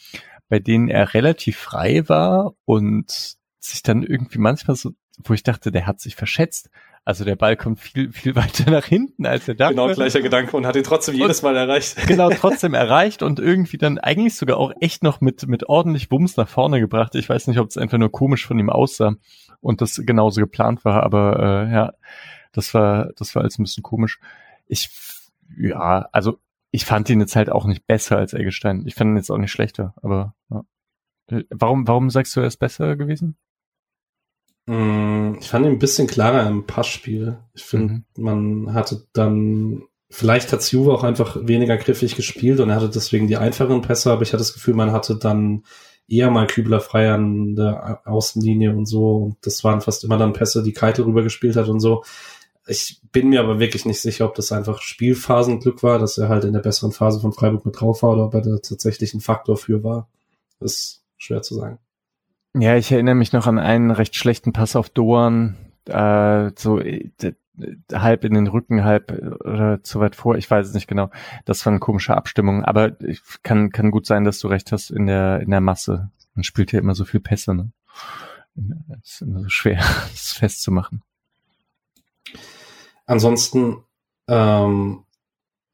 [0.47, 5.71] bei denen er relativ frei war und sich dann irgendwie manchmal so, wo ich dachte,
[5.71, 6.71] der hat sich verschätzt.
[7.05, 9.75] Also der Ball kommt viel, viel weiter nach hinten, als er dachte.
[9.75, 11.97] Genau gleicher Gedanke und hat ihn trotzdem und jedes Mal erreicht.
[12.07, 16.37] Genau, trotzdem erreicht und irgendwie dann eigentlich sogar auch echt noch mit, mit ordentlich Wumms
[16.37, 17.15] nach vorne gebracht.
[17.15, 19.15] Ich weiß nicht, ob es einfach nur komisch von ihm aussah
[19.61, 21.93] und das genauso geplant war, aber äh, ja,
[22.51, 24.19] das war, das war alles ein bisschen komisch.
[24.67, 24.89] Ich,
[25.57, 26.39] ja, also
[26.71, 28.83] ich fand ihn jetzt halt auch nicht besser als Eggestein.
[28.85, 30.63] Ich fand ihn jetzt auch nicht schlechter, aber ja.
[31.51, 33.37] Warum, warum sagst du, er ist besser gewesen?
[34.69, 37.39] Mm, ich fand ihn ein bisschen klarer im Passspiel.
[37.55, 38.03] Ich finde, mhm.
[38.17, 39.81] man hatte dann,
[40.11, 44.11] vielleicht hat Juve auch einfach weniger griffig gespielt und er hatte deswegen die einfacheren Pässe,
[44.11, 45.63] aber ich hatte das Gefühl, man hatte dann
[46.07, 49.15] eher mal Kübler frei an der Außenlinie und so.
[49.15, 52.03] Und das waren fast immer dann Pässe, die Keitel rübergespielt hat und so.
[52.67, 56.43] Ich bin mir aber wirklich nicht sicher, ob das einfach Spielphasenglück war, dass er halt
[56.43, 59.21] in der besseren Phase von Freiburg mit drauf war oder ob er da tatsächlich ein
[59.21, 60.07] Faktor für war.
[60.59, 61.79] Das ist schwer zu sagen.
[62.55, 65.55] Ja, ich erinnere mich noch an einen recht schlechten Pass auf Doan,
[65.85, 67.11] äh, so äh,
[67.93, 71.11] halb in den Rücken, halb äh, zu weit vor, ich weiß es nicht genau.
[71.45, 72.95] Das war eine komische Abstimmung, aber
[73.43, 76.09] kann kann gut sein, dass du recht hast in der in der Masse.
[76.33, 77.71] Man spielt ja immer so viel Pässe, ne?
[79.03, 79.77] Es ist immer so schwer,
[80.11, 81.03] das festzumachen.
[83.05, 83.83] Ansonsten
[84.27, 85.03] ähm,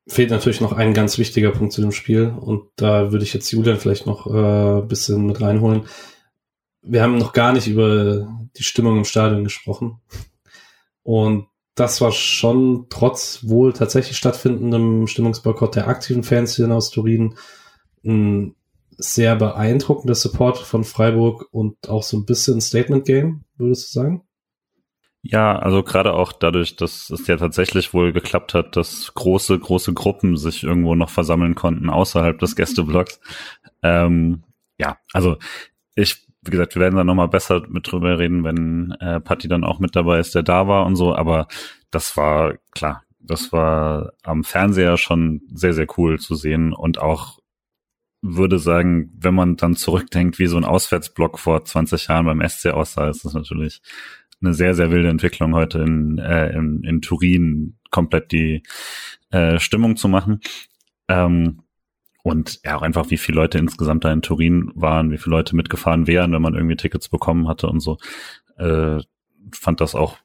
[0.07, 3.51] fehlt natürlich noch ein ganz wichtiger Punkt zu dem Spiel und da würde ich jetzt
[3.51, 5.85] Julian vielleicht noch äh, bisschen mit reinholen.
[6.87, 9.99] Wir haben noch gar nicht über die Stimmung im Stadion gesprochen
[11.03, 17.35] und das war schon trotz wohl tatsächlich stattfindendem Stimmungsboykott der aktiven Fans hier aus Turin
[18.05, 18.55] ein
[18.97, 24.21] sehr beeindruckender Support von Freiburg und auch so ein bisschen Statement Game, würdest du sagen?
[25.21, 29.93] Ja, also gerade auch dadurch, dass es ja tatsächlich wohl geklappt hat, dass große, große
[29.93, 33.19] Gruppen sich irgendwo noch versammeln konnten außerhalb des Gästeblocks.
[33.81, 34.43] Ähm,
[34.77, 35.37] ja, also
[35.95, 39.63] ich, wie gesagt, wir werden da nochmal besser mit drüber reden, wenn äh, Patti dann
[39.63, 41.47] auch mit dabei ist, der da war und so, aber
[41.91, 47.39] das war klar, das war am Fernseher schon sehr, sehr cool zu sehen und auch
[48.21, 52.67] würde sagen, wenn man dann zurückdenkt, wie so ein Auswärtsblock vor 20 Jahren beim SC
[52.67, 53.81] aussah, ist das natürlich
[54.41, 58.63] eine sehr, sehr wilde Entwicklung heute in, äh, in, in Turin komplett die
[59.31, 60.41] äh, Stimmung zu machen.
[61.07, 61.61] Ähm,
[62.25, 65.55] und ja, auch einfach, wie viele Leute insgesamt da in Turin waren, wie viele Leute
[65.55, 67.99] mitgefahren wären, wenn man irgendwie Tickets bekommen hatte und so.
[68.57, 68.97] Äh,
[69.51, 70.17] fand das auch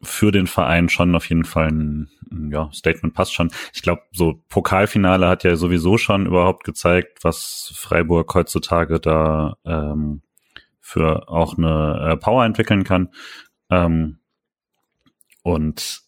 [0.00, 2.10] für den Verein schon auf jeden Fall ein,
[2.52, 3.50] ja, Statement passt schon.
[3.74, 10.22] Ich glaube, so Pokalfinale hat ja sowieso schon überhaupt gezeigt, was Freiburg heutzutage da ähm,
[10.78, 13.08] für auch eine äh, Power entwickeln kann.
[13.68, 14.20] Ähm,
[15.42, 16.01] und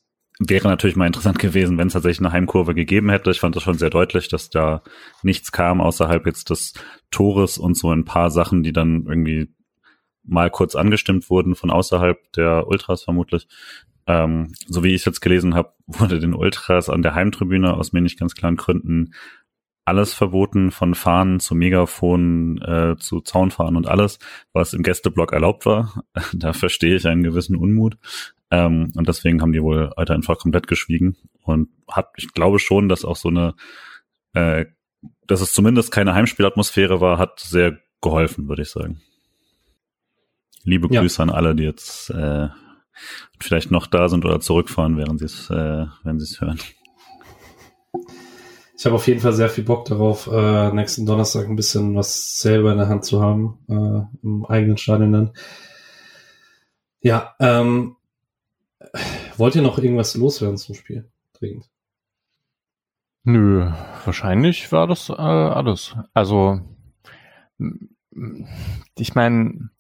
[0.49, 3.31] wäre natürlich mal interessant gewesen, wenn es tatsächlich eine Heimkurve gegeben hätte.
[3.31, 4.83] Ich fand das schon sehr deutlich, dass da
[5.23, 6.75] nichts kam außerhalb jetzt des
[7.11, 9.49] Tores und so ein paar Sachen, die dann irgendwie
[10.25, 13.47] mal kurz angestimmt wurden von außerhalb der Ultras vermutlich.
[14.07, 18.01] Ähm, so wie ich jetzt gelesen habe, wurde den Ultras an der Heimtribüne aus mir
[18.01, 19.15] nicht ganz klaren Gründen
[19.87, 24.19] alles verboten, von Fahnen zu Megafon äh, zu Zaunfahren und alles,
[24.53, 26.05] was im Gästeblock erlaubt war.
[26.33, 27.99] da verstehe ich einen gewissen Unmut.
[28.55, 31.17] Ähm, und deswegen haben die wohl heute einfach komplett geschwiegen.
[31.43, 33.55] Und hat, ich glaube schon, dass auch so eine,
[34.33, 34.67] äh,
[35.27, 39.01] dass es zumindest keine Heimspielatmosphäre war, hat sehr geholfen, würde ich sagen.
[40.63, 41.25] Liebe Grüße ja.
[41.25, 42.49] an alle, die jetzt äh,
[43.41, 46.61] vielleicht noch da sind oder zurückfahren, während sie es, äh, wenn sie es hören.
[48.77, 52.39] Ich habe auf jeden Fall sehr viel Bock darauf, äh, nächsten Donnerstag ein bisschen was
[52.39, 55.33] selber in der Hand zu haben, äh, im eigenen Stadion dann.
[57.01, 57.97] Ja, ähm,
[59.37, 61.11] Wollt ihr noch irgendwas loswerden zum Spiel?
[61.33, 61.69] Dringend.
[63.25, 63.71] Nö,
[64.05, 65.97] wahrscheinlich war das äh, alles.
[66.13, 66.61] Also,
[68.99, 69.71] ich meine,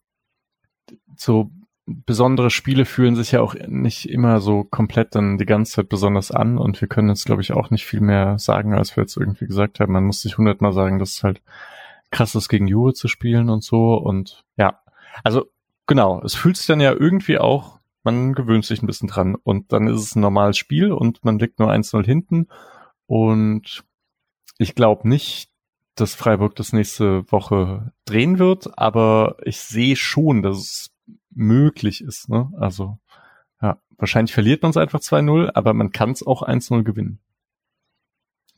[1.16, 1.51] so
[1.86, 6.31] besondere Spiele fühlen sich ja auch nicht immer so komplett dann die ganze Zeit besonders
[6.31, 9.16] an und wir können jetzt, glaube ich, auch nicht viel mehr sagen, als wir jetzt
[9.16, 9.93] irgendwie gesagt haben.
[9.93, 11.43] Man muss sich hundertmal sagen, dass es halt
[12.10, 14.81] krass ist, gegen Jure zu spielen und so und ja,
[15.22, 15.44] also
[15.86, 19.72] genau, es fühlt sich dann ja irgendwie auch, man gewöhnt sich ein bisschen dran und
[19.72, 22.48] dann ist es ein normales Spiel und man liegt nur 1-0 hinten
[23.06, 23.85] und
[24.59, 25.51] ich glaube nicht,
[25.94, 30.90] dass Freiburg das nächste Woche drehen wird, aber ich sehe schon, dass es
[31.31, 32.28] möglich ist.
[32.28, 32.52] Ne?
[32.59, 32.98] Also
[33.62, 37.20] ja, wahrscheinlich verliert man es einfach 2-0, aber man kann es auch 1-0 gewinnen.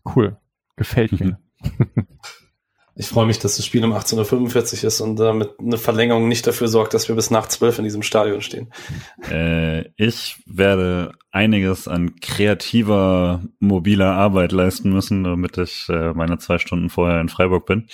[0.05, 0.39] Cool.
[0.77, 1.39] Gefällt mir.
[2.99, 6.47] Ich freue mich, dass das Spiel um 18.45 Uhr ist und damit eine Verlängerung nicht
[6.47, 8.73] dafür sorgt, dass wir bis nach 12 in diesem Stadion stehen.
[9.31, 16.57] Äh, ich werde einiges an kreativer, mobiler Arbeit leisten müssen, damit ich äh, meine zwei
[16.57, 17.87] Stunden vorher in Freiburg bin.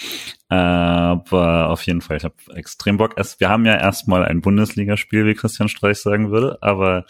[0.48, 3.16] Aber auf jeden Fall, ich habe extrem Bock.
[3.38, 7.06] Wir haben ja erstmal ein Bundesligaspiel, wie Christian Streich sagen würde, aber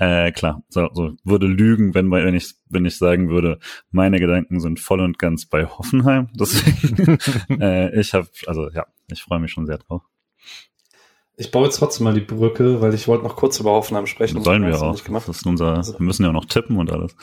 [0.00, 3.58] äh, klar, so, so würde lügen, wenn, wenn ich wenn ich sagen würde,
[3.90, 6.30] meine Gedanken sind voll und ganz bei Hoffenheim.
[6.34, 7.18] Deswegen,
[7.60, 10.00] äh, ich habe, also ja, ich freue mich schon sehr drauf.
[11.36, 14.42] Ich baue jetzt trotzdem mal die Brücke, weil ich wollte noch kurz über Hoffenheim sprechen.
[14.42, 14.98] Sollen wir auch.
[14.98, 17.14] Das ist unser, also, wir müssen ja auch noch tippen und alles.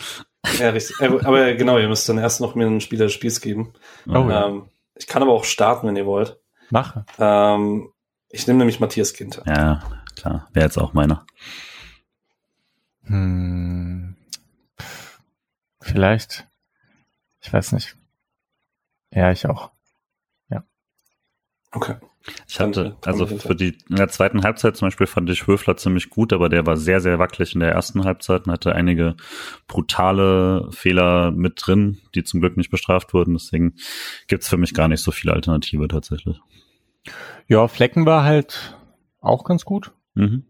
[0.60, 1.00] Ja, richtig.
[1.02, 3.74] Äh, aber genau, ihr müsst dann erst noch mir einen Spieler des Spiels geben.
[4.08, 4.48] Oh, ja.
[4.48, 6.40] ähm, ich kann aber auch starten, wenn ihr wollt.
[6.70, 7.06] Mache.
[7.18, 7.90] Ähm,
[8.30, 9.42] ich nehme nämlich Matthias Ginter.
[9.48, 9.82] Ja,
[10.16, 10.48] klar.
[10.54, 11.26] Wäre jetzt auch meiner.
[13.08, 14.16] Hm,
[15.82, 16.48] vielleicht.
[17.42, 17.96] Ich weiß nicht.
[19.12, 19.72] Ja, ich auch.
[20.50, 20.64] Ja.
[21.72, 21.96] Okay.
[22.48, 26.10] Ich hatte, also für die, in der zweiten Halbzeit zum Beispiel fand ich Höfler ziemlich
[26.10, 29.16] gut, aber der war sehr, sehr wackelig in der ersten Halbzeit und hatte einige
[29.68, 33.34] brutale Fehler mit drin, die zum Glück nicht bestraft wurden.
[33.34, 33.76] Deswegen
[34.28, 36.42] gibt's für mich gar nicht so viele Alternative tatsächlich.
[37.48, 38.76] Ja, Flecken war halt
[39.22, 39.94] auch ganz gut.
[40.16, 40.47] Mhm.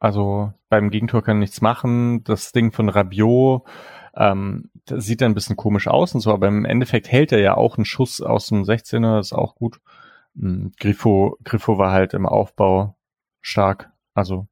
[0.00, 2.24] Also beim Gegentor kann nichts machen.
[2.24, 3.62] Das Ding von Rabiot
[4.16, 7.56] ähm, das sieht ein bisschen komisch aus und so, aber im Endeffekt hält er ja
[7.56, 9.80] auch einen Schuss aus dem 16er, das ist auch gut.
[10.34, 10.72] Mhm.
[10.78, 12.96] Griffo, Griffo war halt im Aufbau
[13.40, 13.90] stark.
[14.14, 14.46] Also,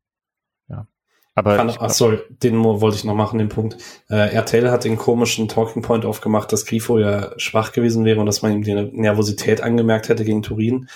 [0.69, 0.87] ja.
[1.35, 3.77] Aber Kann, ach, sorry, den wollte ich noch machen, den Punkt.
[4.09, 8.27] Äh, RTL hat den komischen Talking Point aufgemacht, dass Grifo ja schwach gewesen wäre und
[8.27, 10.89] dass man ihm die Nervosität angemerkt hätte gegen Turin.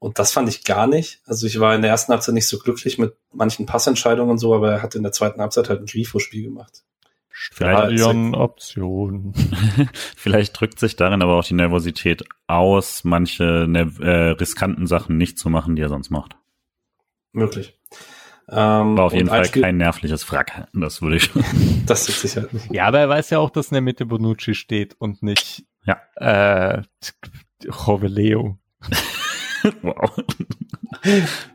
[0.00, 1.20] Und das fand ich gar nicht.
[1.26, 4.54] Also ich war in der ersten Halbzeit nicht so glücklich mit manchen Passentscheidungen und so,
[4.54, 6.84] aber er hat in der zweiten Halbzeit halt ein Grifo-Spiel gemacht.
[7.30, 9.34] Stadion-Option.
[10.16, 15.50] Vielleicht drückt sich darin aber auch die Nervosität aus, manche äh, riskanten Sachen nicht zu
[15.50, 16.34] machen, die er sonst macht.
[17.32, 17.78] Möglich.
[18.48, 20.66] Ähm, War auf jeden Fall kein nervliches Frack.
[20.72, 21.44] Das würde ich schon.
[21.86, 22.72] das ist sicher nicht.
[22.72, 26.00] Ja, aber er weiß ja auch, dass in der Mitte Bonucci steht und nicht ja.
[26.16, 26.82] äh,
[27.62, 28.58] Joveleo.
[29.82, 30.10] wow.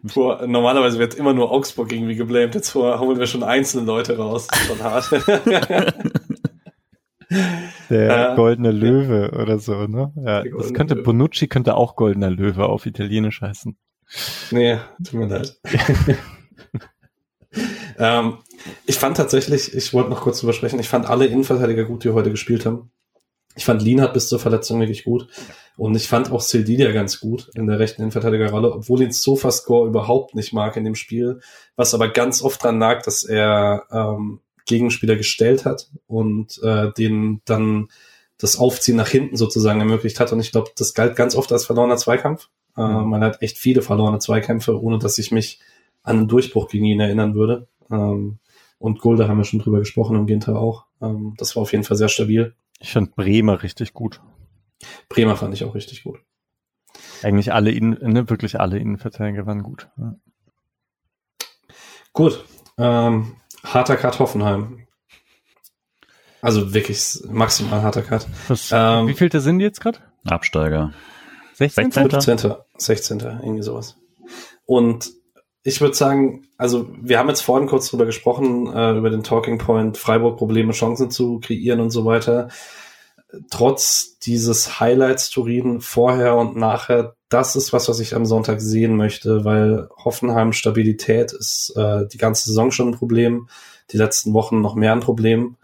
[0.06, 2.56] Vor, normalerweise wird immer nur Augsburg irgendwie geblamed.
[2.56, 4.48] Jetzt holen wir schon einzelne Leute raus.
[4.48, 5.12] Das ist schon hart.
[7.90, 10.14] Der äh, goldene Löwe oder so, ne?
[10.16, 11.04] Ja, das könnte, Löwe.
[11.04, 13.78] Bonucci könnte auch goldener Löwe auf Italienisch heißen.
[14.52, 15.60] Nee, tut mir leid.
[17.98, 18.38] ähm,
[18.86, 22.12] ich fand tatsächlich, ich wollte noch kurz drüber sprechen, ich fand alle Innenverteidiger gut, die
[22.12, 22.92] heute gespielt haben.
[23.56, 25.28] Ich fand Lienhardt bis zur Verletzung wirklich gut.
[25.78, 30.36] Und ich fand auch Sildilia ganz gut in der rechten Innenverteidigerrolle, obwohl ihn Sofascore überhaupt
[30.36, 31.42] nicht mag in dem Spiel.
[31.76, 37.42] Was aber ganz oft dran lag, dass er ähm, Gegenspieler gestellt hat und äh, den
[37.46, 37.90] dann
[38.38, 40.32] das Aufziehen nach hinten sozusagen ermöglicht hat.
[40.32, 42.50] Und ich glaube, das galt ganz oft als verlorener Zweikampf.
[42.78, 45.60] Äh, man hat echt viele verlorene Zweikämpfe, ohne dass ich mich
[46.04, 47.68] an einen Durchbruch gegen ihn erinnern würde.
[47.92, 48.40] Ähm,
[48.78, 50.86] und Gulde haben wir schon drüber gesprochen und Ginter auch.
[51.02, 52.54] Ähm, das war auf jeden Fall sehr stabil.
[52.86, 54.22] Ich fand Bremer richtig gut.
[55.10, 56.20] Bremer fand ich auch richtig gut.
[57.24, 59.90] Eigentlich alle Innen, ne, wirklich alle Innenverteidiger waren gut.
[59.98, 60.16] Ja.
[62.14, 62.46] Gut.
[62.78, 64.86] Ähm, harter Cut Hoffenheim.
[66.44, 68.28] Also wirklich maximal harter Cut.
[68.50, 69.98] Was, ähm, wie viel da sind die jetzt gerade?
[70.24, 70.94] Absteiger.
[71.56, 71.92] 16.
[71.92, 72.54] 16.
[72.78, 73.20] 16.
[73.20, 73.98] Irgendwie sowas.
[74.68, 75.12] Und
[75.68, 79.58] ich würde sagen, also wir haben jetzt vorhin kurz drüber gesprochen, äh, über den Talking
[79.58, 82.50] Point, Freiburg Probleme, Chancen zu kreieren und so weiter.
[83.50, 88.96] Trotz dieses Highlights Turin vorher und nachher, das ist was, was ich am Sonntag sehen
[88.96, 93.50] möchte, weil Hoffenheim Stabilität ist äh, die ganze Saison schon ein Problem,
[93.92, 95.58] die letzten Wochen noch mehr ein Problem.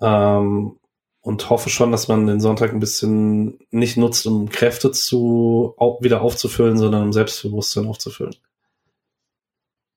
[0.00, 0.76] Ähm,
[1.20, 6.02] und hoffe schon, dass man den Sonntag ein bisschen nicht nutzt, um Kräfte zu, auch
[6.02, 8.34] wieder aufzufüllen, sondern um Selbstbewusstsein aufzufüllen.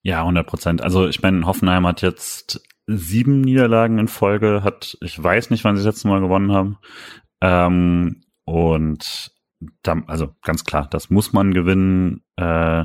[0.02, 0.82] Ja, 100 Prozent.
[0.82, 5.76] Also ich meine, Hoffenheim hat jetzt sieben Niederlagen in Folge, hat, ich weiß nicht, wann
[5.76, 6.78] sie das letzte Mal gewonnen haben.
[7.40, 9.32] Ähm, und
[9.82, 12.22] da, also ganz klar, das muss man gewinnen.
[12.36, 12.84] Äh,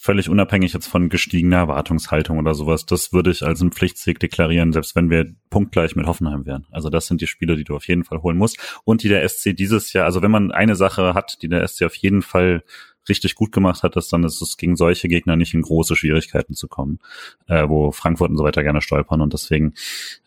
[0.00, 4.72] völlig unabhängig jetzt von gestiegener Erwartungshaltung oder sowas, das würde ich als einen Pflichtsieg deklarieren,
[4.72, 6.66] selbst wenn wir punktgleich mit Hoffenheim wären.
[6.70, 8.80] Also das sind die Spiele, die du auf jeden Fall holen musst.
[8.84, 11.82] Und die der SC dieses Jahr, also wenn man eine Sache hat, die der SC
[11.82, 12.64] auf jeden Fall
[13.08, 16.54] richtig gut gemacht hat, ist dann ist es gegen solche Gegner nicht in große Schwierigkeiten
[16.54, 16.98] zu kommen,
[17.46, 19.20] äh, wo Frankfurt und so weiter gerne stolpern.
[19.20, 19.74] Und deswegen,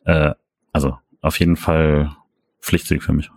[0.06, 0.32] äh,
[0.72, 2.16] also auf jeden Fall
[2.60, 3.30] Pflichtsieg für mich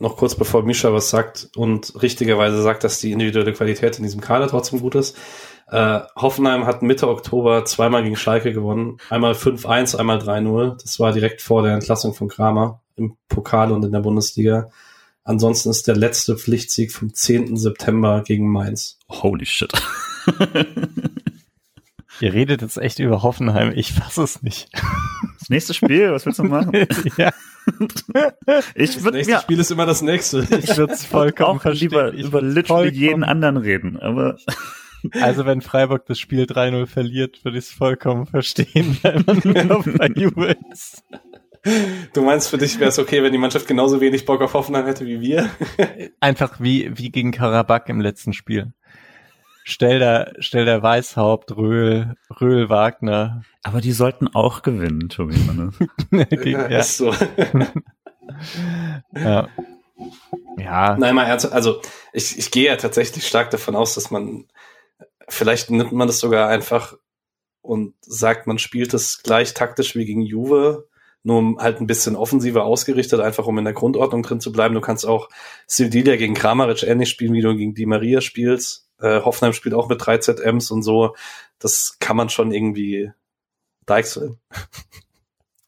[0.00, 4.20] noch kurz bevor Misha was sagt und richtigerweise sagt, dass die individuelle Qualität in diesem
[4.20, 5.16] Kader trotzdem gut ist.
[5.70, 8.98] Äh, Hoffenheim hat Mitte Oktober zweimal gegen Schalke gewonnen.
[9.10, 10.80] Einmal 5-1, einmal 3-0.
[10.80, 14.70] Das war direkt vor der Entlassung von Kramer im Pokal und in der Bundesliga.
[15.28, 17.58] Ansonsten ist der letzte Pflichtsieg vom 10.
[17.58, 18.98] September gegen Mainz.
[19.10, 19.70] Holy shit.
[22.20, 23.70] Ihr redet jetzt echt über Hoffenheim.
[23.76, 24.70] Ich fasse es nicht.
[25.38, 26.72] Das nächste Spiel, was willst du machen?
[27.18, 27.30] ja.
[28.74, 30.48] Ich würde mir Spiel ist immer das nächste.
[30.62, 34.38] Ich würde es vollkommen auch lieber ich über literally jeden anderen reden, aber
[35.20, 39.82] also wenn Freiburg das Spiel 3-0 verliert, würde ich es vollkommen verstehen, wenn man nur
[39.82, 41.04] bei Juve ist.
[42.12, 44.86] Du meinst, für dich wäre es okay, wenn die Mannschaft genauso wenig Bock auf Hoffenheim
[44.86, 45.50] hätte wie wir?
[46.20, 48.72] Einfach wie, wie gegen Karabakh im letzten Spiel.
[49.64, 53.42] Stell der, stell der Weißhaupt, Röhl, Röhl, Wagner.
[53.62, 55.36] Aber die sollten auch gewinnen, Tobi.
[56.10, 56.78] ja, ja.
[56.78, 57.12] Ist so.
[59.14, 59.48] ja.
[60.56, 60.96] Ja.
[60.98, 61.54] Nein, mal ernsthaft.
[61.54, 61.82] Also,
[62.12, 64.46] ich, ich gehe ja tatsächlich stark davon aus, dass man,
[65.28, 66.94] vielleicht nimmt man das sogar einfach
[67.60, 70.88] und sagt, man spielt es gleich taktisch wie gegen Juve,
[71.28, 74.74] nur halt ein bisschen offensiver ausgerichtet, einfach um in der Grundordnung drin zu bleiben.
[74.74, 75.28] Du kannst auch
[75.66, 78.88] Sildilia gegen Kramaric ähnlich spielen, wie du gegen Di Maria spielst.
[79.00, 81.14] Äh, Hoffenheim spielt auch mit 3 ZMs und so.
[81.58, 83.12] Das kann man schon irgendwie
[83.86, 84.38] deichseln.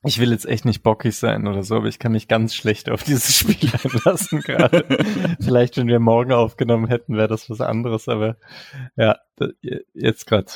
[0.02, 2.88] Ich will jetzt echt nicht bockig sein oder so, aber ich kann mich ganz schlecht
[2.88, 4.86] auf dieses Spiel einlassen gerade.
[5.40, 8.38] Vielleicht, wenn wir morgen aufgenommen hätten, wäre das was anderes, aber
[8.96, 9.18] ja,
[9.92, 10.50] jetzt gerade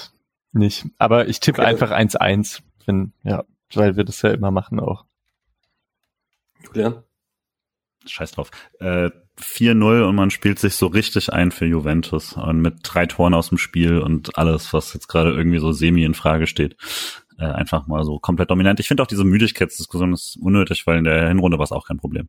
[0.52, 0.86] nicht.
[0.96, 1.68] Aber ich tippe okay.
[1.68, 3.44] einfach 1-1, wenn, ja,
[3.76, 5.04] weil wir das ja immer machen auch.
[6.62, 7.02] Julian?
[8.06, 8.50] Scheiß drauf.
[8.80, 13.34] Äh, 4-0 und man spielt sich so richtig ein für Juventus und mit drei Toren
[13.34, 16.76] aus dem Spiel und alles, was jetzt gerade irgendwie so semi in Frage steht.
[17.38, 18.78] Äh, einfach mal so komplett dominant.
[18.78, 21.96] Ich finde auch diese Müdigkeitsdiskussion ist unnötig, weil in der Hinrunde war es auch kein
[21.96, 22.28] Problem.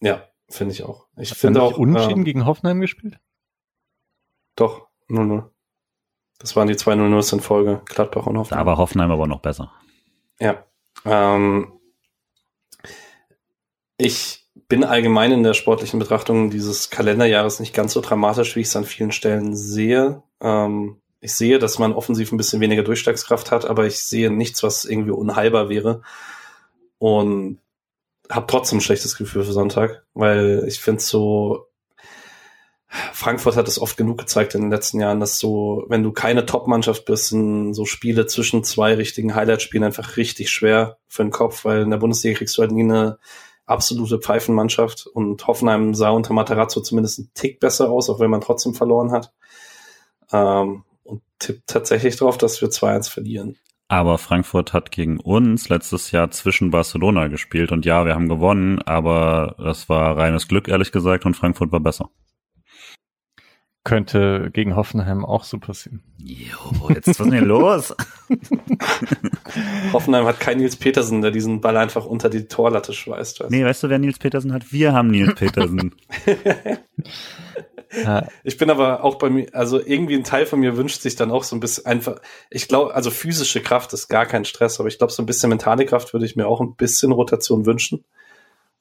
[0.00, 1.06] Ja, finde ich auch.
[1.18, 1.76] Ich finde auch.
[1.76, 3.18] Unentschieden ähm, gegen Hoffenheim gespielt?
[4.56, 5.50] Doch, 0-0.
[6.38, 8.64] Das waren die zwei 0-0s in Folge, Gladbach und Hoffenheim.
[8.64, 9.72] Da war Hoffenheim aber noch besser.
[10.40, 10.64] Ja.
[11.04, 11.72] Ähm,
[13.96, 18.68] ich bin allgemein in der sportlichen Betrachtung dieses Kalenderjahres nicht ganz so dramatisch, wie ich
[18.68, 20.22] es an vielen Stellen sehe.
[20.40, 24.62] Ähm, ich sehe, dass man offensiv ein bisschen weniger Durchschlagskraft hat, aber ich sehe nichts,
[24.62, 26.02] was irgendwie unheilbar wäre.
[26.98, 27.60] Und
[28.30, 31.67] habe trotzdem ein schlechtes Gefühl für Sonntag, weil ich finde so,
[33.12, 36.46] Frankfurt hat es oft genug gezeigt in den letzten Jahren, dass so, wenn du keine
[36.46, 41.64] Top-Mannschaft bist, sind so Spiele zwischen zwei richtigen Highlight-Spielen einfach richtig schwer für den Kopf,
[41.66, 43.18] weil in der Bundesliga kriegst du halt nie eine
[43.66, 48.40] absolute Pfeifenmannschaft und Hoffenheim sah unter Materazzo zumindest einen Tick besser aus, auch wenn man
[48.40, 49.32] trotzdem verloren hat.
[50.32, 53.56] Ähm, und tippt tatsächlich darauf, dass wir 2-1 verlieren.
[53.88, 58.80] Aber Frankfurt hat gegen uns letztes Jahr zwischen Barcelona gespielt und ja, wir haben gewonnen,
[58.82, 62.10] aber das war reines Glück, ehrlich gesagt, und Frankfurt war besser.
[63.88, 66.02] Könnte gegen Hoffenheim auch so passieren.
[66.18, 67.96] Jo, jetzt was ist denn los?
[69.94, 73.40] Hoffenheim hat keinen Nils Petersen, der diesen Ball einfach unter die Torlatte schweißt.
[73.40, 74.72] Weißt nee, weißt du, wer Nils Petersen hat?
[74.72, 75.94] Wir haben Nils Petersen.
[78.44, 81.30] ich bin aber auch bei mir, also irgendwie ein Teil von mir wünscht sich dann
[81.30, 82.20] auch so ein bisschen einfach,
[82.50, 85.48] ich glaube, also physische Kraft ist gar kein Stress, aber ich glaube, so ein bisschen
[85.48, 88.04] mentale Kraft würde ich mir auch ein bisschen Rotation wünschen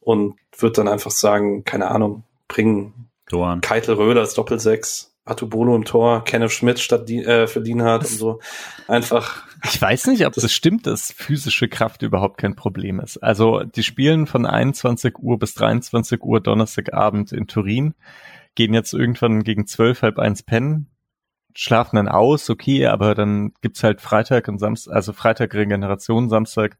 [0.01, 3.61] und würde dann einfach sagen, keine Ahnung, bringen Doan.
[3.61, 8.17] Keitel Röhl als Doppelsechs, Atubolo im Tor, Kenneth Schmidt statt die, äh, für Lienhardt und
[8.17, 8.39] so.
[8.87, 9.45] Einfach.
[9.65, 13.17] Ich weiß nicht, ob das stimmt, dass physische Kraft überhaupt kein Problem ist.
[13.17, 17.93] Also die spielen von 21 Uhr bis 23 Uhr Donnerstagabend in Turin,
[18.55, 20.87] gehen jetzt irgendwann gegen 12, halb eins pennen,
[21.53, 26.77] schlafen dann aus, okay, aber dann gibt's halt Freitag und Samstag, also Freitag Regeneration, Samstag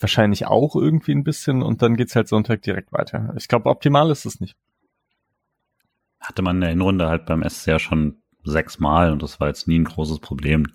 [0.00, 3.34] wahrscheinlich auch irgendwie ein bisschen und dann geht's halt Sonntag direkt weiter.
[3.36, 4.56] Ich glaube, optimal ist es nicht
[6.24, 9.68] hatte man in der Hinrunde halt beim SC ja schon sechsmal und das war jetzt
[9.68, 10.66] nie ein großes Problem.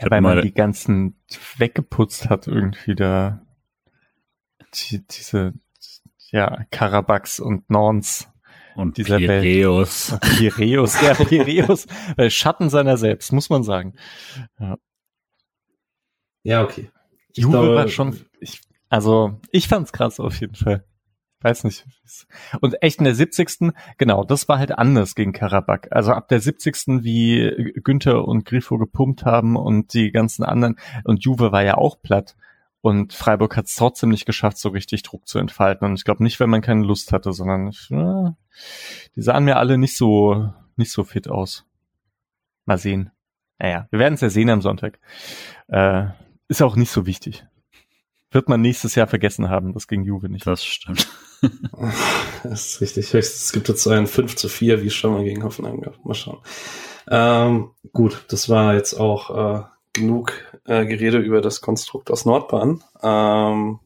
[0.00, 1.20] Ja, weil man die ganzen
[1.56, 3.42] weggeputzt hat irgendwie da
[4.74, 5.54] die, diese
[6.30, 8.28] ja Karabaks und Norns
[8.76, 9.42] Und dieser Welt.
[9.42, 10.16] Piräus.
[10.38, 11.86] Piräus, ja, Piräus,
[12.28, 13.94] Schatten seiner selbst, muss man sagen.
[16.42, 16.90] Ja, okay.
[17.32, 20.84] Ich Juve glaube- war schon, ich, also ich fand's krass auf jeden Fall.
[21.42, 21.86] Weiß nicht.
[22.60, 23.72] Und echt in der 70.
[23.98, 25.88] Genau, das war halt anders gegen Karabakh.
[25.90, 27.02] Also ab der 70.
[27.02, 32.00] wie Günther und Grifo gepumpt haben und die ganzen anderen und Juve war ja auch
[32.00, 32.36] platt.
[32.80, 35.86] Und Freiburg hat es trotzdem nicht geschafft, so richtig Druck zu entfalten.
[35.88, 38.36] Und ich glaube nicht, wenn man keine Lust hatte, sondern ja,
[39.16, 41.66] die sahen mir alle nicht so nicht so fit aus.
[42.64, 43.10] Mal sehen.
[43.58, 44.98] Naja, wir werden es ja sehen am Sonntag.
[45.68, 46.06] Äh,
[46.48, 47.46] ist auch nicht so wichtig.
[48.36, 50.46] Wird man nächstes Jahr vergessen haben, das gegen Juve nicht.
[50.46, 51.08] Das stimmt.
[52.42, 53.14] Das ist richtig.
[53.14, 56.04] Es gibt jetzt ein 5 zu 4, wie es schon mal gegen Hoffenheim gab.
[56.04, 56.38] Mal schauen.
[57.10, 59.62] Ähm, gut, das war jetzt auch äh,
[59.94, 60.34] genug
[60.66, 62.84] äh, Gerede über das Konstrukt aus Nordbahn.
[63.02, 63.80] Ähm,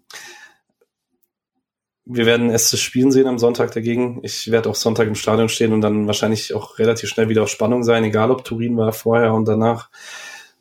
[2.05, 4.19] wir werden es zu spielen sehen am Sonntag dagegen.
[4.25, 7.51] Ich werde auch Sonntag im Stadion stehen und dann wahrscheinlich auch relativ schnell wieder auf
[7.51, 9.91] Spannung sein, egal ob Turin war vorher und danach.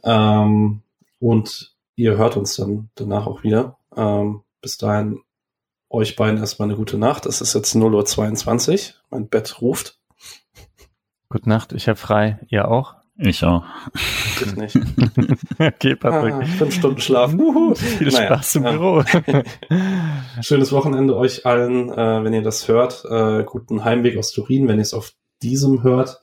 [0.04, 0.82] Ähm,
[1.18, 3.79] und ihr hört uns dann danach auch wieder.
[3.96, 5.20] Ähm, bis dahin
[5.90, 7.26] euch beiden erstmal eine gute Nacht.
[7.26, 8.96] Es ist jetzt 0.22 Uhr.
[9.10, 10.00] Mein Bett ruft.
[11.30, 12.40] Gute Nacht, ich habe frei.
[12.50, 12.96] Ihr auch?
[13.22, 13.66] Ich auch.
[14.42, 14.76] Ich nicht.
[15.60, 16.34] okay, Patrick.
[16.36, 17.34] Ah, fünf Stunden Schlaf.
[17.34, 17.76] Uhu.
[17.76, 18.72] Viel Naja, Spaß im ja.
[18.72, 19.04] Büro.
[20.42, 23.04] Schönes Wochenende euch allen, äh, wenn ihr das hört.
[23.10, 25.12] Äh, guten Heimweg aus Turin, wenn ihr es auf
[25.42, 26.22] diesem hört.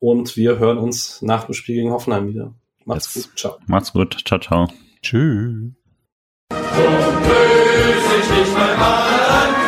[0.00, 2.54] Und wir hören uns nach dem Spiel gegen Hoffenheim wieder.
[2.84, 3.28] Macht's Yes.
[3.28, 3.38] gut.
[3.38, 3.58] Ciao.
[3.66, 4.16] Macht's gut.
[4.26, 4.68] Ciao, ciao.
[5.02, 5.79] Tschüss.
[6.74, 9.59] Drum löse ich dich beim Allein.